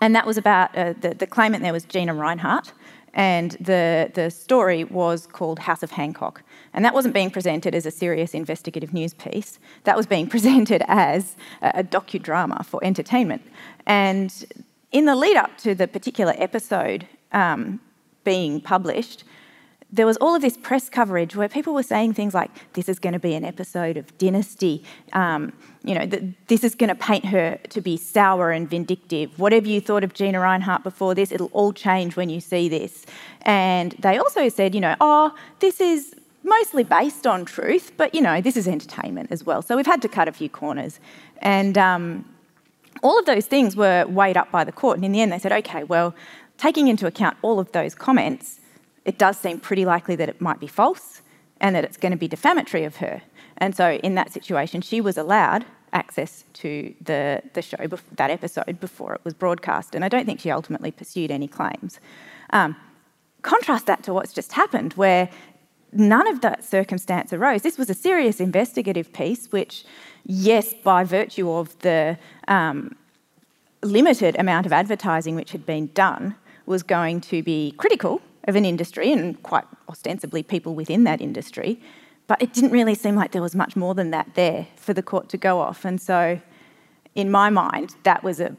and 0.00 0.14
that 0.14 0.26
was 0.26 0.36
about 0.36 0.76
uh, 0.76 0.92
the, 1.00 1.14
the 1.14 1.26
claimant 1.26 1.62
there 1.62 1.72
was 1.72 1.84
Gina 1.84 2.14
Rinehart, 2.14 2.72
and 3.14 3.52
the, 3.52 4.10
the 4.12 4.30
story 4.30 4.84
was 4.84 5.26
called 5.26 5.58
House 5.60 5.82
of 5.82 5.90
Hancock. 5.90 6.42
And 6.74 6.84
that 6.84 6.92
wasn't 6.92 7.14
being 7.14 7.30
presented 7.30 7.74
as 7.74 7.86
a 7.86 7.90
serious 7.90 8.34
investigative 8.34 8.92
news 8.92 9.14
piece, 9.14 9.58
that 9.84 9.96
was 9.96 10.06
being 10.06 10.26
presented 10.34 10.82
as 10.86 11.34
a, 11.62 11.72
a 11.76 11.84
docudrama 11.84 12.64
for 12.64 12.84
entertainment. 12.84 13.42
And 13.86 14.44
in 14.92 15.06
the 15.06 15.16
lead 15.16 15.36
up 15.36 15.56
to 15.58 15.74
the 15.74 15.88
particular 15.88 16.34
episode 16.36 17.06
um, 17.32 17.80
being 18.22 18.60
published, 18.60 19.24
there 19.96 20.06
was 20.06 20.16
all 20.18 20.34
of 20.34 20.42
this 20.42 20.56
press 20.56 20.88
coverage 20.88 21.34
where 21.34 21.48
people 21.48 21.72
were 21.72 21.82
saying 21.82 22.12
things 22.12 22.34
like, 22.34 22.50
this 22.74 22.88
is 22.88 22.98
going 22.98 23.14
to 23.14 23.18
be 23.18 23.34
an 23.34 23.44
episode 23.44 23.96
of 23.96 24.16
Dynasty, 24.18 24.84
um, 25.14 25.52
you 25.84 25.94
know, 25.94 26.06
this 26.48 26.62
is 26.64 26.74
going 26.74 26.88
to 26.88 26.94
paint 26.94 27.24
her 27.24 27.58
to 27.70 27.80
be 27.80 27.96
sour 27.96 28.50
and 28.50 28.68
vindictive. 28.68 29.38
Whatever 29.38 29.68
you 29.68 29.80
thought 29.80 30.04
of 30.04 30.12
Gina 30.12 30.38
Rinehart 30.38 30.82
before 30.82 31.14
this, 31.14 31.32
it'll 31.32 31.50
all 31.52 31.72
change 31.72 32.16
when 32.16 32.28
you 32.28 32.40
see 32.40 32.68
this. 32.68 33.06
And 33.42 33.92
they 33.92 34.18
also 34.18 34.48
said, 34.48 34.74
you 34.74 34.80
know, 34.80 34.96
oh, 35.00 35.34
this 35.60 35.80
is 35.80 36.14
mostly 36.42 36.84
based 36.84 37.26
on 37.26 37.44
truth, 37.44 37.92
but, 37.96 38.14
you 38.14 38.20
know, 38.20 38.40
this 38.40 38.56
is 38.56 38.68
entertainment 38.68 39.32
as 39.32 39.44
well. 39.44 39.62
So 39.62 39.76
we've 39.76 39.86
had 39.86 40.02
to 40.02 40.08
cut 40.08 40.28
a 40.28 40.32
few 40.32 40.48
corners. 40.48 41.00
And 41.38 41.78
um, 41.78 42.24
all 43.02 43.18
of 43.18 43.26
those 43.26 43.46
things 43.46 43.76
were 43.76 44.04
weighed 44.06 44.36
up 44.36 44.50
by 44.50 44.64
the 44.64 44.72
court. 44.72 44.98
And 44.98 45.04
in 45.04 45.12
the 45.12 45.20
end, 45.20 45.32
they 45.32 45.38
said, 45.38 45.52
okay, 45.52 45.84
well, 45.84 46.14
taking 46.58 46.88
into 46.88 47.06
account 47.06 47.36
all 47.42 47.58
of 47.58 47.72
those 47.72 47.94
comments, 47.94 48.60
it 49.06 49.18
does 49.18 49.38
seem 49.38 49.60
pretty 49.60 49.86
likely 49.86 50.16
that 50.16 50.28
it 50.28 50.40
might 50.40 50.60
be 50.60 50.66
false 50.66 51.22
and 51.60 51.74
that 51.74 51.84
it's 51.84 51.96
going 51.96 52.12
to 52.12 52.18
be 52.18 52.28
defamatory 52.28 52.84
of 52.84 52.96
her. 52.96 53.22
And 53.56 53.74
so, 53.74 53.92
in 53.92 54.16
that 54.16 54.32
situation, 54.32 54.82
she 54.82 55.00
was 55.00 55.16
allowed 55.16 55.64
access 55.92 56.44
to 56.52 56.92
the, 57.00 57.40
the 57.54 57.62
show, 57.62 57.76
that 58.16 58.30
episode, 58.30 58.78
before 58.80 59.14
it 59.14 59.20
was 59.24 59.32
broadcast. 59.32 59.94
And 59.94 60.04
I 60.04 60.08
don't 60.08 60.26
think 60.26 60.40
she 60.40 60.50
ultimately 60.50 60.90
pursued 60.90 61.30
any 61.30 61.48
claims. 61.48 62.00
Um, 62.50 62.76
contrast 63.42 63.86
that 63.86 64.02
to 64.02 64.12
what's 64.12 64.32
just 64.32 64.52
happened, 64.52 64.92
where 64.94 65.30
none 65.92 66.26
of 66.26 66.40
that 66.42 66.64
circumstance 66.64 67.32
arose. 67.32 67.62
This 67.62 67.78
was 67.78 67.88
a 67.88 67.94
serious 67.94 68.40
investigative 68.40 69.12
piece, 69.12 69.50
which, 69.52 69.84
yes, 70.24 70.74
by 70.74 71.04
virtue 71.04 71.50
of 71.50 71.78
the 71.78 72.18
um, 72.48 72.96
limited 73.82 74.36
amount 74.38 74.66
of 74.66 74.72
advertising 74.72 75.36
which 75.36 75.52
had 75.52 75.64
been 75.64 75.86
done, 75.94 76.34
was 76.66 76.82
going 76.82 77.20
to 77.20 77.42
be 77.42 77.72
critical 77.78 78.20
of 78.46 78.56
an 78.56 78.64
industry 78.64 79.12
and 79.12 79.42
quite 79.42 79.64
ostensibly 79.88 80.42
people 80.42 80.74
within 80.74 81.04
that 81.04 81.20
industry. 81.20 81.80
But 82.26 82.42
it 82.42 82.52
didn't 82.52 82.70
really 82.70 82.94
seem 82.94 83.14
like 83.14 83.32
there 83.32 83.42
was 83.42 83.54
much 83.54 83.76
more 83.76 83.94
than 83.94 84.10
that 84.10 84.34
there 84.34 84.66
for 84.76 84.92
the 84.92 85.02
court 85.02 85.28
to 85.30 85.36
go 85.36 85.60
off. 85.60 85.84
And 85.84 86.00
so, 86.00 86.40
in 87.14 87.30
my 87.30 87.50
mind, 87.50 87.94
that 88.02 88.22
was 88.22 88.40
a, 88.40 88.54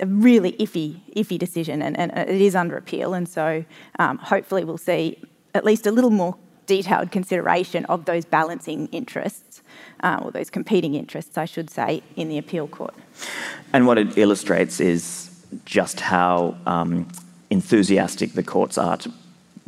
a 0.00 0.06
really 0.06 0.52
iffy, 0.52 1.00
iffy 1.14 1.38
decision, 1.38 1.82
and, 1.82 1.96
and, 1.96 2.12
it 2.12 2.40
is 2.40 2.56
under 2.56 2.76
appeal. 2.76 3.14
And 3.14 3.28
so, 3.28 3.64
um, 3.98 4.18
hopefully, 4.18 4.64
we'll 4.64 4.76
see 4.76 5.22
at 5.54 5.64
least 5.64 5.86
a 5.86 5.92
little 5.92 6.10
more 6.10 6.36
detailed 6.66 7.12
consideration 7.12 7.84
of 7.86 8.04
those 8.06 8.24
balancing 8.24 8.88
interests, 8.88 9.62
uh, 10.00 10.18
or 10.22 10.32
those 10.32 10.50
competing 10.50 10.94
interests, 10.94 11.38
I 11.38 11.44
should 11.44 11.70
say, 11.70 12.02
in 12.16 12.28
the 12.28 12.38
appeal 12.38 12.66
court. 12.66 12.94
And 13.72 13.86
what 13.86 13.98
it 13.98 14.18
illustrates 14.18 14.80
is 14.80 15.30
just 15.64 16.00
how 16.00 16.56
um, 16.66 17.08
enthusiastic 17.50 18.32
the 18.32 18.42
courts 18.42 18.78
are 18.78 18.96
to, 18.96 19.12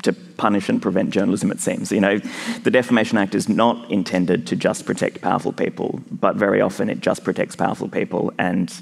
to 0.02 0.12
punish 0.12 0.68
and 0.68 0.80
prevent 0.80 1.10
journalism, 1.10 1.50
it 1.50 1.60
seems. 1.60 1.90
You 1.92 2.00
know, 2.00 2.18
the 2.62 2.70
Defamation 2.70 3.18
Act 3.18 3.34
is 3.34 3.48
not 3.48 3.90
intended 3.90 4.46
to 4.48 4.56
just 4.56 4.86
protect 4.86 5.20
powerful 5.20 5.52
people, 5.52 6.00
but 6.10 6.36
very 6.36 6.60
often 6.60 6.90
it 6.90 7.00
just 7.00 7.24
protects 7.24 7.56
powerful 7.56 7.88
people, 7.88 8.32
and 8.38 8.72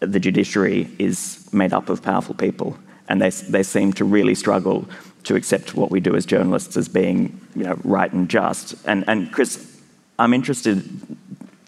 the 0.00 0.20
judiciary 0.20 0.88
is 0.98 1.48
made 1.52 1.72
up 1.72 1.88
of 1.88 2.02
powerful 2.02 2.34
people, 2.34 2.76
and 3.08 3.20
they, 3.20 3.30
they 3.30 3.62
seem 3.62 3.92
to 3.94 4.04
really 4.04 4.34
struggle 4.34 4.88
to 5.24 5.34
accept 5.34 5.74
what 5.74 5.90
we 5.90 6.00
do 6.00 6.14
as 6.14 6.24
journalists 6.24 6.76
as 6.76 6.88
being, 6.88 7.40
you 7.54 7.64
know, 7.64 7.78
right 7.84 8.12
and 8.12 8.28
just. 8.28 8.74
And, 8.86 9.04
and 9.08 9.32
Chris, 9.32 9.78
I'm 10.18 10.32
interested 10.32 10.88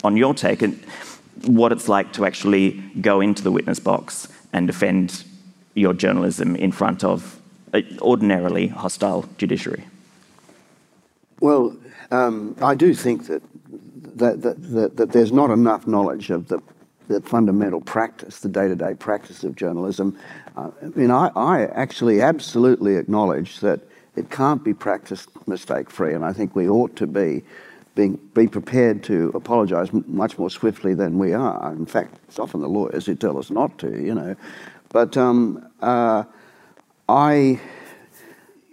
on 0.02 0.16
your 0.16 0.34
take 0.34 0.62
and 0.62 0.82
what 1.44 1.72
it's 1.72 1.88
like 1.88 2.12
to 2.14 2.24
actually 2.24 2.72
go 3.00 3.20
into 3.20 3.42
the 3.42 3.50
witness 3.50 3.78
box 3.78 4.28
and 4.52 4.66
defend 4.66 5.24
your 5.74 5.94
journalism 5.94 6.56
in 6.56 6.72
front 6.72 7.04
of 7.04 7.40
an 7.72 7.98
ordinarily 8.00 8.68
hostile 8.68 9.28
judiciary? 9.38 9.84
Well, 11.40 11.76
um, 12.10 12.56
I 12.60 12.74
do 12.74 12.94
think 12.94 13.26
that 13.26 13.42
that, 14.16 14.42
that, 14.42 14.62
that 14.72 14.96
that, 14.96 15.12
there's 15.12 15.32
not 15.32 15.50
enough 15.50 15.86
knowledge 15.86 16.30
of 16.30 16.48
the, 16.48 16.60
the 17.08 17.20
fundamental 17.22 17.80
practice, 17.80 18.40
the 18.40 18.48
day 18.48 18.68
to 18.68 18.76
day 18.76 18.94
practice 18.94 19.44
of 19.44 19.56
journalism. 19.56 20.18
Uh, 20.56 20.70
I 20.82 20.86
mean, 20.86 21.10
I, 21.10 21.30
I 21.36 21.66
actually 21.66 22.20
absolutely 22.20 22.96
acknowledge 22.96 23.60
that 23.60 23.80
it 24.16 24.30
can't 24.30 24.62
be 24.62 24.74
practiced 24.74 25.30
mistake 25.46 25.88
free, 25.88 26.12
and 26.12 26.24
I 26.24 26.32
think 26.32 26.54
we 26.54 26.68
ought 26.68 26.96
to 26.96 27.06
be. 27.06 27.42
Being, 27.96 28.20
be 28.34 28.46
prepared 28.46 29.02
to 29.04 29.32
apologise 29.34 29.92
much 30.06 30.38
more 30.38 30.48
swiftly 30.48 30.94
than 30.94 31.18
we 31.18 31.34
are. 31.34 31.72
In 31.72 31.86
fact, 31.86 32.20
it's 32.28 32.38
often 32.38 32.60
the 32.60 32.68
lawyers 32.68 33.04
who 33.04 33.16
tell 33.16 33.36
us 33.36 33.50
not 33.50 33.76
to, 33.78 33.90
you 33.90 34.14
know. 34.14 34.36
But 34.90 35.16
um, 35.16 35.70
uh, 35.80 36.24
I, 37.08 37.60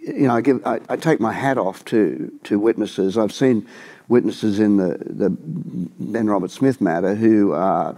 you 0.00 0.26
know, 0.26 0.34
I, 0.34 0.40
give, 0.40 0.66
I, 0.66 0.80
I, 0.88 0.96
take 0.96 1.20
my 1.20 1.32
hat 1.32 1.58
off 1.58 1.84
to, 1.86 2.32
to 2.44 2.58
witnesses. 2.58 3.16
I've 3.16 3.32
seen 3.32 3.66
witnesses 4.08 4.58
in 4.58 4.78
the, 4.78 4.98
the 5.00 5.30
Ben 5.30 6.28
Robert 6.28 6.50
Smith 6.50 6.80
matter 6.80 7.14
who 7.14 7.52
are 7.52 7.96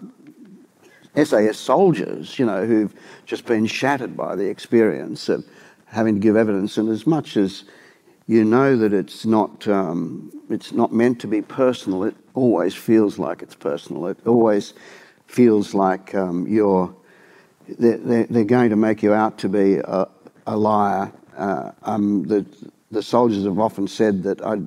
SAS 1.17 1.59
soldiers, 1.59 2.39
you 2.39 2.45
know, 2.45 2.67
who've 2.67 2.95
just 3.25 3.47
been 3.47 3.67
shattered 3.67 4.17
by 4.17 4.37
the 4.37 4.49
experience 4.49 5.29
of 5.31 5.45
having 5.87 6.15
to 6.15 6.21
give 6.21 6.37
evidence. 6.37 6.77
And 6.77 6.91
as 6.91 7.07
much 7.07 7.39
as 7.39 7.65
you 8.27 8.45
know 8.45 8.77
that 8.77 8.93
it's 8.93 9.25
not, 9.25 9.67
um, 9.67 10.31
it's 10.51 10.73
not 10.73 10.93
meant 10.93 11.21
to 11.21 11.27
be 11.27 11.41
personal, 11.41 12.05
it 12.05 12.15
always 12.35 12.75
feels 12.75 13.19
like 13.19 13.43
it's 13.43 13.55
personal. 13.55 14.07
It 14.07 14.19
always 14.27 14.75
feels 15.27 15.75
like 15.75 16.15
um, 16.15 16.47
you're 16.47 16.95
they're, 17.79 18.25
they're, 18.25 18.45
going 18.45 18.71
to 18.71 18.77
make 18.77 19.03
you 19.03 19.13
out 19.13 19.39
to 19.39 19.49
be 19.49 19.77
a, 19.77 20.09
a 20.47 20.57
liar. 20.57 21.13
Uh, 21.37 21.73
um, 21.83 22.25
the, 22.25 22.45
the 22.91 23.03
soldiers 23.03 23.45
have 23.45 23.59
often 23.59 23.89
said 23.89 24.23
that 24.25 24.45
I'd, 24.45 24.67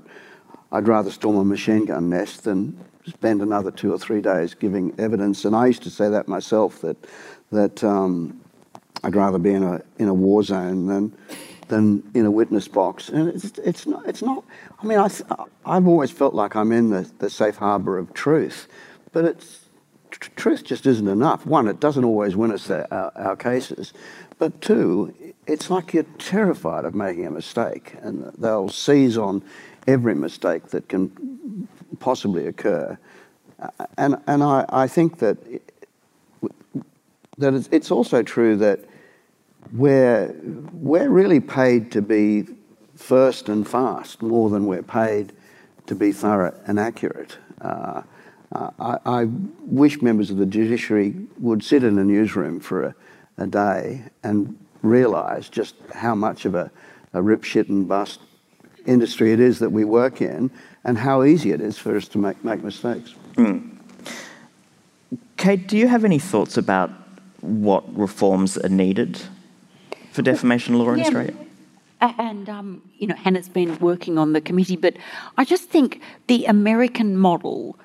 I'd 0.72 0.88
rather 0.88 1.12
storm 1.12 1.38
a 1.38 1.46
machine 1.46 1.86
gun 1.86 2.10
nest 2.10 2.44
than 2.46 2.78
spend 3.08 3.42
another 3.42 3.72
two 3.72 3.94
or 3.94 4.00
three 4.00 4.22
days 4.22 4.54
giving 4.54 4.94
evidence. 4.98 5.46
And 5.46 5.56
I 5.56 5.68
used 5.68 5.84
to 5.84 5.90
say 5.90 6.10
that 6.10 6.28
myself 6.28 6.82
that 6.82 6.98
that 7.52 7.84
um, 7.84 8.42
I'd 9.04 9.16
rather 9.16 9.38
be 9.38 9.54
in 9.54 9.64
a 9.64 9.82
in 9.98 10.08
a 10.08 10.14
war 10.14 10.44
zone 10.44 10.88
than 10.88 11.16
than 11.68 12.04
in 12.14 12.26
a 12.26 12.32
witness 12.32 12.68
box. 12.68 13.10
And 13.10 13.30
it's 13.30 13.58
it's 13.60 13.86
not 13.86 14.08
it's 14.08 14.22
not. 14.22 14.44
I 14.82 14.86
mean, 14.86 15.00
I 15.00 15.10
I've 15.66 15.88
always 15.88 16.12
felt 16.12 16.34
like 16.34 16.56
I'm 16.56 16.72
in 16.72 16.90
the, 16.90 17.10
the 17.20 17.30
safe 17.30 17.58
harbour 17.58 17.98
of 17.98 18.14
truth, 18.14 18.68
but 19.12 19.26
it's 19.26 19.63
truth 20.36 20.64
just 20.64 20.86
isn't 20.86 21.08
enough. 21.08 21.46
One, 21.46 21.68
it 21.68 21.80
doesn't 21.80 22.04
always 22.04 22.36
win 22.36 22.52
us 22.52 22.70
our, 22.70 23.12
our, 23.16 23.36
cases, 23.36 23.94
but 24.40 24.62
two, 24.62 25.14
it's 25.48 25.70
like 25.70 25.94
you're 25.94 26.04
terrified 26.18 26.86
of 26.86 26.96
making 26.96 27.26
a 27.26 27.32
mistake, 27.32 27.96
and 28.02 28.32
they'll 28.38 28.70
seize 28.70 29.18
on 29.18 29.44
every 29.88 30.16
mistake 30.16 30.68
that 30.68 30.90
can 30.90 31.68
possibly 32.00 32.48
occur. 32.48 32.98
And, 33.98 34.18
and 34.28 34.44
I, 34.44 34.66
I 34.70 34.88
think 34.88 35.20
that, 35.20 35.38
that 37.38 37.54
it's, 37.54 37.70
it's 37.72 37.92
also 37.92 38.24
true 38.24 38.58
that 38.58 38.80
we're, 39.72 40.36
we're 40.74 41.10
really 41.10 41.40
paid 41.40 41.92
to 41.94 42.02
be 42.02 42.46
first 42.96 43.50
and 43.50 43.68
fast 43.68 44.22
more 44.22 44.50
than 44.50 44.66
we're 44.66 44.84
paid 44.84 45.34
to 45.88 45.96
be 45.96 46.12
thorough 46.12 46.58
and 46.66 46.80
accurate. 46.80 47.38
Uh, 47.62 48.04
uh, 48.54 48.70
I, 48.80 48.98
I, 49.06 49.28
wish 49.66 50.02
members 50.02 50.30
of 50.30 50.38
the 50.38 50.46
judiciary 50.46 51.16
would 51.40 51.64
sit 51.64 51.84
in 51.84 51.98
a 51.98 52.04
newsroom 52.04 52.60
for 52.60 52.84
a, 52.84 52.96
a 53.38 53.48
day 53.48 54.04
and 54.22 54.58
realise 54.84 55.50
just 55.50 55.76
how 55.94 56.14
much 56.14 56.46
of 56.46 56.54
a, 56.54 56.70
a 57.14 57.22
rip, 57.22 57.44
shit, 57.44 57.68
and 57.70 57.88
bust 57.88 58.20
industry 58.86 59.32
it 59.32 59.40
is 59.40 59.60
that 59.60 59.72
we 59.72 59.84
work 59.84 60.22
in 60.22 60.52
and 60.84 60.98
how 60.98 61.24
easy 61.24 61.52
it 61.52 61.62
is 61.62 61.78
for 61.78 61.96
us 61.96 62.08
to 62.10 62.18
make, 62.18 62.44
make 62.44 62.64
mistakes. 62.64 63.16
Mm. 63.36 63.78
Kate, 65.38 65.68
do 65.68 65.78
you 65.78 65.88
have 65.88 66.06
any 66.06 66.20
thoughts 66.20 66.58
about 66.58 66.92
what 67.42 67.84
reforms 67.98 68.58
are 68.58 68.70
needed 68.70 69.20
for 70.12 70.22
defamation 70.22 70.78
law 70.78 70.92
in 70.92 71.00
yeah. 71.00 71.06
Australia? 71.06 71.36
And, 72.02 72.50
um, 72.50 72.82
you 72.98 73.08
know, 73.08 73.16
Hannah's 73.16 73.48
been 73.48 73.80
working 73.80 74.18
on 74.18 74.34
the 74.34 74.42
committee, 74.42 74.76
but 74.76 74.98
I 75.38 75.46
just 75.46 75.70
think 75.70 76.02
the 76.28 76.46
American 76.46 77.18
model 77.18 77.80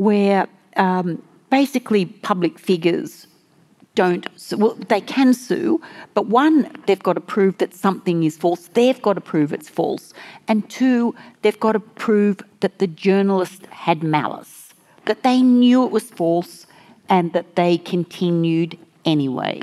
where 0.00 0.48
um, 0.76 1.22
basically 1.50 2.06
public 2.06 2.58
figures 2.58 3.26
don't 3.94 4.26
well 4.56 4.74
they 4.88 5.00
can 5.00 5.34
sue 5.34 5.78
but 6.14 6.24
one 6.26 6.70
they've 6.86 7.02
got 7.02 7.12
to 7.12 7.20
prove 7.20 7.58
that 7.58 7.74
something 7.74 8.24
is 8.24 8.34
false. 8.38 8.68
They've 8.68 9.02
got 9.02 9.14
to 9.14 9.20
prove 9.20 9.52
it's 9.52 9.68
false. 9.68 10.14
And 10.48 10.58
two 10.70 11.14
they've 11.42 11.60
got 11.60 11.72
to 11.72 11.80
prove 11.80 12.40
that 12.60 12.78
the 12.78 12.86
journalist 12.86 13.66
had 13.66 14.02
malice 14.02 14.72
that 15.04 15.22
they 15.22 15.42
knew 15.42 15.84
it 15.84 15.90
was 15.90 16.04
false 16.04 16.66
and 17.10 17.34
that 17.34 17.56
they 17.56 17.76
continued 17.76 18.78
anyway. 19.04 19.60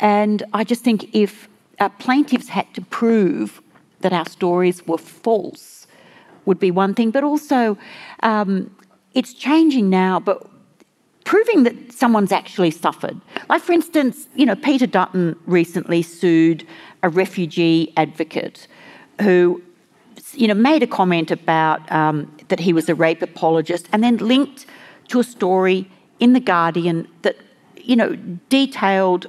And 0.00 0.42
i 0.54 0.64
just 0.64 0.82
think 0.82 1.14
if 1.14 1.46
our 1.78 1.90
plaintiffs 1.90 2.48
had 2.48 2.72
to 2.72 2.80
prove 2.80 3.60
that 4.00 4.14
our 4.14 4.26
stories 4.26 4.86
were 4.86 5.02
false 5.24 5.86
would 6.46 6.58
be 6.58 6.70
one 6.70 6.94
thing 6.94 7.10
but 7.10 7.22
also 7.22 7.76
um, 8.22 8.70
it's 9.18 9.32
changing 9.32 9.90
now, 9.90 10.20
but 10.20 10.48
proving 11.24 11.64
that 11.64 11.92
someone's 11.92 12.30
actually 12.30 12.70
suffered. 12.70 13.20
Like, 13.48 13.62
for 13.62 13.72
instance, 13.72 14.28
you 14.36 14.46
know, 14.46 14.54
Peter 14.54 14.86
Dutton 14.86 15.36
recently 15.46 16.02
sued 16.02 16.64
a 17.02 17.08
refugee 17.08 17.92
advocate 17.96 18.68
who 19.20 19.60
you 20.34 20.46
know, 20.46 20.54
made 20.54 20.82
a 20.84 20.86
comment 20.86 21.30
about 21.32 21.90
um, 21.90 22.30
that 22.46 22.60
he 22.60 22.72
was 22.72 22.88
a 22.88 22.94
rape 22.94 23.22
apologist, 23.22 23.88
and 23.92 24.04
then 24.04 24.18
linked 24.18 24.66
to 25.08 25.18
a 25.18 25.24
story 25.24 25.90
in 26.20 26.32
the 26.32 26.40
Guardian 26.40 27.08
that, 27.22 27.36
you 27.76 27.96
know, 27.96 28.14
detailed, 28.48 29.26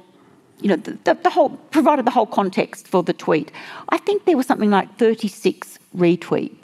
you 0.60 0.68
know, 0.68 0.76
the, 0.76 1.14
the, 1.14 1.30
whole 1.30 1.50
provided 1.72 2.04
the 2.04 2.10
whole 2.10 2.26
context 2.26 2.86
for 2.86 3.02
the 3.02 3.12
tweet. 3.12 3.50
I 3.88 3.98
think 3.98 4.24
there 4.24 4.36
was 4.36 4.46
something 4.46 4.70
like 4.70 4.98
36 4.98 5.78
retweets, 5.96 6.59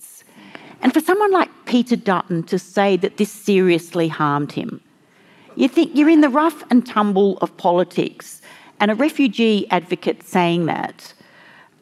and 0.87 0.95
for 0.95 1.01
someone 1.01 1.33
like 1.33 1.51
Peter 1.65 1.97
Dutton 1.97 2.45
to 2.45 2.61
say 2.61 2.97
that 2.99 3.17
this 3.17 3.33
seriously 3.33 4.07
harmed 4.07 4.53
him, 4.53 4.81
you 5.57 5.67
think 5.67 5.91
you're 5.97 6.09
in 6.09 6.21
the 6.21 6.29
rough 6.29 6.63
and 6.71 6.87
tumble 6.87 7.39
of 7.39 7.57
politics, 7.57 8.41
and 8.79 8.93
a 8.93 8.95
refugee 8.95 9.67
advocate 9.73 10.23
saying 10.23 10.67
that 10.67 11.13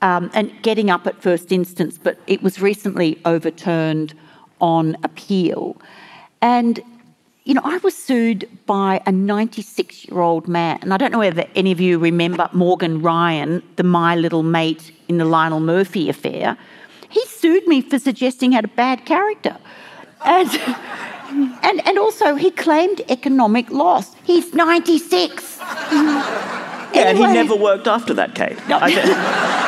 um, 0.00 0.30
and 0.32 0.50
getting 0.62 0.88
up 0.88 1.06
at 1.06 1.20
first 1.20 1.52
instance, 1.52 1.98
but 2.02 2.18
it 2.26 2.42
was 2.42 2.62
recently 2.62 3.20
overturned 3.26 4.14
on 4.62 4.96
appeal. 5.02 5.76
And, 6.40 6.80
you 7.44 7.52
know, 7.52 7.60
I 7.62 7.76
was 7.82 7.94
sued 7.94 8.48
by 8.64 9.02
a 9.04 9.12
96 9.12 10.06
year 10.08 10.20
old 10.22 10.48
man. 10.48 10.78
And 10.80 10.94
I 10.94 10.96
don't 10.96 11.12
know 11.12 11.18
whether 11.18 11.44
any 11.54 11.72
of 11.72 11.78
you 11.78 11.98
remember 11.98 12.48
Morgan 12.54 13.02
Ryan, 13.02 13.62
the 13.76 13.82
My 13.82 14.16
Little 14.16 14.42
Mate 14.42 14.92
in 15.08 15.18
the 15.18 15.26
Lionel 15.26 15.60
Murphy 15.60 16.08
affair. 16.08 16.56
He 17.14 17.24
sued 17.26 17.66
me 17.68 17.80
for 17.80 17.98
suggesting 17.98 18.50
he 18.50 18.56
had 18.56 18.64
a 18.64 18.76
bad 18.76 19.06
character. 19.06 19.56
And, 20.24 20.50
and, 21.62 21.86
and 21.86 21.98
also, 21.98 22.34
he 22.34 22.50
claimed 22.50 23.02
economic 23.08 23.70
loss. 23.70 24.14
He's 24.24 24.52
96. 24.52 25.58
Yeah, 25.60 27.00
anyway. 27.02 27.08
and 27.08 27.18
he 27.18 27.24
never 27.42 27.56
worked 27.56 27.86
after 27.86 28.14
that, 28.14 28.34
Kate. 28.34 28.58
No. 28.68 28.80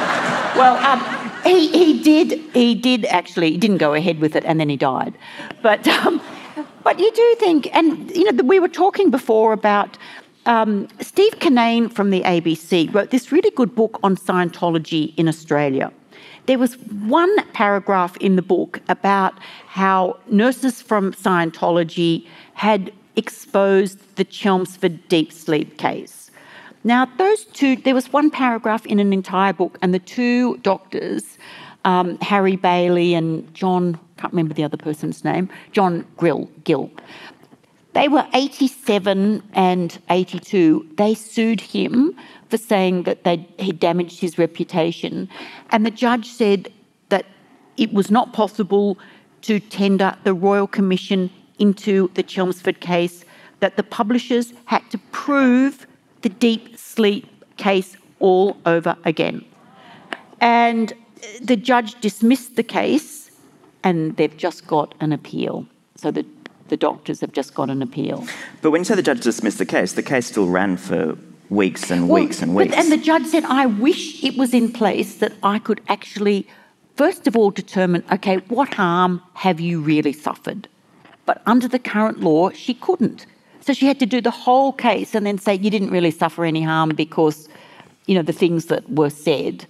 Well, 0.56 0.76
um, 0.86 1.00
he, 1.44 1.68
he 1.68 2.02
did 2.02 2.40
he 2.54 2.74
did 2.74 3.04
actually 3.06 3.50
he 3.50 3.58
didn't 3.58 3.76
go 3.76 3.92
ahead 3.92 4.20
with 4.20 4.34
it, 4.34 4.44
and 4.46 4.58
then 4.58 4.70
he 4.70 4.76
died. 4.78 5.12
But 5.62 5.86
um, 5.86 6.18
but 6.82 6.98
you 6.98 7.12
do 7.12 7.36
think, 7.38 7.68
and 7.76 8.10
you 8.16 8.32
know, 8.32 8.42
we 8.42 8.58
were 8.58 8.68
talking 8.68 9.10
before 9.10 9.52
about. 9.52 9.98
Um, 10.46 10.86
Steve 11.00 11.40
Cannane 11.40 11.92
from 11.92 12.10
the 12.10 12.22
ABC 12.22 12.94
wrote 12.94 13.10
this 13.10 13.32
really 13.32 13.50
good 13.50 13.74
book 13.74 13.98
on 14.04 14.16
Scientology 14.16 15.12
in 15.16 15.26
Australia. 15.26 15.92
There 16.46 16.58
was 16.58 16.74
one 16.78 17.34
paragraph 17.52 18.16
in 18.18 18.36
the 18.36 18.42
book 18.42 18.80
about 18.88 19.34
how 19.66 20.18
nurses 20.30 20.80
from 20.80 21.12
Scientology 21.12 22.26
had 22.54 22.92
exposed 23.16 23.98
the 24.16 24.24
Chelmsford 24.24 25.08
deep 25.08 25.32
sleep 25.32 25.76
case. 25.78 26.30
Now, 26.84 27.06
those 27.18 27.46
two, 27.46 27.74
there 27.74 27.94
was 27.94 28.12
one 28.12 28.30
paragraph 28.30 28.86
in 28.86 29.00
an 29.00 29.12
entire 29.12 29.52
book, 29.52 29.76
and 29.82 29.92
the 29.92 29.98
two 29.98 30.58
doctors, 30.58 31.36
um, 31.84 32.16
Harry 32.18 32.54
Bailey 32.54 33.14
and 33.14 33.52
John, 33.52 33.98
I 34.16 34.20
can't 34.20 34.32
remember 34.32 34.54
the 34.54 34.62
other 34.62 34.76
person's 34.76 35.24
name, 35.24 35.48
John 35.72 36.06
Grill, 36.16 36.48
Gill, 36.62 36.90
they 37.96 38.08
were 38.08 38.26
87 38.34 39.42
and 39.54 39.98
82. 40.10 40.86
They 40.98 41.14
sued 41.14 41.62
him 41.62 42.14
for 42.50 42.58
saying 42.58 43.04
that 43.04 43.38
he 43.58 43.72
damaged 43.72 44.20
his 44.20 44.36
reputation. 44.36 45.30
And 45.70 45.86
the 45.86 45.90
judge 45.90 46.28
said 46.28 46.70
that 47.08 47.24
it 47.78 47.94
was 47.94 48.10
not 48.10 48.34
possible 48.34 48.98
to 49.42 49.60
tender 49.60 50.14
the 50.24 50.34
Royal 50.34 50.66
Commission 50.66 51.30
into 51.58 52.10
the 52.12 52.22
Chelmsford 52.22 52.80
case, 52.80 53.24
that 53.60 53.78
the 53.78 53.82
publishers 53.82 54.52
had 54.66 54.82
to 54.90 54.98
prove 55.10 55.86
the 56.20 56.28
deep 56.28 56.76
sleep 56.76 57.26
case 57.56 57.96
all 58.18 58.58
over 58.66 58.94
again. 59.06 59.42
And 60.42 60.92
the 61.40 61.56
judge 61.56 61.98
dismissed 62.02 62.56
the 62.56 62.62
case, 62.62 63.30
and 63.82 64.14
they've 64.18 64.36
just 64.36 64.66
got 64.66 64.94
an 65.00 65.12
appeal. 65.12 65.66
So 65.94 66.10
the, 66.10 66.26
the 66.68 66.76
doctors 66.76 67.20
have 67.20 67.32
just 67.32 67.54
got 67.54 67.70
an 67.70 67.82
appeal. 67.82 68.26
But 68.62 68.70
when 68.70 68.80
you 68.80 68.84
say 68.84 68.94
the 68.94 69.02
judge 69.02 69.20
dismissed 69.20 69.58
the 69.58 69.66
case, 69.66 69.92
the 69.92 70.02
case 70.02 70.26
still 70.26 70.48
ran 70.48 70.76
for 70.76 71.16
weeks 71.48 71.90
and 71.90 72.08
well, 72.08 72.22
weeks 72.22 72.42
and 72.42 72.54
weeks. 72.54 72.74
But, 72.74 72.78
and 72.78 72.92
the 72.92 72.96
judge 72.96 73.26
said, 73.26 73.44
I 73.44 73.66
wish 73.66 74.22
it 74.24 74.36
was 74.36 74.52
in 74.52 74.72
place 74.72 75.16
that 75.16 75.32
I 75.42 75.58
could 75.58 75.80
actually, 75.88 76.46
first 76.96 77.26
of 77.26 77.36
all, 77.36 77.50
determine 77.50 78.04
okay, 78.12 78.36
what 78.48 78.74
harm 78.74 79.22
have 79.34 79.60
you 79.60 79.80
really 79.80 80.12
suffered? 80.12 80.68
But 81.24 81.42
under 81.46 81.68
the 81.68 81.78
current 81.78 82.20
law, 82.20 82.50
she 82.50 82.74
couldn't. 82.74 83.26
So 83.60 83.72
she 83.72 83.86
had 83.86 83.98
to 83.98 84.06
do 84.06 84.20
the 84.20 84.30
whole 84.30 84.72
case 84.72 85.14
and 85.14 85.26
then 85.26 85.38
say, 85.38 85.54
you 85.54 85.70
didn't 85.70 85.90
really 85.90 86.12
suffer 86.12 86.44
any 86.44 86.62
harm 86.62 86.90
because, 86.90 87.48
you 88.06 88.14
know, 88.14 88.22
the 88.22 88.32
things 88.32 88.66
that 88.66 88.88
were 88.88 89.10
said, 89.10 89.66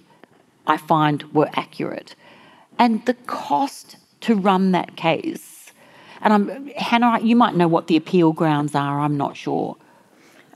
I 0.67 0.77
find 0.77 1.23
were 1.33 1.49
accurate. 1.53 2.13
And 2.77 3.03
the 3.07 3.15
cost 3.25 3.97
to 4.21 4.35
run 4.35 4.71
that 4.73 4.95
case, 4.97 5.56
and 6.21 6.33
I'm, 6.33 6.67
Hannah, 6.69 7.19
you 7.19 7.35
might 7.35 7.55
know 7.55 7.67
what 7.67 7.87
the 7.87 7.95
appeal 7.95 8.33
grounds 8.33 8.75
are, 8.75 8.99
I'm 8.99 9.17
not 9.17 9.35
sure. 9.35 9.77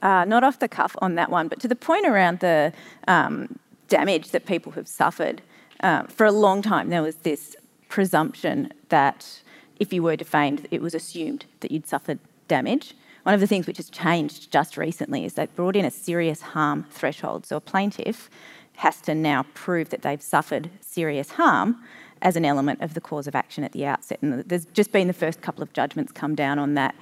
Uh, 0.01 0.25
not 0.25 0.43
off 0.43 0.59
the 0.59 0.67
cuff 0.67 0.95
on 0.99 1.15
that 1.15 1.29
one, 1.29 1.47
but 1.47 1.59
to 1.59 1.67
the 1.67 1.75
point 1.75 2.07
around 2.07 2.39
the 2.39 2.73
um, 3.07 3.59
damage 3.87 4.31
that 4.31 4.45
people 4.45 4.71
have 4.73 4.87
suffered, 4.87 5.41
uh, 5.81 6.03
for 6.03 6.25
a 6.25 6.31
long 6.31 6.61
time 6.61 6.89
there 6.89 7.03
was 7.03 7.17
this 7.17 7.55
presumption 7.89 8.71
that 8.89 9.41
if 9.79 9.91
you 9.91 10.01
were 10.01 10.15
defamed, 10.15 10.67
it 10.71 10.81
was 10.81 10.93
assumed 10.93 11.45
that 11.59 11.71
you'd 11.71 11.87
suffered 11.87 12.19
damage. 12.47 12.95
One 13.23 13.35
of 13.35 13.41
the 13.41 13.47
things 13.47 13.67
which 13.67 13.77
has 13.77 13.89
changed 13.89 14.51
just 14.51 14.77
recently 14.77 15.25
is 15.25 15.33
they've 15.33 15.55
brought 15.55 15.75
in 15.75 15.85
a 15.85 15.91
serious 15.91 16.41
harm 16.41 16.85
threshold. 16.89 17.45
So 17.45 17.57
a 17.57 17.61
plaintiff 17.61 18.29
has 18.77 18.99
to 19.01 19.13
now 19.13 19.45
prove 19.53 19.89
that 19.89 20.01
they've 20.01 20.21
suffered 20.21 20.69
serious 20.79 21.31
harm 21.31 21.83
as 22.21 22.35
an 22.35 22.45
element 22.45 22.81
of 22.81 22.93
the 22.93 23.01
cause 23.01 23.27
of 23.27 23.35
action 23.35 23.63
at 23.63 23.71
the 23.71 23.85
outset. 23.85 24.19
And 24.21 24.43
there's 24.43 24.65
just 24.65 24.91
been 24.91 25.07
the 25.07 25.13
first 25.13 25.41
couple 25.41 25.63
of 25.63 25.73
judgments 25.73 26.11
come 26.11 26.35
down 26.35 26.59
on 26.59 26.73
that. 26.75 26.95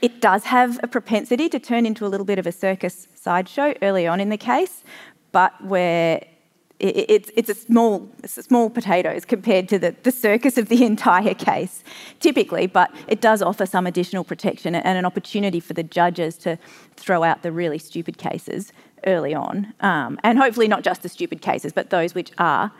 It 0.00 0.20
does 0.20 0.44
have 0.44 0.80
a 0.82 0.88
propensity 0.88 1.48
to 1.48 1.58
turn 1.58 1.86
into 1.86 2.04
a 2.04 2.08
little 2.08 2.26
bit 2.26 2.38
of 2.38 2.46
a 2.46 2.52
circus 2.52 3.06
sideshow 3.14 3.74
early 3.82 4.06
on 4.06 4.20
in 4.20 4.30
the 4.30 4.36
case, 4.36 4.82
but 5.30 5.52
where 5.64 6.24
it's, 6.82 7.30
it's, 7.36 7.48
a 7.48 7.54
small, 7.54 8.08
it's 8.24 8.36
a 8.36 8.42
small 8.42 8.68
potatoes 8.68 9.24
compared 9.24 9.68
to 9.68 9.78
the, 9.78 9.94
the 10.02 10.10
circus 10.10 10.58
of 10.58 10.68
the 10.68 10.84
entire 10.84 11.34
case, 11.34 11.84
typically, 12.18 12.66
but 12.66 12.92
it 13.06 13.20
does 13.20 13.40
offer 13.40 13.66
some 13.66 13.86
additional 13.86 14.24
protection 14.24 14.74
and 14.74 14.98
an 14.98 15.04
opportunity 15.04 15.60
for 15.60 15.74
the 15.74 15.84
judges 15.84 16.36
to 16.38 16.58
throw 16.96 17.22
out 17.22 17.42
the 17.42 17.52
really 17.52 17.78
stupid 17.78 18.18
cases 18.18 18.72
early 19.06 19.32
on. 19.32 19.72
Um, 19.78 20.18
and 20.24 20.38
hopefully, 20.38 20.66
not 20.66 20.82
just 20.82 21.02
the 21.02 21.08
stupid 21.08 21.40
cases, 21.40 21.72
but 21.72 21.90
those 21.90 22.16
which 22.16 22.32
are 22.38 22.72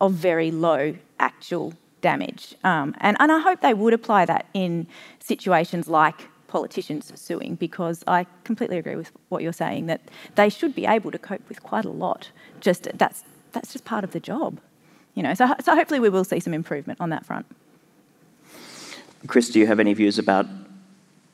of 0.00 0.12
very 0.12 0.50
low 0.50 0.94
actual 1.18 1.74
damage. 2.00 2.54
Um, 2.64 2.94
and, 3.00 3.16
and 3.20 3.32
I 3.32 3.40
hope 3.40 3.60
they 3.60 3.74
would 3.74 3.92
apply 3.92 4.24
that 4.26 4.46
in 4.54 4.86
situations 5.18 5.88
like 5.88 6.28
politicians 6.46 7.12
suing 7.14 7.54
because 7.56 8.02
I 8.06 8.26
completely 8.44 8.78
agree 8.78 8.96
with 8.96 9.12
what 9.28 9.42
you're 9.42 9.52
saying 9.52 9.86
that 9.86 10.00
they 10.34 10.48
should 10.48 10.74
be 10.74 10.86
able 10.86 11.10
to 11.10 11.18
cope 11.18 11.46
with 11.48 11.62
quite 11.62 11.84
a 11.84 11.90
lot. 11.90 12.30
Just 12.60 12.88
that's 12.94 13.22
that's 13.52 13.72
just 13.72 13.84
part 13.84 14.04
of 14.04 14.12
the 14.12 14.20
job, 14.20 14.58
you 15.14 15.22
know. 15.22 15.34
So 15.34 15.54
so 15.60 15.74
hopefully 15.74 16.00
we 16.00 16.08
will 16.08 16.24
see 16.24 16.40
some 16.40 16.54
improvement 16.54 17.00
on 17.00 17.10
that 17.10 17.26
front. 17.26 17.46
Chris, 19.26 19.50
do 19.50 19.58
you 19.58 19.66
have 19.66 19.80
any 19.80 19.94
views 19.94 20.18
about 20.18 20.46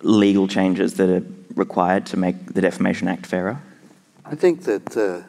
legal 0.03 0.49
changes 0.49 0.95
that 0.95 1.09
are 1.09 1.25
required 1.55 2.07
to 2.07 2.17
make 2.17 2.55
the 2.55 2.61
Defamation 2.61 3.09
Act 3.09 3.27
fairer? 3.27 3.61
I 4.25 4.35
think 4.35 4.65
that 4.65 4.97
uh, 4.97 5.23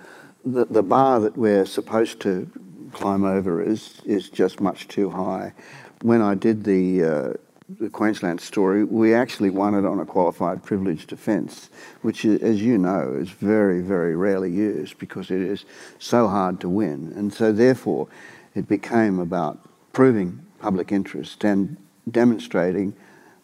the, 0.45 0.65
the 0.65 0.83
bar 0.83 1.19
that 1.19 1.37
we're 1.37 1.65
supposed 1.65 2.21
to 2.21 2.49
climb 2.95 3.25
over 3.25 3.61
is 3.61 4.01
is 4.05 4.29
just 4.29 4.61
much 4.61 4.87
too 4.87 5.09
high. 5.09 5.53
When 6.01 6.21
I 6.21 6.33
did 6.35 6.63
the 6.63 7.03
uh, 7.03 7.33
the 7.79 7.89
Queensland 7.89 8.39
story, 8.41 8.83
we 8.83 9.13
actually 9.13 9.49
won 9.49 9.73
it 9.73 9.85
on 9.85 9.99
a 9.99 10.05
qualified 10.05 10.63
privilege 10.63 11.07
defence, 11.07 11.69
which, 12.03 12.23
is, 12.23 12.41
as 12.43 12.61
you 12.61 12.77
know, 12.77 13.17
is 13.19 13.29
very, 13.29 13.81
very 13.81 14.15
rarely 14.15 14.51
used 14.51 14.99
because 14.99 15.31
it 15.31 15.41
is 15.41 15.65
so 15.97 16.27
hard 16.27 16.59
to 16.59 16.69
win. 16.69 17.11
And 17.15 17.33
so, 17.33 17.51
therefore, 17.51 18.07
it 18.53 18.67
became 18.67 19.19
about 19.19 19.57
proving 19.93 20.45
public 20.59 20.91
interest 20.91 21.43
and 21.43 21.75
demonstrating 22.11 22.93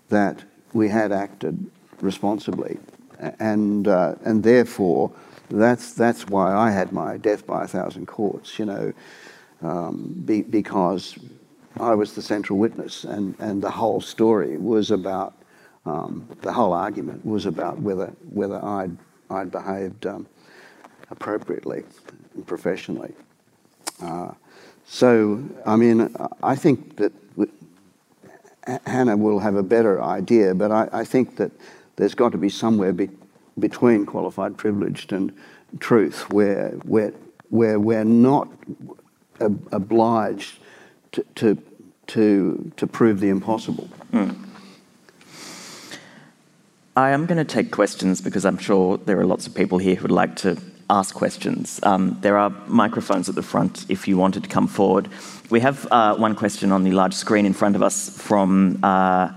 that 0.10 0.44
we 0.72 0.90
had 0.90 1.12
acted 1.12 1.72
responsibly. 2.00 2.78
And, 3.40 3.88
uh, 3.88 4.16
and 4.24 4.44
therefore, 4.44 5.12
that's, 5.50 5.94
that's 5.94 6.28
why 6.28 6.54
I 6.54 6.70
had 6.70 6.92
my 6.92 7.18
death 7.18 7.48
by 7.48 7.64
a 7.64 7.68
thousand 7.68 8.06
courts, 8.06 8.60
you 8.60 8.66
know, 8.66 8.94
um, 9.62 10.14
be, 10.26 10.42
because 10.42 11.18
I 11.80 11.94
was 11.96 12.14
the 12.14 12.22
central 12.22 12.60
witness, 12.60 13.04
and, 13.04 13.36
and 13.40 13.62
the 13.62 13.72
whole 13.72 14.02
story 14.02 14.58
was 14.58 14.92
about 14.92 15.36
um, 15.86 16.28
the 16.42 16.54
whole 16.54 16.74
argument 16.74 17.26
was 17.26 17.46
about 17.46 17.80
whether 17.80 18.08
whether 18.30 18.64
I'd 18.64 18.96
I'd 19.30 19.52
behaved 19.52 20.06
um, 20.06 20.28
appropriately 21.10 21.84
and 22.36 22.46
professionally. 22.46 23.14
Uh, 24.02 24.32
so 24.86 25.44
I 25.66 25.76
mean, 25.76 26.16
I 26.44 26.56
think 26.56 26.98
that 26.98 27.14
Hannah 28.86 29.18
will 29.18 29.40
have 29.40 29.56
a 29.56 29.64
better 29.64 30.02
idea, 30.02 30.54
but 30.54 30.72
I, 30.72 30.88
I 30.92 31.04
think 31.04 31.38
that 31.38 31.52
there's 31.96 32.14
got 32.14 32.32
to 32.32 32.38
be 32.38 32.50
somewhere 32.50 32.94
be, 32.94 33.10
between 33.58 34.06
qualified 34.06 34.58
privileged 34.58 35.14
and 35.14 35.34
truth, 35.80 36.30
where 36.30 36.70
where 36.84 37.14
where 37.50 37.80
we're 37.80 38.06
not 38.06 38.48
ob- 39.42 39.68
obliged 39.72 40.60
to, 41.14 41.24
to, 41.36 41.58
to, 42.08 42.72
to 42.78 42.88
prove 42.88 43.20
the 43.20 43.30
impossible. 43.30 43.90
Mm. 44.14 44.36
I 46.96 47.12
am 47.12 47.26
going 47.26 47.38
to 47.38 47.46
take 47.46 47.72
questions 47.72 48.22
because 48.22 48.46
I'm 48.46 48.58
sure 48.58 48.98
there 48.98 49.20
are 49.20 49.26
lots 49.26 49.48
of 49.48 49.56
people 49.56 49.78
here 49.78 49.96
who 49.96 50.04
would 50.04 50.12
like 50.12 50.36
to 50.38 50.58
ask 50.90 51.16
questions. 51.16 51.80
Um, 51.84 52.18
there 52.20 52.38
are 52.38 52.50
microphones 52.68 53.30
at 53.30 53.36
the 53.36 53.42
front 53.42 53.86
if 53.88 54.08
you 54.08 54.18
wanted 54.18 54.44
to 54.44 54.50
come 54.50 54.68
forward. 54.68 55.08
We 55.50 55.62
have 55.62 55.88
uh, 55.90 56.16
one 56.16 56.36
question 56.36 56.72
on 56.72 56.84
the 56.84 56.92
large 56.92 57.14
screen 57.14 57.46
in 57.46 57.54
front 57.54 57.78
of 57.78 57.82
us 57.82 58.10
from 58.18 58.80
uh, 58.84 59.32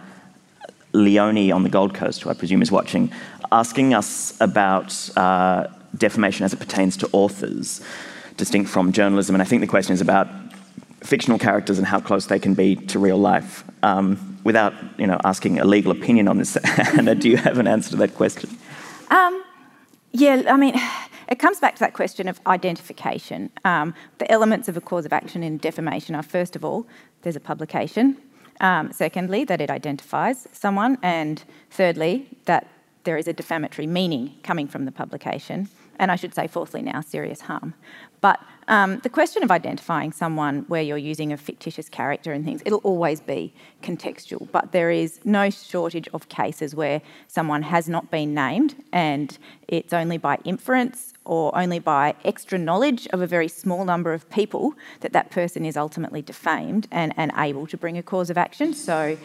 Leonie 0.92 1.52
on 1.52 1.62
the 1.62 1.68
Gold 1.68 1.94
Coast, 1.94 2.22
who 2.22 2.30
I 2.30 2.34
presume 2.34 2.61
is 2.61 2.72
watching, 2.72 3.12
asking 3.52 3.94
us 3.94 4.34
about 4.40 5.11
uh, 5.16 5.68
defamation 5.96 6.44
as 6.44 6.52
it 6.52 6.59
pertains 6.59 6.96
to 6.98 7.09
authors, 7.12 7.80
distinct 8.37 8.70
from 8.70 8.93
journalism. 8.93 9.35
And 9.35 9.43
I 9.43 9.45
think 9.45 9.61
the 9.61 9.66
question 9.66 9.95
is 9.95 10.01
about 10.01 10.28
fictional 11.03 11.39
characters 11.39 11.78
and 11.78 11.87
how 11.87 12.01
close 12.01 12.26
they 12.26 12.39
can 12.39 12.55
be 12.55 12.76
to 12.76 12.99
real 12.99 13.18
life. 13.18 13.64
Um, 13.82 14.39
without 14.45 14.74
you 14.99 15.07
know, 15.07 15.18
asking 15.24 15.59
a 15.59 15.64
legal 15.64 15.91
opinion 15.91 16.28
on 16.28 16.39
this, 16.39 16.57
Anna, 16.97 17.14
do 17.14 17.28
you 17.28 17.37
have 17.37 17.59
an 17.59 17.66
answer 17.66 17.91
to 17.91 17.97
that 17.97 18.14
question? 18.14 18.51
Um, 19.11 19.43
yeah, 20.12 20.43
I 20.49 20.57
mean, 20.57 20.74
it 21.28 21.39
comes 21.39 21.61
back 21.61 21.74
to 21.74 21.80
that 21.80 21.95
question 21.95 22.28
of 22.28 22.41
identification. 22.47 23.51
Um, 23.64 23.95
the 24.18 24.30
elements 24.30 24.68
of 24.68 24.76
a 24.76 24.80
cause 24.80 25.05
of 25.05 25.12
action 25.12 25.43
in 25.43 25.59
defamation 25.59 26.14
are, 26.14 26.22
first 26.22 26.57
of 26.57 26.64
all, 26.64 26.87
there's 27.22 27.37
a 27.37 27.41
publication. 27.41 28.16
Um, 28.61 28.93
secondly, 28.93 29.45
that 29.45 29.61
it 29.61 29.70
identifies 29.70 30.47
someone. 30.53 30.97
And 31.03 31.43
thirdly, 31.70 32.28
that 32.45 32.68
there 33.03 33.16
is 33.16 33.28
a 33.28 33.32
defamatory 33.32 33.87
meaning 33.87 34.35
coming 34.43 34.68
from 34.68 34.85
the 34.85 34.93
publication. 34.93 35.68
And 35.99 36.11
I 36.11 36.16
should 36.16 36.34
say, 36.34 36.47
fourthly, 36.47 36.82
now, 36.82 37.01
serious 37.01 37.42
harm. 37.42 37.74
But 38.20 38.40
um, 38.68 39.01
the 39.01 39.11
question 39.11 39.42
of 39.42 39.51
identifying 39.51 40.12
someone 40.12 40.64
where 40.68 40.80
you're 40.80 40.97
using 40.97 41.32
a 41.32 41.36
fictitious 41.36 41.88
character 41.88 42.32
and 42.32 42.45
things, 42.45 42.62
it'll 42.64 42.78
always 42.78 43.20
be 43.20 43.53
contextual, 43.82 44.51
but 44.51 44.72
there 44.72 44.90
is 44.90 45.20
no 45.24 45.51
shortage 45.51 46.09
of 46.14 46.28
cases 46.28 46.74
where 46.74 47.03
someone 47.28 47.62
has 47.62 47.88
not 47.88 48.11
been 48.11 48.32
named 48.32 48.76
and 48.92 49.36
it's 49.68 49.92
only 49.92 50.16
by 50.16 50.38
inference 50.45 51.12
or 51.26 51.57
only 51.57 51.78
by 51.78 52.14
extra 52.24 52.59
knowledge 52.59 53.07
of 53.09 53.20
a 53.20 53.26
very 53.26 53.49
small 53.49 53.84
number 53.84 54.14
of 54.14 54.28
people 54.30 54.72
that 55.01 55.12
that 55.12 55.30
person 55.30 55.66
is 55.66 55.76
ultimately 55.76 56.22
defamed 56.22 56.88
and, 56.90 57.12
and 57.16 57.30
able 57.36 57.66
to 57.66 57.76
bring 57.76 57.99
a 57.99 58.03
cause 58.03 58.30
of 58.30 58.38
action. 58.38 58.72
So, 58.72 59.18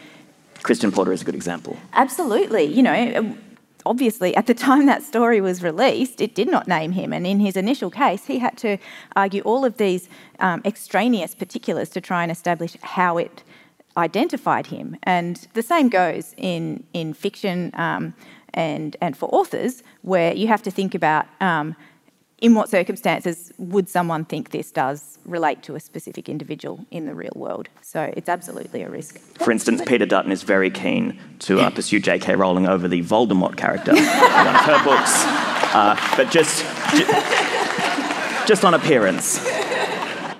Christian 0.61 0.91
Porter 0.91 1.13
is 1.13 1.21
a 1.21 1.25
good 1.25 1.35
example. 1.35 1.77
Absolutely. 1.93 2.63
You 2.63 2.83
know, 2.83 3.37
obviously, 3.85 4.35
at 4.35 4.47
the 4.47 4.53
time 4.53 4.85
that 4.85 5.03
story 5.03 5.41
was 5.41 5.63
released, 5.63 6.21
it 6.21 6.35
did 6.35 6.49
not 6.49 6.67
name 6.67 6.91
him. 6.91 7.13
And 7.13 7.25
in 7.25 7.39
his 7.39 7.55
initial 7.55 7.89
case, 7.89 8.25
he 8.25 8.39
had 8.39 8.57
to 8.59 8.77
argue 9.15 9.41
all 9.41 9.65
of 9.65 9.77
these 9.77 10.09
um, 10.39 10.61
extraneous 10.65 11.35
particulars 11.35 11.89
to 11.89 12.01
try 12.01 12.23
and 12.23 12.31
establish 12.31 12.75
how 12.81 13.17
it 13.17 13.43
identified 13.97 14.67
him. 14.67 14.97
And 15.03 15.47
the 15.53 15.61
same 15.61 15.89
goes 15.89 16.33
in, 16.37 16.83
in 16.93 17.13
fiction 17.13 17.71
um, 17.73 18.13
and, 18.53 18.95
and 19.01 19.15
for 19.15 19.29
authors, 19.29 19.83
where 20.01 20.33
you 20.33 20.47
have 20.47 20.63
to 20.63 20.71
think 20.71 20.95
about 20.95 21.25
um, 21.41 21.75
in 22.41 22.55
what 22.55 22.69
circumstances 22.69 23.51
would 23.57 23.89
someone 23.89 24.25
think 24.25 24.51
this 24.51 24.71
does 24.71 25.19
relate 25.25 25.61
to 25.63 25.75
a 25.75 25.79
specific 25.79 26.29
individual 26.29 26.85
in 26.91 27.05
the 27.05 27.13
real 27.13 27.33
world? 27.35 27.69
So 27.81 28.13
it's 28.15 28.29
absolutely 28.29 28.81
a 28.81 28.89
risk. 28.89 29.19
For 29.37 29.51
instance, 29.51 29.81
Peter 29.85 30.05
Dutton 30.05 30.31
is 30.31 30.43
very 30.43 30.69
keen 30.69 31.19
to 31.39 31.59
uh, 31.59 31.69
pursue 31.69 31.99
J.K. 31.99 32.35
Rowling 32.35 32.67
over 32.67 32.87
the 32.87 33.01
Voldemort 33.01 33.57
character 33.57 33.91
in 33.91 34.03
one 34.03 34.47
of 34.47 34.61
her 34.61 34.83
books, 34.83 35.11
uh, 35.73 35.95
but 36.15 36.31
just, 36.31 36.63
just 38.47 38.63
on 38.63 38.73
appearance. 38.73 39.39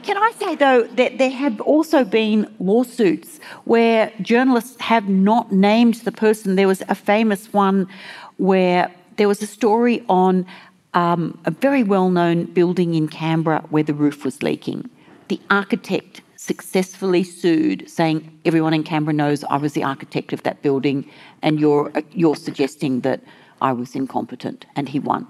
Can 0.04 0.18
I 0.18 0.32
say, 0.40 0.56
though, 0.56 0.84
that 0.84 1.18
there 1.18 1.30
have 1.30 1.62
also 1.62 2.04
been 2.04 2.52
lawsuits 2.60 3.40
where 3.66 4.12
journalists 4.22 4.80
have 4.82 5.08
not 5.08 5.52
named 5.52 5.96
the 5.96 6.12
person? 6.12 6.56
There 6.56 6.68
was 6.68 6.82
a 6.88 6.96
famous 6.96 7.52
one 7.54 7.88
where 8.38 8.92
there 9.18 9.28
was 9.28 9.42
a 9.42 9.48
story 9.48 10.04
on 10.08 10.46
um, 10.94 11.40
a 11.46 11.52
very 11.52 11.84
well 11.84 12.10
known 12.10 12.46
building 12.46 12.96
in 12.96 13.08
Canberra 13.08 13.64
where 13.70 13.84
the 13.84 13.94
roof 13.94 14.26
was 14.26 14.42
leaking. 14.44 14.90
The 15.28 15.40
architect 15.50 16.22
successfully 16.36 17.24
sued, 17.24 17.88
saying, 17.90 18.40
Everyone 18.46 18.74
in 18.74 18.84
Canberra 18.84 19.14
knows 19.14 19.44
I 19.44 19.58
was 19.58 19.74
the 19.74 19.84
architect 19.84 20.34
of 20.34 20.42
that 20.44 20.62
building, 20.62 21.10
and 21.42 21.60
you're, 21.60 21.92
you're 22.12 22.36
suggesting 22.36 23.02
that 23.02 23.22
I 23.62 23.74
was 23.74 23.94
incompetent, 23.94 24.66
and 24.76 24.90
he 24.90 25.00
won. 25.00 25.28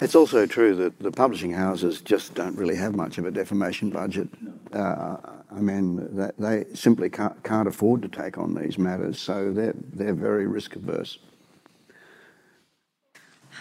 It's 0.00 0.14
also 0.14 0.46
true 0.46 0.74
that 0.76 0.98
the 0.98 1.12
publishing 1.12 1.52
houses 1.52 2.00
just 2.00 2.34
don't 2.34 2.56
really 2.56 2.76
have 2.76 2.94
much 2.94 3.18
of 3.18 3.24
a 3.24 3.30
defamation 3.30 3.90
budget. 3.90 4.28
Uh, 4.72 5.16
I 5.50 5.60
mean, 5.60 6.08
they 6.38 6.64
simply 6.74 7.08
can't, 7.08 7.42
can't 7.44 7.68
afford 7.68 8.02
to 8.02 8.08
take 8.08 8.36
on 8.36 8.54
these 8.54 8.78
matters, 8.78 9.18
so 9.18 9.52
they're, 9.52 9.74
they're 9.92 10.14
very 10.14 10.46
risk 10.46 10.76
averse. 10.76 11.18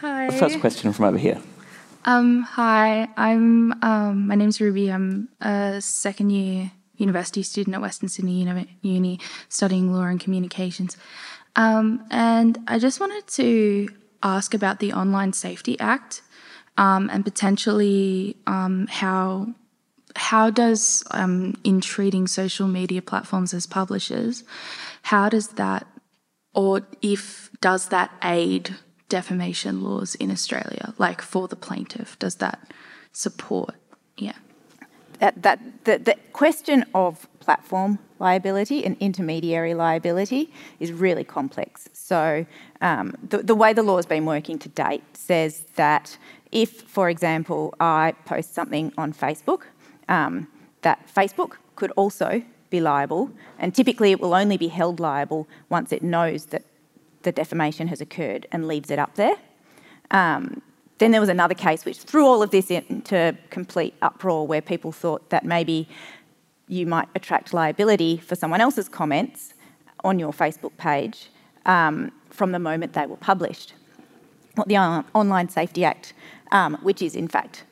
Hi. 0.02 0.36
first 0.40 0.60
question 0.60 0.92
from 0.94 1.06
over 1.06 1.18
here. 1.20 1.40
Um, 2.06 2.42
hi, 2.42 3.08
I'm 3.16 3.72
um, 3.84 4.26
my 4.28 4.34
name's 4.34 4.60
Ruby. 4.60 4.92
I'm 4.92 5.30
a 5.40 5.80
second 5.80 6.32
year 6.32 6.72
university 6.98 7.44
student 7.44 7.76
at 7.76 7.82
Western 7.82 8.10
Sydney 8.10 8.68
Uni, 8.82 9.20
studying 9.48 9.94
law 9.94 10.06
and 10.06 10.20
communications. 10.20 10.98
Um, 11.56 12.04
and 12.10 12.58
I 12.68 12.80
just 12.80 13.00
wanted 13.00 13.28
to 13.28 13.90
ask 14.24 14.56
about 14.56 14.80
the 14.80 14.92
Online 14.92 15.34
Safety 15.34 15.80
Act 15.80 16.24
um, 16.78 17.08
and 17.12 17.24
potentially 17.24 18.38
um, 18.48 18.88
how 18.88 19.54
how 20.16 20.50
does 20.50 21.04
um, 21.12 21.54
in 21.64 21.80
treating 21.80 22.26
social 22.26 22.68
media 22.68 23.04
platforms 23.04 23.54
as 23.54 23.68
publishers, 23.68 24.44
how 25.04 25.30
does 25.30 25.50
that 25.50 25.86
or 26.56 26.88
if 27.04 27.52
does 27.62 27.90
that 27.90 28.12
aid 28.24 28.76
defamation 29.12 29.84
laws 29.84 30.16
in 30.16 30.32
Australia, 30.32 30.94
like 30.98 31.22
for 31.22 31.48
the 31.48 31.60
plaintiff? 31.68 32.18
Does 32.18 32.36
that 32.36 32.58
support? 33.12 33.76
Yeah. 34.18 34.38
That, 35.20 35.44
that 35.44 35.60
the, 35.84 35.98
the 35.98 36.16
question 36.32 36.86
of 36.96 37.28
platform 37.40 38.00
liability 38.20 38.86
and 38.86 38.96
intermediary 39.00 39.74
liability 39.74 40.44
is 40.80 40.90
really 40.94 41.26
complex. 41.26 41.90
So 41.94 42.46
um, 42.80 43.06
the, 43.32 43.40
the 43.52 43.58
way 43.64 43.74
the 43.74 43.84
law 43.84 43.98
has 43.98 44.06
been 44.06 44.26
working 44.26 44.58
to 44.60 44.70
date 44.70 45.04
says 45.14 45.54
that 45.76 46.18
if, 46.52 46.70
for 46.98 47.10
example, 47.10 47.74
I 47.80 48.14
post 48.26 48.54
something 48.54 48.94
on 48.98 49.14
Facebook, 49.14 49.64
um, 50.08 50.48
that 50.82 50.98
Facebook 51.14 51.54
could 51.76 51.92
also 51.92 52.30
be 52.70 52.80
liable, 52.80 53.30
and 53.60 53.76
typically 53.76 54.12
it 54.12 54.20
will 54.22 54.34
only 54.34 54.58
be 54.58 54.70
held 54.70 55.00
liable 55.00 55.48
once 55.70 55.92
it 55.92 56.02
knows 56.02 56.46
that 56.46 56.64
the 57.24 57.32
defamation 57.32 57.88
has 57.88 58.02
occurred 58.02 58.48
and 58.52 58.68
leaves 58.68 58.92
it 58.92 59.00
up 59.00 59.16
there. 59.16 59.36
Um, 60.12 60.62
then 60.98 61.12
there 61.12 61.22
was 61.22 61.30
another 61.30 61.56
case 61.56 61.84
which 61.84 61.98
threw 61.98 62.26
all 62.28 62.44
of 62.44 62.52
this 62.52 62.70
into 62.70 63.36
complete 63.50 63.96
uproar 64.02 64.46
where 64.46 64.62
people 64.62 64.92
thought 64.92 65.30
that 65.32 65.44
maybe 65.44 65.88
you 66.68 66.86
might 66.86 67.08
attract 67.16 67.54
liability 67.54 68.18
for 68.18 68.36
someone 68.36 68.62
else's 68.62 68.88
comments 68.88 69.54
on 70.04 70.20
your 70.20 70.32
Facebook 70.32 70.76
page 70.78 71.30
um, 71.66 72.12
from 72.30 72.52
the 72.52 72.60
moment 72.60 72.94
they 72.94 73.06
were 73.06 73.18
published. 73.18 73.74
What 74.56 74.68
the 74.68 74.78
Online 74.78 75.50
Safety 75.50 75.84
Act, 75.86 76.14
um, 76.52 76.78
which 76.84 77.02
is 77.02 77.16
in 77.16 77.28
fact 77.28 77.64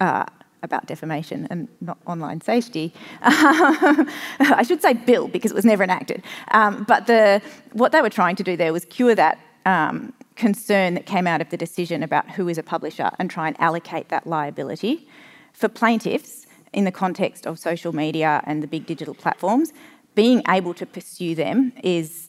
uh, 0.00 0.26
about 0.64 0.86
defamation 0.86 1.46
and 1.50 1.68
not 1.80 1.98
online 2.06 2.40
safety. 2.40 2.92
I 3.22 4.64
should 4.66 4.82
say 4.82 4.94
bill 4.94 5.28
because 5.28 5.50
it 5.50 5.54
was 5.54 5.64
never 5.64 5.84
enacted. 5.84 6.22
Um, 6.50 6.84
but 6.84 7.06
the, 7.06 7.40
what 7.72 7.92
they 7.92 8.02
were 8.02 8.10
trying 8.10 8.36
to 8.36 8.42
do 8.42 8.56
there 8.56 8.72
was 8.72 8.84
cure 8.86 9.14
that 9.14 9.38
um, 9.66 10.12
concern 10.36 10.94
that 10.94 11.06
came 11.06 11.26
out 11.26 11.40
of 11.40 11.50
the 11.50 11.56
decision 11.56 12.02
about 12.02 12.30
who 12.30 12.48
is 12.48 12.58
a 12.58 12.62
publisher 12.62 13.10
and 13.18 13.30
try 13.30 13.46
and 13.46 13.60
allocate 13.60 14.08
that 14.08 14.26
liability. 14.26 15.08
For 15.52 15.68
plaintiffs, 15.68 16.44
in 16.74 16.84
the 16.84 16.92
context 16.92 17.46
of 17.46 17.58
social 17.58 17.94
media 17.94 18.42
and 18.44 18.62
the 18.62 18.66
big 18.66 18.84
digital 18.84 19.14
platforms, 19.14 19.72
being 20.14 20.42
able 20.48 20.74
to 20.74 20.84
pursue 20.84 21.34
them 21.34 21.72
is 21.82 22.28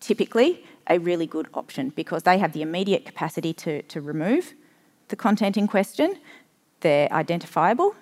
typically 0.00 0.64
a 0.88 0.98
really 0.98 1.26
good 1.26 1.48
option 1.54 1.90
because 1.90 2.24
they 2.24 2.38
have 2.38 2.52
the 2.52 2.62
immediate 2.62 3.04
capacity 3.04 3.52
to, 3.52 3.82
to 3.82 4.00
remove 4.00 4.54
the 5.08 5.16
content 5.16 5.56
in 5.56 5.66
question 5.66 6.18
they're 6.80 7.12
identifiable, 7.12 7.94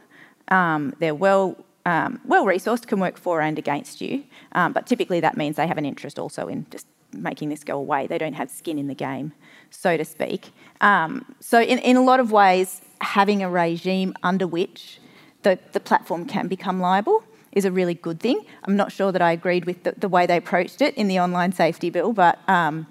um, 0.48 0.94
they're 0.98 1.14
well 1.14 1.56
um, 1.86 2.20
well 2.24 2.44
resourced, 2.44 2.86
can 2.86 3.00
work 3.00 3.16
for 3.16 3.40
and 3.40 3.58
against 3.58 4.00
you, 4.00 4.24
um, 4.52 4.72
but 4.72 4.86
typically 4.86 5.20
that 5.20 5.36
means 5.36 5.56
they 5.56 5.66
have 5.66 5.78
an 5.78 5.86
interest 5.86 6.18
also 6.18 6.46
in 6.46 6.66
just 6.70 6.86
making 7.12 7.48
this 7.48 7.64
go 7.64 7.78
away. 7.78 8.06
They 8.06 8.18
don't 8.18 8.34
have 8.34 8.50
skin 8.50 8.78
in 8.78 8.86
the 8.88 8.94
game, 8.94 9.32
so 9.70 9.96
to 9.96 10.04
speak. 10.04 10.50
Um, 10.80 11.24
so 11.40 11.60
in, 11.60 11.78
in 11.78 11.96
a 11.96 12.02
lot 12.02 12.20
of 12.20 12.30
ways, 12.30 12.82
having 13.00 13.42
a 13.42 13.48
regime 13.48 14.14
under 14.22 14.46
which 14.46 15.00
the, 15.42 15.58
the 15.72 15.80
platform 15.80 16.26
can 16.26 16.48
become 16.48 16.80
liable 16.80 17.22
is 17.52 17.64
a 17.64 17.72
really 17.72 17.94
good 17.94 18.20
thing. 18.20 18.44
I'm 18.64 18.76
not 18.76 18.92
sure 18.92 19.10
that 19.10 19.22
I 19.22 19.32
agreed 19.32 19.64
with 19.64 19.84
the, 19.84 19.92
the 19.92 20.08
way 20.08 20.26
they 20.26 20.36
approached 20.36 20.82
it 20.82 20.94
in 20.94 21.08
the 21.08 21.18
online 21.18 21.52
safety 21.52 21.90
bill, 21.90 22.12
but 22.12 22.38
um, 22.48 22.86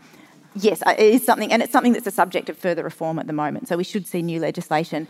yes, 0.56 0.82
it 0.88 1.00
is 1.00 1.24
something, 1.24 1.52
and 1.52 1.62
it's 1.62 1.72
something 1.72 1.94
that's 1.94 2.08
a 2.08 2.12
subject 2.12 2.50
of 2.50 2.58
further 2.58 2.84
reform 2.84 3.20
at 3.20 3.28
the 3.28 3.34
moment. 3.34 3.68
So 3.68 3.78
we 3.78 3.84
should 3.84 4.08
see 4.08 4.22
new 4.22 4.40
legislation 4.40 5.08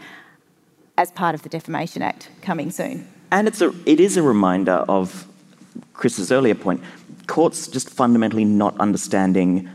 as 0.98 1.12
part 1.12 1.36
of 1.36 1.44
the 1.44 1.50
Defamation 1.50 2.02
Act 2.02 2.30
coming 2.42 2.72
soon. 2.72 3.08
And 3.32 3.48
it's 3.48 3.62
a, 3.62 3.74
it 3.86 4.00
is 4.00 4.18
a 4.18 4.24
reminder 4.24 4.86
of 4.88 5.28
Chris's 5.94 6.32
earlier 6.32 6.56
point 6.56 6.82
courts 7.28 7.68
just 7.68 7.90
fundamentally 7.90 8.46
not 8.46 8.80
understanding 8.80 9.70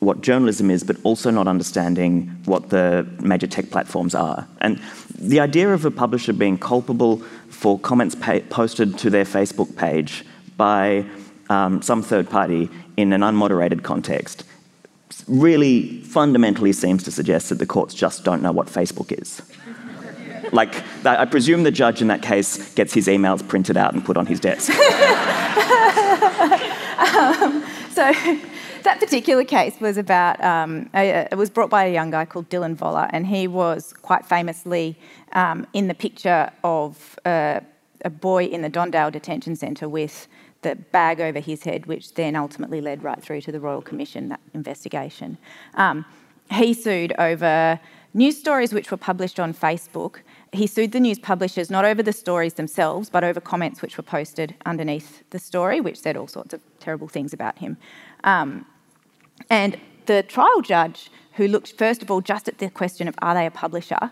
what 0.00 0.20
journalism 0.20 0.70
is, 0.70 0.84
but 0.84 0.96
also 1.02 1.30
not 1.30 1.48
understanding 1.48 2.28
what 2.44 2.68
the 2.70 3.06
major 3.20 3.46
tech 3.46 3.70
platforms 3.70 4.14
are. 4.14 4.46
And 4.60 4.80
the 5.18 5.40
idea 5.40 5.72
of 5.72 5.84
a 5.84 5.90
publisher 5.90 6.32
being 6.32 6.58
culpable 6.58 7.16
for 7.48 7.78
comments 7.80 8.14
pa- 8.14 8.40
posted 8.50 8.98
to 8.98 9.10
their 9.10 9.24
Facebook 9.24 9.74
page 9.76 10.24
by 10.56 11.04
um, 11.48 11.82
some 11.82 12.02
third 12.02 12.30
party 12.30 12.68
in 12.96 13.12
an 13.12 13.22
unmoderated 13.22 13.82
context 13.82 14.44
really 15.26 16.00
fundamentally 16.02 16.72
seems 16.72 17.02
to 17.02 17.10
suggest 17.10 17.48
that 17.48 17.58
the 17.58 17.66
courts 17.66 17.94
just 17.94 18.24
don't 18.24 18.42
know 18.42 18.52
what 18.52 18.66
Facebook 18.66 19.10
is. 19.20 19.42
Like, 20.52 20.82
I 21.04 21.24
presume 21.24 21.62
the 21.62 21.70
judge 21.70 22.00
in 22.02 22.08
that 22.08 22.22
case 22.22 22.74
gets 22.74 22.92
his 22.92 23.06
emails 23.06 23.46
printed 23.46 23.76
out 23.76 23.94
and 23.94 24.04
put 24.04 24.16
on 24.16 24.26
his 24.26 24.40
desk. 24.40 24.70
um, 26.98 27.64
so 27.90 28.12
that 28.82 28.98
particular 29.00 29.44
case 29.44 29.80
was 29.80 29.96
about, 29.96 30.42
um, 30.42 30.88
a, 30.94 31.28
it 31.30 31.36
was 31.36 31.50
brought 31.50 31.70
by 31.70 31.84
a 31.84 31.92
young 31.92 32.10
guy 32.10 32.24
called 32.24 32.48
Dylan 32.48 32.76
Voller, 32.76 33.08
and 33.12 33.26
he 33.26 33.46
was 33.46 33.92
quite 34.02 34.24
famously 34.24 34.98
um, 35.32 35.66
in 35.72 35.88
the 35.88 35.94
picture 35.94 36.50
of 36.64 37.18
uh, 37.24 37.60
a 38.04 38.10
boy 38.10 38.44
in 38.44 38.62
the 38.62 38.68
Don 38.68 38.90
Dale 38.90 39.10
Detention 39.10 39.56
Centre 39.56 39.88
with 39.88 40.28
the 40.62 40.74
bag 40.74 41.20
over 41.20 41.38
his 41.38 41.64
head, 41.64 41.86
which 41.86 42.14
then 42.14 42.34
ultimately 42.34 42.80
led 42.80 43.02
right 43.02 43.22
through 43.22 43.40
to 43.42 43.52
the 43.52 43.60
Royal 43.60 43.82
Commission, 43.82 44.28
that 44.28 44.40
investigation. 44.54 45.38
Um, 45.74 46.04
he 46.50 46.74
sued 46.74 47.12
over 47.18 47.78
news 48.14 48.38
stories 48.38 48.72
which 48.72 48.90
were 48.90 48.96
published 48.96 49.38
on 49.38 49.52
Facebook. 49.54 50.20
He 50.52 50.66
sued 50.66 50.92
the 50.92 51.00
news 51.00 51.18
publishers 51.18 51.70
not 51.70 51.84
over 51.84 52.02
the 52.02 52.12
stories 52.12 52.54
themselves, 52.54 53.10
but 53.10 53.22
over 53.22 53.40
comments 53.40 53.82
which 53.82 53.96
were 53.96 54.02
posted 54.02 54.54
underneath 54.64 55.22
the 55.30 55.38
story, 55.38 55.80
which 55.80 55.98
said 56.00 56.16
all 56.16 56.28
sorts 56.28 56.54
of 56.54 56.60
terrible 56.80 57.08
things 57.08 57.32
about 57.32 57.58
him. 57.58 57.76
Um, 58.24 58.66
and 59.50 59.78
the 60.06 60.22
trial 60.22 60.62
judge, 60.62 61.10
who 61.34 61.48
looked 61.48 61.76
first 61.78 62.02
of 62.02 62.10
all 62.10 62.20
just 62.20 62.48
at 62.48 62.58
the 62.58 62.70
question 62.70 63.08
of 63.08 63.14
are 63.18 63.34
they 63.34 63.46
a 63.46 63.50
publisher, 63.50 64.10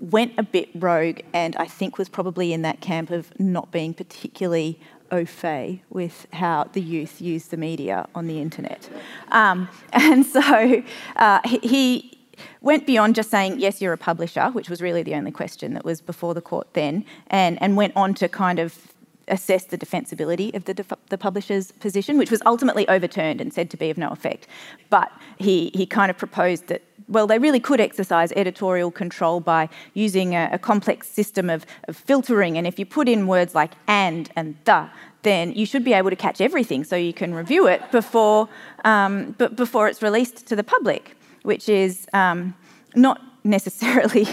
went 0.00 0.32
a 0.38 0.42
bit 0.42 0.68
rogue 0.74 1.20
and 1.32 1.56
I 1.56 1.66
think 1.66 1.98
was 1.98 2.08
probably 2.08 2.52
in 2.52 2.62
that 2.62 2.80
camp 2.80 3.10
of 3.10 3.38
not 3.38 3.70
being 3.70 3.94
particularly 3.94 4.80
au 5.10 5.24
fait 5.24 5.80
with 5.90 6.26
how 6.32 6.68
the 6.72 6.80
youth 6.80 7.20
use 7.20 7.46
the 7.46 7.56
media 7.56 8.06
on 8.14 8.26
the 8.26 8.40
internet. 8.40 8.88
Um, 9.32 9.68
and 9.92 10.24
so 10.24 10.82
uh, 11.16 11.40
he 11.62 12.17
went 12.60 12.86
beyond 12.86 13.14
just 13.14 13.30
saying, 13.30 13.60
yes, 13.60 13.80
you're 13.80 13.92
a 13.92 13.98
publisher, 13.98 14.50
which 14.50 14.68
was 14.68 14.80
really 14.80 15.02
the 15.02 15.14
only 15.14 15.30
question 15.30 15.74
that 15.74 15.84
was 15.84 16.00
before 16.00 16.34
the 16.34 16.40
court 16.40 16.68
then, 16.74 17.04
and, 17.28 17.60
and 17.62 17.76
went 17.76 17.92
on 17.96 18.14
to 18.14 18.28
kind 18.28 18.58
of 18.58 18.94
assess 19.28 19.64
the 19.64 19.78
defensibility 19.78 20.54
of 20.54 20.64
the, 20.64 20.74
def- 20.74 20.92
the 21.08 21.18
publisher's 21.18 21.72
position, 21.72 22.18
which 22.18 22.30
was 22.30 22.42
ultimately 22.46 22.88
overturned 22.88 23.40
and 23.40 23.52
said 23.52 23.70
to 23.70 23.76
be 23.76 23.90
of 23.90 23.98
no 23.98 24.08
effect. 24.08 24.46
But 24.90 25.12
he, 25.38 25.70
he 25.74 25.86
kind 25.86 26.10
of 26.10 26.18
proposed 26.18 26.68
that 26.68 26.82
well, 27.08 27.26
they 27.26 27.38
really 27.38 27.60
could 27.60 27.80
exercise 27.80 28.32
editorial 28.32 28.90
control 28.90 29.40
by 29.40 29.70
using 29.94 30.34
a, 30.34 30.50
a 30.52 30.58
complex 30.58 31.08
system 31.08 31.48
of, 31.48 31.64
of, 31.88 31.96
filtering. 31.96 32.58
And 32.58 32.66
if 32.66 32.78
you 32.78 32.84
put 32.84 33.08
in 33.08 33.26
words 33.26 33.54
like 33.54 33.72
and 33.86 34.30
and 34.36 34.56
the, 34.64 34.90
then 35.22 35.52
you 35.52 35.64
should 35.64 35.84
be 35.84 35.94
able 35.94 36.10
to 36.10 36.16
catch 36.16 36.40
everything 36.40 36.84
so 36.84 36.96
you 36.96 37.14
can 37.14 37.34
review 37.34 37.66
it 37.66 37.90
before, 37.90 38.48
um, 38.84 39.34
but 39.38 39.56
before 39.56 39.88
it's 39.88 40.02
released 40.02 40.46
to 40.46 40.56
the 40.56 40.62
public, 40.62 41.16
which 41.48 41.66
is 41.66 42.06
um, 42.12 42.54
not 42.94 43.22
necessarily 43.42 44.26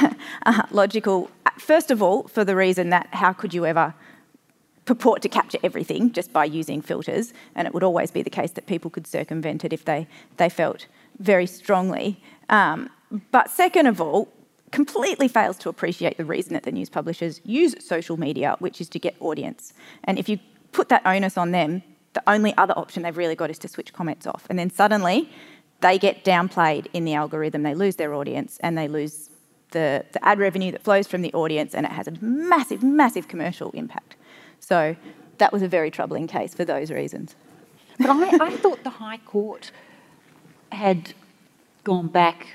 uh, 0.46 0.62
logical. 0.70 1.28
First 1.58 1.90
of 1.90 2.00
all, 2.00 2.28
for 2.28 2.44
the 2.44 2.54
reason 2.54 2.90
that 2.90 3.08
how 3.10 3.32
could 3.32 3.52
you 3.52 3.66
ever 3.66 3.92
purport 4.84 5.20
to 5.22 5.28
capture 5.28 5.58
everything 5.64 6.12
just 6.12 6.32
by 6.32 6.44
using 6.44 6.80
filters? 6.80 7.34
And 7.56 7.66
it 7.66 7.74
would 7.74 7.82
always 7.82 8.12
be 8.12 8.22
the 8.22 8.30
case 8.30 8.52
that 8.52 8.66
people 8.66 8.88
could 8.88 9.08
circumvent 9.08 9.64
it 9.64 9.72
if 9.72 9.84
they, 9.84 10.06
they 10.36 10.48
felt 10.48 10.86
very 11.18 11.46
strongly. 11.46 12.22
Um, 12.48 12.88
but 13.32 13.50
second 13.50 13.86
of 13.86 14.00
all, 14.00 14.28
completely 14.70 15.26
fails 15.26 15.56
to 15.58 15.68
appreciate 15.68 16.18
the 16.18 16.24
reason 16.24 16.52
that 16.54 16.62
the 16.62 16.70
news 16.70 16.88
publishers 16.88 17.40
use 17.44 17.74
social 17.84 18.16
media, 18.16 18.54
which 18.60 18.80
is 18.80 18.88
to 18.90 19.00
get 19.00 19.16
audience. 19.18 19.74
And 20.04 20.20
if 20.20 20.28
you 20.28 20.38
put 20.70 20.88
that 20.90 21.02
onus 21.04 21.36
on 21.36 21.50
them, 21.50 21.82
the 22.12 22.22
only 22.28 22.56
other 22.56 22.74
option 22.76 23.02
they've 23.02 23.16
really 23.16 23.34
got 23.34 23.50
is 23.50 23.58
to 23.58 23.68
switch 23.68 23.92
comments 23.92 24.24
off. 24.24 24.46
And 24.48 24.56
then 24.56 24.70
suddenly 24.70 25.28
they 25.80 25.98
get 25.98 26.24
downplayed 26.24 26.86
in 26.92 27.04
the 27.04 27.14
algorithm, 27.14 27.62
they 27.62 27.74
lose 27.74 27.96
their 27.96 28.14
audience, 28.14 28.58
and 28.62 28.76
they 28.76 28.88
lose 28.88 29.30
the, 29.70 30.04
the 30.12 30.24
ad 30.24 30.38
revenue 30.38 30.72
that 30.72 30.82
flows 30.82 31.06
from 31.06 31.22
the 31.22 31.32
audience, 31.32 31.74
and 31.74 31.86
it 31.86 31.92
has 31.92 32.06
a 32.06 32.12
massive, 32.20 32.82
massive 32.82 33.28
commercial 33.28 33.70
impact. 33.72 34.16
So 34.60 34.96
that 35.38 35.52
was 35.52 35.62
a 35.62 35.68
very 35.68 35.90
troubling 35.90 36.26
case 36.26 36.54
for 36.54 36.64
those 36.64 36.90
reasons. 36.90 37.34
But 37.98 38.10
I, 38.10 38.46
I 38.46 38.56
thought 38.56 38.82
the 38.84 38.90
High 38.90 39.18
Court 39.18 39.70
had 40.72 41.14
gone 41.84 42.08
back 42.08 42.46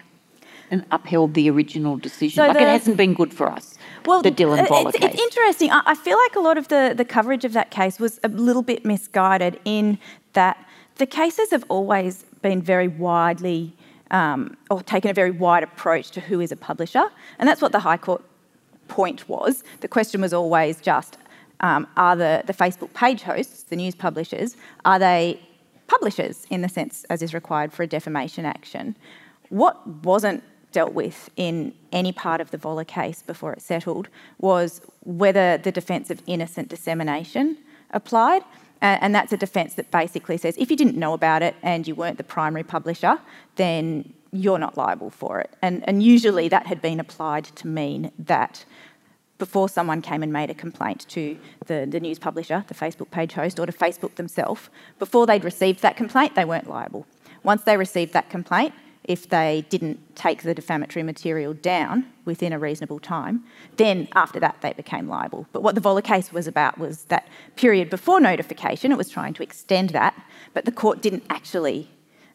and 0.71 0.85
upheld 0.91 1.33
the 1.35 1.49
original 1.49 1.97
decision. 1.97 2.37
So 2.37 2.47
like 2.47 2.57
the, 2.57 2.63
it 2.63 2.67
hasn't 2.67 2.97
been 2.97 3.13
good 3.13 3.33
for 3.33 3.51
us. 3.51 3.75
Well, 4.05 4.21
the 4.21 4.31
Dylan 4.31 4.65
Voller 4.65 4.89
it's, 4.89 4.97
case. 4.97 5.13
It's 5.13 5.21
interesting. 5.21 5.71
I, 5.71 5.81
I 5.85 5.95
feel 5.95 6.17
like 6.17 6.35
a 6.35 6.39
lot 6.39 6.57
of 6.57 6.67
the, 6.69 6.93
the 6.95 7.05
coverage 7.05 7.45
of 7.45 7.53
that 7.53 7.69
case 7.71 7.99
was 7.99 8.19
a 8.23 8.27
little 8.29 8.63
bit 8.63 8.85
misguided 8.85 9.59
in 9.65 9.99
that 10.33 10.57
the 10.95 11.05
cases 11.05 11.51
have 11.51 11.65
always 11.69 12.25
been 12.45 12.61
very 12.61 12.87
widely 12.87 13.75
um, 14.11 14.55
or 14.69 14.83
taken 14.83 15.09
a 15.09 15.13
very 15.15 15.31
wide 15.31 15.63
approach 15.63 16.11
to 16.11 16.19
who 16.21 16.39
is 16.39 16.51
a 16.51 16.55
publisher, 16.55 17.05
and 17.39 17.49
that's 17.49 17.59
what 17.59 17.71
the 17.71 17.79
High 17.79 17.97
Court 17.97 18.23
point 18.87 19.27
was. 19.27 19.63
The 19.79 19.87
question 19.87 20.21
was 20.21 20.31
always 20.31 20.79
just 20.79 21.17
um, 21.61 21.87
are 21.97 22.15
the, 22.15 22.43
the 22.45 22.53
Facebook 22.53 22.93
page 22.93 23.23
hosts, 23.23 23.63
the 23.63 23.75
news 23.75 23.95
publishers, 23.95 24.57
are 24.91 24.99
they 24.99 25.39
publishers 25.87 26.45
in 26.51 26.61
the 26.61 26.69
sense 26.69 27.03
as 27.09 27.23
is 27.23 27.33
required 27.33 27.73
for 27.73 27.81
a 27.81 27.87
defamation 27.87 28.45
action? 28.45 28.95
What 29.49 29.75
wasn't 30.11 30.43
dealt 30.71 30.93
with 30.93 31.31
in 31.37 31.73
any 31.91 32.11
part 32.11 32.41
of 32.41 32.51
the 32.51 32.59
Voller 32.59 32.85
case 32.85 33.23
before 33.23 33.53
it 33.53 33.61
settled 33.61 34.07
was 34.37 34.81
whether 35.03 35.57
the 35.57 35.71
defence 35.71 36.11
of 36.11 36.21
innocent 36.27 36.67
dissemination 36.67 37.57
applied. 37.89 38.43
And 38.85 39.15
that's 39.15 39.33
a 39.33 39.37
defence 39.37 39.73
that 39.75 39.89
basically 39.91 40.37
says 40.37 40.55
if 40.57 40.69
you 40.69 40.77
didn't 40.77 40.97
know 40.97 41.13
about 41.13 41.41
it 41.41 41.55
and 41.63 41.87
you 41.87 41.95
weren't 41.95 42.17
the 42.17 42.23
primary 42.23 42.63
publisher, 42.63 43.19
then 43.55 44.13
you're 44.31 44.59
not 44.59 44.77
liable 44.77 45.09
for 45.09 45.39
it. 45.39 45.49
And, 45.61 45.83
and 45.87 46.03
usually 46.03 46.49
that 46.49 46.67
had 46.67 46.81
been 46.81 46.99
applied 46.99 47.45
to 47.45 47.67
mean 47.67 48.11
that 48.19 48.65
before 49.37 49.67
someone 49.67 50.01
came 50.01 50.23
and 50.23 50.31
made 50.31 50.49
a 50.49 50.53
complaint 50.53 51.05
to 51.09 51.37
the, 51.67 51.85
the 51.89 51.99
news 51.99 52.19
publisher, 52.19 52.63
the 52.67 52.73
Facebook 52.73 53.11
page 53.11 53.33
host, 53.33 53.59
or 53.59 53.65
to 53.65 53.71
Facebook 53.71 54.15
themselves, 54.15 54.69
before 54.99 55.25
they'd 55.25 55.43
received 55.43 55.81
that 55.81 55.97
complaint, 55.97 56.35
they 56.35 56.45
weren't 56.45 56.69
liable. 56.69 57.05
Once 57.43 57.63
they 57.63 57.77
received 57.77 58.13
that 58.13 58.29
complaint, 58.29 58.73
if 59.07 59.29
they 59.29 59.65
didn't 59.69 60.15
take 60.15 60.41
the 60.41 60.53
defamatory 60.53 61.03
material 61.03 61.53
down 61.53 62.05
within 62.25 62.51
a 62.51 62.59
reasonable 62.59 62.99
time, 62.99 63.43
then 63.77 64.07
after 64.15 64.39
that 64.39 64.57
they 64.61 64.73
became 64.73 65.07
liable. 65.07 65.47
But 65.51 65.61
what 65.63 65.75
the 65.75 65.81
Voller 65.81 66.03
case 66.03 66.33
was 66.33 66.47
about 66.47 66.77
was 66.77 67.03
that 67.05 67.27
period 67.55 67.89
before 67.89 68.19
notification, 68.19 68.91
it 68.91 68.97
was 68.97 69.09
trying 69.09 69.33
to 69.35 69.43
extend 69.43 69.91
that, 69.91 70.15
but 70.53 70.65
the 70.65 70.71
court 70.71 71.01
didn't 71.01 71.23
actually 71.29 71.89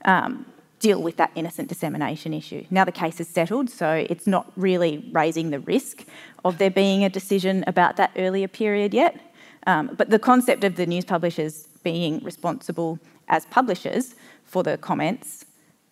um, 0.04 0.46
deal 0.78 1.02
with 1.02 1.16
that 1.16 1.30
innocent 1.34 1.68
dissemination 1.68 2.32
issue. 2.32 2.64
Now 2.70 2.84
the 2.84 2.92
case 2.92 3.20
is 3.20 3.28
settled, 3.28 3.68
so 3.68 4.06
it's 4.08 4.26
not 4.26 4.50
really 4.56 5.08
raising 5.12 5.50
the 5.50 5.60
risk 5.60 6.06
of 6.44 6.58
there 6.58 6.70
being 6.70 7.04
a 7.04 7.10
decision 7.10 7.64
about 7.66 7.96
that 7.96 8.12
earlier 8.16 8.48
period 8.48 8.94
yet. 8.94 9.20
Um, 9.66 9.90
but 9.96 10.08
the 10.08 10.18
concept 10.18 10.64
of 10.64 10.76
the 10.76 10.86
news 10.86 11.04
publishers 11.04 11.66
being 11.82 12.22
responsible 12.24 12.98
as 13.28 13.44
publishers 13.46 14.14
for 14.44 14.62
the 14.62 14.78
comments 14.78 15.44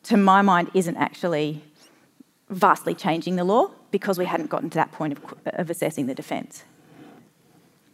to 0.09 0.17
my 0.17 0.43
mind, 0.43 0.71
isn't 0.75 0.97
actually 0.97 1.63
vastly 2.49 2.95
changing 2.95 3.37
the 3.37 3.45
law 3.45 3.71
because 3.91 4.19
we 4.19 4.25
hadn't 4.25 4.49
gotten 4.49 4.71
to 4.71 4.77
that 4.77 4.91
point 4.91 5.13
of, 5.13 5.35
of 5.45 5.71
assessing 5.71 6.07
the 6.07 6.15
defence. 6.15 6.65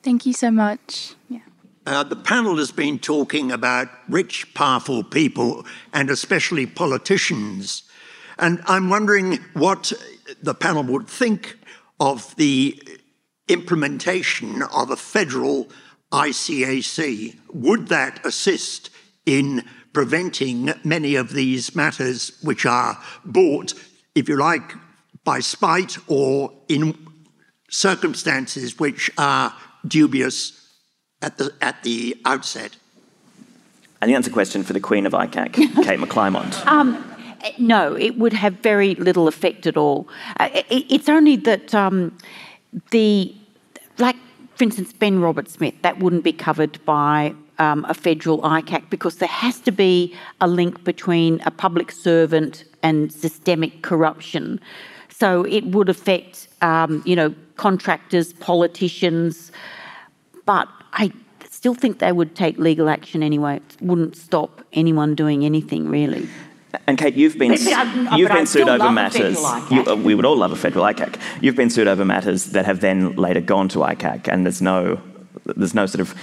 Thank 0.02 0.24
you 0.26 0.32
so 0.32 0.50
much. 0.50 1.14
Yeah. 1.28 1.40
Uh, 1.86 2.04
the 2.04 2.16
panel 2.16 2.56
has 2.58 2.70
been 2.70 2.98
talking 2.98 3.50
about 3.50 3.88
rich, 4.08 4.54
powerful 4.54 5.02
people 5.02 5.66
and 5.92 6.08
especially 6.08 6.66
politicians. 6.66 7.82
And 8.38 8.62
I'm 8.66 8.88
wondering 8.88 9.40
what 9.54 9.92
the 10.42 10.54
panel 10.54 10.84
would 10.84 11.08
think 11.08 11.58
of 11.98 12.34
the 12.36 12.80
implementation 13.48 14.62
of 14.62 14.90
a 14.90 14.96
federal 14.96 15.68
ICAC. 16.12 17.38
Would 17.52 17.88
that 17.88 18.24
assist 18.24 18.90
in 19.26 19.64
preventing 19.94 20.74
many 20.84 21.14
of 21.14 21.32
these 21.32 21.74
matters 21.74 22.38
which 22.42 22.66
are 22.66 23.00
bought, 23.24 23.72
if 24.14 24.28
you 24.28 24.36
like, 24.36 24.74
by 25.24 25.40
spite 25.40 25.96
or 26.08 26.52
in 26.68 26.98
circumstances 27.70 28.78
which 28.78 29.10
are 29.16 29.54
dubious 29.86 30.68
at 31.22 31.38
the, 31.38 31.50
at 31.62 31.82
the 31.82 32.16
outset? 32.26 32.76
I 34.02 34.06
the 34.06 34.16
that's 34.16 34.28
a 34.28 34.32
question 34.32 34.62
for 34.64 34.74
the 34.74 34.80
Queen 34.80 35.06
of 35.06 35.12
ICAC, 35.12 35.52
Kate 35.84 35.98
McClymont. 35.98 36.66
Um, 36.66 37.02
no, 37.56 37.94
it 37.94 38.18
would 38.18 38.34
have 38.34 38.54
very 38.54 38.94
little 38.96 39.28
effect 39.28 39.66
at 39.66 39.78
all. 39.78 40.08
Uh, 40.38 40.50
it, 40.52 40.66
it's 40.90 41.08
only 41.08 41.36
that 41.36 41.74
um, 41.74 42.16
the 42.90 43.34
like 43.96 44.16
for 44.56 44.64
instance, 44.64 44.92
Ben 44.92 45.20
Robert 45.20 45.48
Smith, 45.48 45.74
that 45.82 45.98
wouldn't 45.98 46.24
be 46.24 46.32
covered 46.32 46.84
by 46.84 47.34
um, 47.58 47.84
a 47.88 47.94
federal 47.94 48.40
ICAC 48.42 48.90
because 48.90 49.16
there 49.16 49.28
has 49.28 49.60
to 49.60 49.72
be 49.72 50.14
a 50.40 50.48
link 50.48 50.84
between 50.84 51.40
a 51.46 51.50
public 51.50 51.92
servant 51.92 52.64
and 52.82 53.12
systemic 53.12 53.82
corruption. 53.82 54.60
So 55.08 55.44
it 55.44 55.64
would 55.66 55.88
affect, 55.88 56.48
um, 56.62 57.02
you 57.04 57.14
know, 57.16 57.34
contractors, 57.56 58.32
politicians, 58.32 59.52
but 60.44 60.68
I 60.92 61.12
still 61.48 61.74
think 61.74 61.98
they 62.00 62.12
would 62.12 62.34
take 62.34 62.58
legal 62.58 62.88
action 62.88 63.22
anyway. 63.22 63.56
It 63.56 63.76
wouldn't 63.80 64.16
stop 64.16 64.62
anyone 64.72 65.14
doing 65.14 65.44
anything 65.44 65.88
really. 65.88 66.28
And 66.88 66.98
Kate, 66.98 67.14
you've 67.14 67.38
been 67.38 67.52
But- 67.52 67.60
but 67.64 67.72
I- 68.12 68.16
you've 68.16 68.30
been 68.30 68.46
sued 68.46 68.68
over 68.68 68.90
matters. 68.90 69.40
You, 69.70 69.84
uh, 69.86 69.94
we 69.94 70.14
would 70.16 70.24
all 70.24 70.36
love 70.36 70.50
a 70.50 70.56
federal 70.56 70.84
ICAC. 70.84 71.14
You've 71.40 71.54
been 71.54 71.70
sued 71.70 71.86
over 71.86 72.04
matters 72.04 72.46
that 72.46 72.64
have 72.66 72.80
then 72.80 73.14
later 73.14 73.40
gone 73.40 73.68
to 73.68 73.78
ICAC, 73.84 74.26
and 74.28 74.44
there's 74.44 74.60
no 74.60 74.98
there's 75.56 75.74
no 75.74 75.84
sort 75.84 76.00
of 76.00 76.14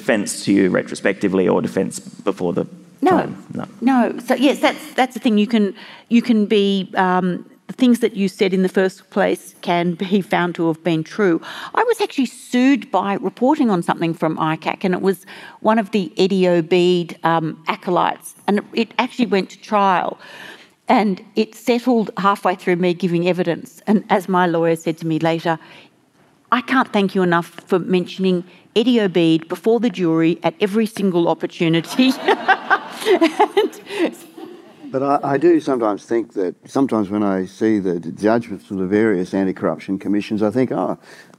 defence 0.00 0.44
to 0.44 0.52
you 0.52 0.64
retrospectively 0.80 1.48
or 1.48 1.62
defence 1.62 1.94
before 2.30 2.52
the 2.58 2.64
No, 3.00 3.10
time. 3.10 3.32
No. 3.54 3.64
no. 3.80 3.98
So 4.26 4.34
yes, 4.34 4.58
that's 4.64 4.84
that's 4.98 5.14
the 5.14 5.20
thing. 5.24 5.38
You 5.38 5.46
can 5.54 5.64
you 6.14 6.22
can 6.28 6.46
be 6.46 6.90
um, 7.06 7.26
the 7.68 7.76
things 7.82 7.98
that 8.00 8.12
you 8.20 8.28
said 8.28 8.52
in 8.52 8.62
the 8.62 8.68
first 8.80 8.98
place 9.10 9.54
can 9.62 9.94
be 9.94 10.20
found 10.34 10.54
to 10.54 10.62
have 10.70 10.82
been 10.90 11.02
true. 11.16 11.36
I 11.80 11.82
was 11.90 12.00
actually 12.00 12.30
sued 12.50 12.82
by 12.90 13.10
reporting 13.30 13.70
on 13.70 13.82
something 13.82 14.14
from 14.20 14.36
ICAC, 14.36 14.84
and 14.84 14.94
it 14.94 15.02
was 15.10 15.18
one 15.70 15.78
of 15.82 15.88
the 15.90 16.04
Eddie 16.24 16.46
Obeid 16.56 17.08
um, 17.24 17.46
acolytes, 17.66 18.34
and 18.46 18.58
it, 18.58 18.64
it 18.82 18.88
actually 18.98 19.30
went 19.36 19.48
to 19.50 19.58
trial. 19.74 20.18
And 20.86 21.14
it 21.34 21.54
settled 21.54 22.10
halfway 22.18 22.54
through 22.60 22.76
me 22.76 22.92
giving 22.92 23.26
evidence. 23.26 23.82
And 23.86 24.04
as 24.10 24.28
my 24.28 24.44
lawyer 24.46 24.76
said 24.76 24.96
to 24.98 25.06
me 25.06 25.18
later, 25.18 25.58
I 26.52 26.60
can't 26.60 26.92
thank 26.92 27.14
you 27.14 27.22
enough 27.22 27.46
for 27.66 27.78
mentioning 27.78 28.44
Eddie 28.76 29.00
Obeid 29.00 29.48
before 29.48 29.80
the 29.80 29.90
jury 29.90 30.38
at 30.42 30.54
every 30.60 30.86
single 30.86 31.28
opportunity. 31.28 32.12
But 34.94 35.02
I, 35.02 35.32
I 35.32 35.38
do 35.38 35.58
sometimes 35.58 36.04
think 36.04 36.34
that 36.34 36.54
sometimes 36.70 37.10
when 37.10 37.24
I 37.24 37.46
see 37.46 37.80
the 37.80 37.98
judgments 37.98 38.70
of 38.70 38.76
the 38.76 38.86
various 38.86 39.34
anti-corruption 39.34 39.98
commissions, 39.98 40.40
I 40.40 40.52
think, 40.52 40.70
oh, 40.70 40.96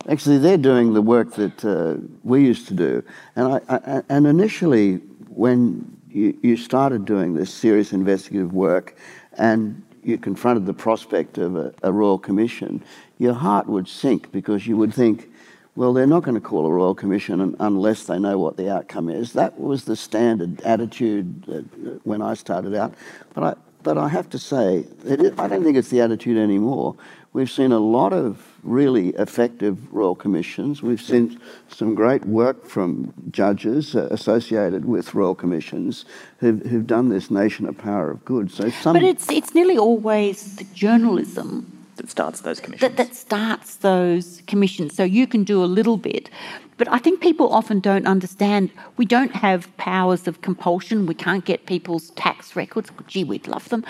actually 0.10 0.40
they're 0.40 0.58
doing 0.58 0.94
the 0.94 1.02
work 1.02 1.36
that 1.36 1.64
uh, 1.64 1.96
we 2.24 2.46
used 2.46 2.68
to 2.68 2.74
do. 2.74 3.02
And 3.38 3.54
I, 3.54 3.62
I, 3.70 4.02
and 4.10 4.28
initially, 4.28 4.96
when 5.30 5.90
you, 6.10 6.38
you 6.44 6.58
started 6.58 7.06
doing 7.06 7.34
this 7.34 7.50
serious 7.50 7.94
investigative 7.94 8.52
work, 8.52 8.98
and 9.38 9.82
you 10.04 10.18
confronted 10.18 10.66
the 10.66 10.74
prospect 10.74 11.38
of 11.38 11.56
a, 11.56 11.74
a 11.82 11.94
royal 11.94 12.20
commission, 12.20 12.84
your 13.18 13.34
heart 13.34 13.68
would 13.68 13.88
sink 13.88 14.32
because 14.32 14.68
you 14.68 14.78
would 14.78 14.94
think, 14.94 15.30
well, 15.76 15.94
they're 15.94 16.08
not 16.08 16.24
going 16.24 16.36
to 16.36 16.42
call 16.42 16.66
a 16.66 16.72
royal 16.72 16.96
commission 16.96 17.56
unless 17.60 18.06
they 18.06 18.18
know 18.18 18.38
what 18.38 18.58
the 18.58 18.72
outcome 18.72 19.10
is. 19.10 19.34
That 19.34 19.60
was 19.60 19.86
the 19.86 19.96
standard 19.96 20.62
attitude 20.62 22.00
when 22.04 22.22
I 22.22 22.34
started 22.34 22.74
out. 22.76 22.94
But 23.34 23.44
I, 23.44 23.56
but 23.84 23.98
I 23.98 24.08
have 24.08 24.30
to 24.32 24.40
say, 24.40 24.86
is, 25.04 25.38
I 25.38 25.48
don't 25.48 25.64
think 25.64 25.78
it's 25.78 25.90
the 25.90 26.02
attitude 26.02 26.38
anymore. 26.38 26.96
We've 27.34 27.52
seen 27.52 27.74
a 27.74 27.80
lot 27.80 28.14
of 28.14 28.48
really 28.64 29.10
effective 29.10 29.94
royal 29.94 30.16
commissions. 30.16 30.82
We've 30.82 31.02
seen 31.02 31.40
some 31.68 31.94
great 31.94 32.26
work 32.26 32.66
from 32.66 33.14
judges 33.30 33.94
associated 33.94 34.86
with 34.86 35.14
royal 35.14 35.36
commissions 35.36 36.06
who've, 36.38 36.66
who've 36.66 36.88
done 36.88 37.10
this 37.10 37.30
nation 37.30 37.68
a 37.68 37.74
power 37.74 38.10
of 38.10 38.24
good. 38.24 38.50
So 38.50 38.70
some, 38.70 38.94
but 38.94 39.04
it's 39.04 39.30
it's 39.30 39.54
nearly 39.54 39.78
always 39.78 40.56
the 40.56 40.64
journalism 40.74 41.75
That 41.96 42.10
starts 42.10 42.42
those 42.42 42.60
commissions. 42.60 42.82
that, 42.82 42.98
that 42.98 43.16
starts 43.16 43.78
those 43.78 44.42
commissions. 44.48 44.96
So 44.96 45.04
you 45.04 45.28
can 45.28 45.44
do 45.44 45.64
a 45.64 45.66
little 45.66 45.98
bit. 45.98 46.30
But 46.78 46.92
I 46.92 46.98
think 46.98 47.22
people 47.22 47.54
often 47.54 47.80
don't 47.80 48.06
understand 48.06 48.70
we 48.98 49.06
don't 49.06 49.34
have 49.34 49.76
powers 49.78 50.28
of 50.28 50.42
compulsion. 50.42 51.06
We 51.06 51.16
can't 51.16 51.46
get 51.46 51.66
people's 51.66 52.10
tax 52.12 52.56
records. 52.56 52.92
Gee, 53.08 53.24
we'd 53.24 53.48
love 53.48 53.70
them. 53.70 53.86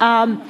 Um, 0.00 0.42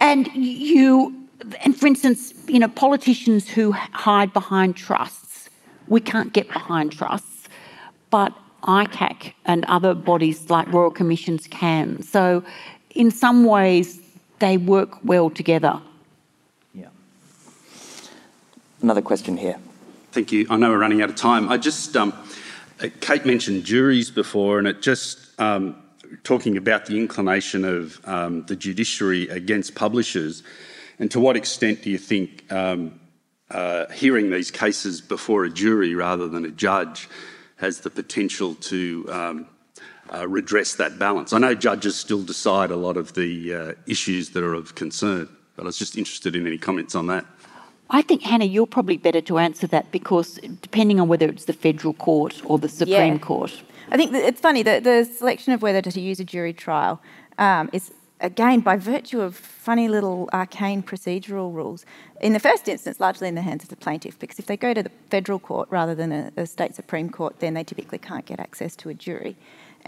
and 0.00 0.28
you, 0.34 1.14
and 1.60 1.78
for 1.78 1.86
instance, 1.86 2.32
you 2.46 2.58
know, 2.58 2.68
politicians 2.68 3.48
who 3.48 3.72
hide 3.72 4.32
behind 4.32 4.76
trusts, 4.76 5.50
we 5.86 6.00
can't 6.00 6.32
get 6.32 6.48
behind 6.48 6.92
trusts, 6.92 7.48
but 8.10 8.32
ICAC 8.62 9.32
and 9.44 9.64
other 9.66 9.94
bodies 9.94 10.50
like 10.50 10.72
Royal 10.72 10.90
Commissions 10.90 11.46
can. 11.46 12.02
So 12.02 12.42
in 12.94 13.10
some 13.10 13.44
ways, 13.44 14.00
they 14.38 14.56
work 14.56 14.90
well 15.04 15.30
together. 15.30 15.80
Another 18.80 19.02
question 19.02 19.36
here. 19.36 19.58
Thank 20.12 20.30
you. 20.30 20.46
I 20.48 20.56
know 20.56 20.70
we're 20.70 20.78
running 20.78 21.02
out 21.02 21.10
of 21.10 21.16
time. 21.16 21.48
I 21.48 21.56
just, 21.56 21.96
um, 21.96 22.14
Kate 23.00 23.26
mentioned 23.26 23.64
juries 23.64 24.08
before, 24.10 24.60
and 24.60 24.68
it 24.68 24.82
just 24.82 25.18
um, 25.40 25.74
talking 26.22 26.56
about 26.56 26.86
the 26.86 26.96
inclination 26.96 27.64
of 27.64 28.00
um, 28.06 28.46
the 28.46 28.54
judiciary 28.54 29.28
against 29.28 29.74
publishers, 29.74 30.44
and 31.00 31.10
to 31.10 31.18
what 31.18 31.36
extent 31.36 31.82
do 31.82 31.90
you 31.90 31.98
think 31.98 32.50
um, 32.52 33.00
uh, 33.50 33.86
hearing 33.90 34.30
these 34.30 34.50
cases 34.52 35.00
before 35.00 35.44
a 35.44 35.50
jury 35.50 35.96
rather 35.96 36.28
than 36.28 36.44
a 36.44 36.50
judge 36.50 37.08
has 37.56 37.80
the 37.80 37.90
potential 37.90 38.54
to 38.54 39.06
um, 39.10 39.46
uh, 40.14 40.26
redress 40.28 40.76
that 40.76 41.00
balance? 41.00 41.32
I 41.32 41.38
know 41.38 41.54
judges 41.54 41.96
still 41.96 42.22
decide 42.22 42.70
a 42.70 42.76
lot 42.76 42.96
of 42.96 43.14
the 43.14 43.54
uh, 43.54 43.72
issues 43.88 44.30
that 44.30 44.44
are 44.44 44.54
of 44.54 44.76
concern, 44.76 45.28
but 45.56 45.64
I 45.64 45.66
was 45.66 45.78
just 45.78 45.98
interested 45.98 46.36
in 46.36 46.46
any 46.46 46.58
comments 46.58 46.94
on 46.94 47.08
that. 47.08 47.26
I 47.90 48.02
think, 48.02 48.22
Hannah, 48.22 48.44
you're 48.44 48.66
probably 48.66 48.98
better 48.98 49.20
to 49.22 49.38
answer 49.38 49.66
that 49.68 49.90
because 49.90 50.38
depending 50.60 51.00
on 51.00 51.08
whether 51.08 51.28
it's 51.28 51.46
the 51.46 51.54
federal 51.54 51.94
court 51.94 52.42
or 52.44 52.58
the 52.58 52.68
Supreme 52.68 53.14
Yeah. 53.14 53.18
Court. 53.18 53.62
I 53.90 53.96
think 53.96 54.12
it's 54.14 54.40
funny 54.40 54.62
that 54.62 54.84
the 54.84 55.04
selection 55.04 55.54
of 55.54 55.62
whether 55.62 55.80
to 55.80 56.00
use 56.00 56.20
a 56.20 56.24
jury 56.24 56.52
trial 56.52 57.00
um, 57.38 57.70
is 57.72 57.90
again 58.20 58.60
by 58.60 58.76
virtue 58.76 59.20
of 59.20 59.34
funny 59.34 59.88
little 59.88 60.28
arcane 60.32 60.82
procedural 60.82 61.54
rules. 61.54 61.86
In 62.20 62.34
the 62.34 62.40
first 62.40 62.68
instance, 62.68 63.00
largely 63.00 63.28
in 63.28 63.34
the 63.34 63.42
hands 63.42 63.62
of 63.62 63.70
the 63.70 63.76
plaintiff, 63.76 64.18
because 64.18 64.38
if 64.38 64.46
they 64.46 64.56
go 64.56 64.74
to 64.74 64.82
the 64.82 64.90
federal 65.08 65.38
court 65.38 65.68
rather 65.70 65.94
than 65.94 66.12
a, 66.12 66.32
a 66.36 66.46
state 66.46 66.74
supreme 66.74 67.08
court, 67.08 67.40
then 67.40 67.54
they 67.54 67.64
typically 67.64 67.98
can't 67.98 68.26
get 68.26 68.40
access 68.40 68.76
to 68.76 68.90
a 68.90 68.94
jury. 68.94 69.36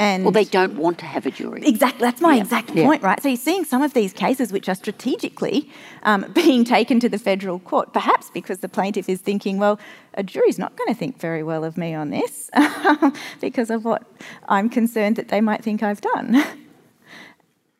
And 0.00 0.24
Well, 0.24 0.32
they 0.32 0.44
don't 0.46 0.76
want 0.76 0.98
to 1.00 1.04
have 1.04 1.26
a 1.26 1.30
jury. 1.30 1.60
Exactly, 1.66 2.00
that's 2.06 2.22
my 2.22 2.34
Yeah, 2.36 2.40
exact 2.40 2.70
yeah. 2.70 2.84
point, 2.86 3.02
right? 3.02 3.22
So 3.22 3.28
you're 3.28 3.36
seeing 3.36 3.64
some 3.64 3.82
of 3.82 3.92
these 3.92 4.14
cases 4.14 4.50
which 4.50 4.66
are 4.66 4.74
strategically 4.74 5.68
um, 6.04 6.24
being 6.34 6.64
taken 6.64 6.98
to 7.00 7.08
the 7.10 7.18
federal 7.18 7.58
court, 7.58 7.92
perhaps 7.92 8.30
because 8.30 8.60
the 8.60 8.68
plaintiff 8.68 9.10
is 9.10 9.20
thinking, 9.20 9.58
well, 9.58 9.78
a 10.14 10.22
jury's 10.22 10.58
not 10.58 10.74
going 10.76 10.88
to 10.88 10.94
think 10.94 11.20
very 11.20 11.42
well 11.42 11.64
of 11.64 11.76
me 11.76 11.92
on 11.92 12.08
this 12.08 12.50
because 13.42 13.68
of 13.68 13.84
what 13.84 14.02
I'm 14.48 14.70
concerned 14.70 15.16
that 15.16 15.28
they 15.28 15.42
might 15.42 15.62
think 15.62 15.82
I've 15.82 16.00
done. 16.00 16.42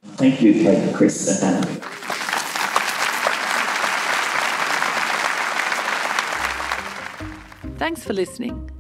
Thank 0.05 0.43
you, 0.43 0.53
Kate, 0.53 0.95
Chris, 0.95 1.43
and 1.43 1.65
Anna. 1.65 1.81
Thanks 7.79 8.05
for 8.05 8.13
listening. 8.13 8.71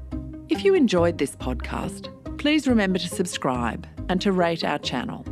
If 0.50 0.62
you 0.64 0.74
enjoyed 0.74 1.16
this 1.16 1.34
podcast, 1.36 2.08
please 2.40 2.66
remember 2.66 2.98
to 2.98 3.06
subscribe 3.06 3.86
and 4.08 4.18
to 4.18 4.32
rate 4.32 4.64
our 4.64 4.78
channel. 4.78 5.26